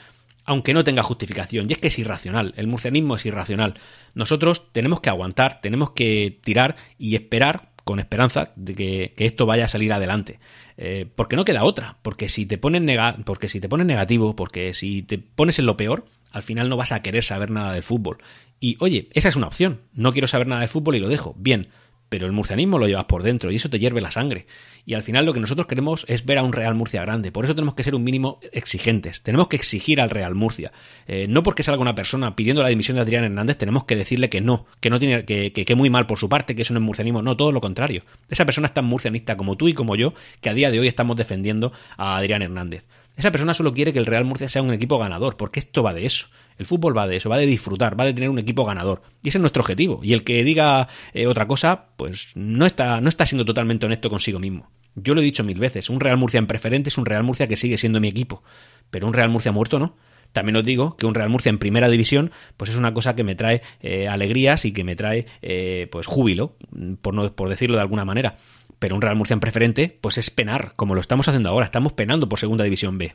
aunque 0.48 0.76
no 0.76 0.84
tenga 0.84 1.02
justificación. 1.02 1.66
Y 1.68 1.74
es 1.74 1.80
que 1.80 1.88
es 1.88 1.98
irracional, 1.98 2.54
el 2.56 2.68
murcianismo 2.68 3.16
es 3.16 3.26
irracional. 3.26 3.80
Nosotros 4.14 4.72
tenemos 4.72 5.02
que 5.02 5.10
aguantar, 5.10 5.60
tenemos 5.60 5.90
que 5.92 6.40
tirar 6.44 6.76
y 7.00 7.16
esperar 7.16 7.75
con 7.86 8.00
esperanza 8.00 8.52
de 8.58 8.76
que, 8.76 9.14
que 9.16 9.26
esto 9.26 9.46
vaya 9.46 9.66
a 9.66 9.70
salir 9.70 9.94
adelante. 9.94 10.40
Eh, 10.78 11.08
porque 11.16 11.38
no 11.38 11.46
queda 11.46 11.64
otra. 11.64 11.98
Porque 12.02 12.28
si 12.28 12.46
te 12.46 12.58
pones 12.58 12.82
nega 12.82 13.16
porque 13.24 13.48
si 13.48 13.62
te 13.62 13.70
pones 13.70 13.88
negativo, 13.88 14.36
porque 14.36 14.74
si 14.74 15.04
te 15.04 15.18
pones 15.18 15.60
en 15.60 15.68
lo 15.68 15.78
peor, 15.78 16.06
al 16.32 16.44
final 16.44 16.68
no 16.68 16.76
vas 16.76 16.92
a 16.92 17.02
querer 17.02 17.24
saber 17.24 17.52
nada 17.52 17.72
del 17.72 17.84
fútbol. 17.84 18.18
Y 18.60 18.76
oye, 18.80 19.08
esa 19.14 19.30
es 19.30 19.38
una 19.38 19.48
opción. 19.48 19.82
No 19.94 20.12
quiero 20.12 20.28
saber 20.28 20.48
nada 20.48 20.62
del 20.62 20.70
fútbol 20.70 20.96
y 20.96 21.00
lo 21.00 21.08
dejo. 21.08 21.36
Bien 21.38 21.68
pero 22.16 22.28
el 22.28 22.32
murcianismo 22.32 22.80
lo 22.80 22.88
llevas 22.88 23.04
por 23.04 23.24
dentro 23.24 23.52
y 23.52 23.58
eso 23.58 23.70
te 23.70 23.78
hierve 23.78 24.00
la 24.00 24.10
sangre. 24.10 24.46
Y 24.86 24.94
al 24.94 25.04
final 25.04 25.26
lo 25.26 25.34
que 25.34 25.42
nosotros 25.42 25.68
queremos 25.68 26.06
es 26.08 26.24
ver 26.24 26.38
a 26.38 26.44
un 26.44 26.54
Real 26.54 26.74
Murcia 26.74 27.02
grande. 27.02 27.30
Por 27.34 27.44
eso 27.44 27.54
tenemos 27.54 27.74
que 27.76 27.84
ser 27.84 27.94
un 27.94 28.06
mínimo 28.06 28.40
exigentes. 28.54 29.22
Tenemos 29.22 29.50
que 29.50 29.58
exigir 29.58 30.00
al 30.00 30.10
Real 30.10 30.34
Murcia. 30.34 30.72
Eh, 31.08 31.28
no 31.28 31.44
porque 31.44 31.62
salga 31.62 31.82
una 31.82 31.94
persona 31.94 32.34
pidiendo 32.34 32.64
la 32.64 32.70
dimisión 32.70 32.96
de 32.96 33.02
Adrián 33.02 33.26
Hernández, 33.26 33.58
tenemos 33.58 33.84
que 33.84 33.98
decirle 33.98 34.30
que 34.30 34.40
no, 34.40 34.66
que 34.80 34.90
no 34.90 34.98
tiene, 34.98 35.26
que, 35.26 35.52
que, 35.52 35.66
que 35.66 35.76
muy 35.76 35.90
mal 35.90 36.08
por 36.08 36.18
su 36.18 36.30
parte, 36.30 36.56
que 36.56 36.62
eso 36.62 36.74
no 36.74 36.80
es 36.80 36.86
murcianismo. 36.86 37.22
No, 37.22 37.36
todo 37.36 37.52
lo 37.52 37.60
contrario. 37.60 38.04
Esa 38.30 38.46
persona 38.46 38.68
es 38.68 38.74
tan 38.74 38.86
murcianista 38.86 39.36
como 39.36 39.58
tú 39.58 39.68
y 39.68 39.74
como 39.74 39.98
yo, 39.98 40.14
que 40.40 40.50
a 40.50 40.54
día 40.54 40.72
de 40.72 40.80
hoy 40.80 40.88
estamos 40.88 41.18
defendiendo 41.18 41.74
a 41.98 42.16
Adrián 42.16 42.44
Hernández. 42.44 42.88
Esa 43.18 43.32
persona 43.32 43.54
solo 43.54 43.74
quiere 43.74 43.92
que 43.92 44.00
el 44.00 44.06
Real 44.06 44.24
Murcia 44.24 44.48
sea 44.48 44.62
un 44.62 44.74
equipo 44.74 44.98
ganador, 44.98 45.36
porque 45.36 45.60
esto 45.60 45.84
va 45.84 45.94
de 45.94 46.06
eso. 46.06 46.28
El 46.58 46.66
fútbol 46.66 46.98
va 46.98 47.08
de 47.08 47.18
eso, 47.18 47.30
va 47.30 47.38
de 47.38 47.46
disfrutar, 47.46 48.00
va 48.00 48.06
de 48.06 48.14
tener 48.14 48.30
un 48.30 48.40
equipo 48.40 48.66
ganador. 48.66 49.02
Y 49.24 49.30
ese 49.30 49.38
es 49.38 49.42
nuestro 49.42 49.62
objetivo. 49.62 50.00
Y 50.04 50.14
el 50.14 50.24
que 50.24 50.44
diga 50.44 50.88
eh, 51.14 51.28
otra 51.28 51.48
cosa, 51.48 51.88
pues 51.98 52.30
no 52.36 52.66
está, 52.66 53.02
no 53.02 53.10
está 53.10 53.26
siendo 53.26 53.46
totalmente 53.46 53.86
honesto 53.86 54.10
consigo 54.10 54.40
mismo. 54.40 54.70
Yo 54.96 55.14
lo 55.14 55.22
he 55.22 55.24
dicho 55.26 55.44
mil 55.44 55.60
veces, 55.60 55.90
un 55.90 56.00
Real 56.00 56.18
Murcia 56.18 56.38
en 56.38 56.48
preferente 56.48 56.90
es 56.90 56.98
un 56.98 57.06
Real 57.06 57.24
Murcia 57.24 57.48
que 57.48 57.58
sigue 57.58 57.78
siendo 57.78 58.00
mi 58.00 58.08
equipo. 58.08 58.44
Pero 58.90 59.08
un 59.08 59.14
Real 59.14 59.30
Murcia 59.30 59.52
muerto 59.52 59.80
no. 59.80 59.98
También 60.32 60.56
os 60.58 60.66
digo 60.66 60.98
que 60.98 61.06
un 61.06 61.16
Real 61.16 61.30
Murcia 61.30 61.50
en 61.50 61.60
primera 61.60 61.90
división, 61.90 62.32
pues 62.58 62.70
es 62.70 62.78
una 62.78 62.94
cosa 62.94 63.16
que 63.16 63.24
me 63.24 63.36
trae 63.36 63.62
eh, 63.82 64.08
alegrías 64.08 64.66
y 64.66 64.74
que 64.74 64.84
me 64.84 64.96
trae 64.96 65.26
eh, 65.42 65.88
pues 65.92 66.08
júbilo, 66.08 66.58
por, 67.02 67.14
no, 67.14 67.34
por 67.34 67.50
decirlo 67.50 67.78
de 67.78 67.82
alguna 67.82 68.06
manera. 68.06 68.36
Pero 68.80 68.96
un 68.96 69.02
Real 69.02 69.16
Murcia 69.16 69.34
en 69.34 69.40
preferente, 69.40 69.98
pues 70.02 70.18
es 70.18 70.30
penar, 70.32 70.74
como 70.76 70.96
lo 70.96 71.02
estamos 71.02 71.28
haciendo 71.28 71.50
ahora. 71.50 71.66
Estamos 71.66 71.94
penando 71.94 72.28
por 72.28 72.40
segunda 72.40 72.64
división 72.64 72.98
B. 72.98 73.14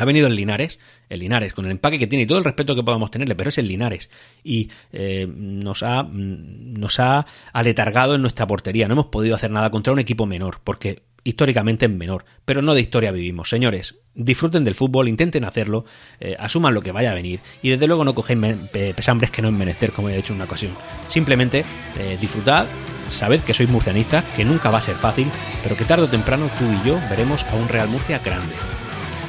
Ha 0.00 0.06
venido 0.06 0.28
el 0.28 0.34
Linares, 0.34 0.80
el 1.10 1.20
Linares, 1.20 1.52
con 1.52 1.66
el 1.66 1.72
empaque 1.72 1.98
que 1.98 2.06
tiene 2.06 2.22
y 2.22 2.26
todo 2.26 2.38
el 2.38 2.44
respeto 2.44 2.74
que 2.74 2.82
podamos 2.82 3.10
tenerle, 3.10 3.34
pero 3.34 3.50
es 3.50 3.58
el 3.58 3.68
Linares. 3.68 4.08
Y 4.42 4.70
eh, 4.92 5.28
nos, 5.30 5.82
ha, 5.82 6.04
nos 6.10 6.98
ha 6.98 7.26
aletargado 7.52 8.14
en 8.14 8.22
nuestra 8.22 8.46
portería. 8.46 8.88
No 8.88 8.94
hemos 8.94 9.06
podido 9.06 9.34
hacer 9.34 9.50
nada 9.50 9.68
contra 9.70 9.92
un 9.92 9.98
equipo 9.98 10.24
menor, 10.24 10.60
porque 10.64 11.02
históricamente 11.22 11.84
es 11.84 11.92
menor. 11.92 12.24
Pero 12.46 12.62
no 12.62 12.72
de 12.72 12.80
historia 12.80 13.10
vivimos. 13.12 13.50
Señores, 13.50 13.98
disfruten 14.14 14.64
del 14.64 14.74
fútbol, 14.74 15.06
intenten 15.06 15.44
hacerlo, 15.44 15.84
eh, 16.18 16.34
asuman 16.38 16.72
lo 16.72 16.80
que 16.80 16.92
vaya 16.92 17.10
a 17.10 17.14
venir. 17.14 17.40
Y 17.60 17.68
desde 17.68 17.86
luego 17.86 18.02
no 18.02 18.14
cogéis 18.14 18.40
pesambres 18.72 19.30
que 19.30 19.42
no 19.42 19.48
es 19.48 19.54
menester, 19.54 19.92
como 19.92 20.08
he 20.08 20.16
hecho 20.16 20.32
en 20.32 20.36
una 20.36 20.46
ocasión. 20.46 20.72
Simplemente 21.08 21.62
eh, 21.98 22.16
disfrutad, 22.18 22.64
sabed 23.10 23.40
que 23.40 23.52
sois 23.52 23.68
murcianistas, 23.68 24.24
que 24.34 24.46
nunca 24.46 24.70
va 24.70 24.78
a 24.78 24.80
ser 24.80 24.96
fácil, 24.96 25.26
pero 25.62 25.76
que 25.76 25.84
tarde 25.84 26.04
o 26.04 26.08
temprano 26.08 26.48
tú 26.58 26.64
y 26.64 26.88
yo 26.88 26.98
veremos 27.10 27.44
a 27.44 27.54
un 27.54 27.68
Real 27.68 27.90
Murcia 27.90 28.18
grande. 28.24 28.54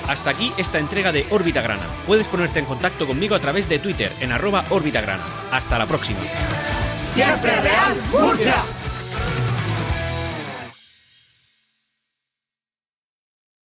Hasta 0.07 0.29
aquí 0.29 0.51
esta 0.57 0.79
entrega 0.79 1.11
de 1.11 1.25
Órbita 1.29 1.61
Grana. 1.61 1.85
Puedes 2.05 2.27
ponerte 2.27 2.59
en 2.59 2.65
contacto 2.65 3.07
conmigo 3.07 3.35
a 3.35 3.39
través 3.39 3.67
de 3.69 3.79
Twitter 3.79 4.11
en 4.19 4.31
arroba 4.31 4.63
Órbita 4.69 5.01
Grana. 5.01 5.23
Hasta 5.51 5.77
la 5.77 5.85
próxima. 5.85 6.19
Siempre 6.99 7.55
Real 7.61 7.95
Murcia. 8.11 8.63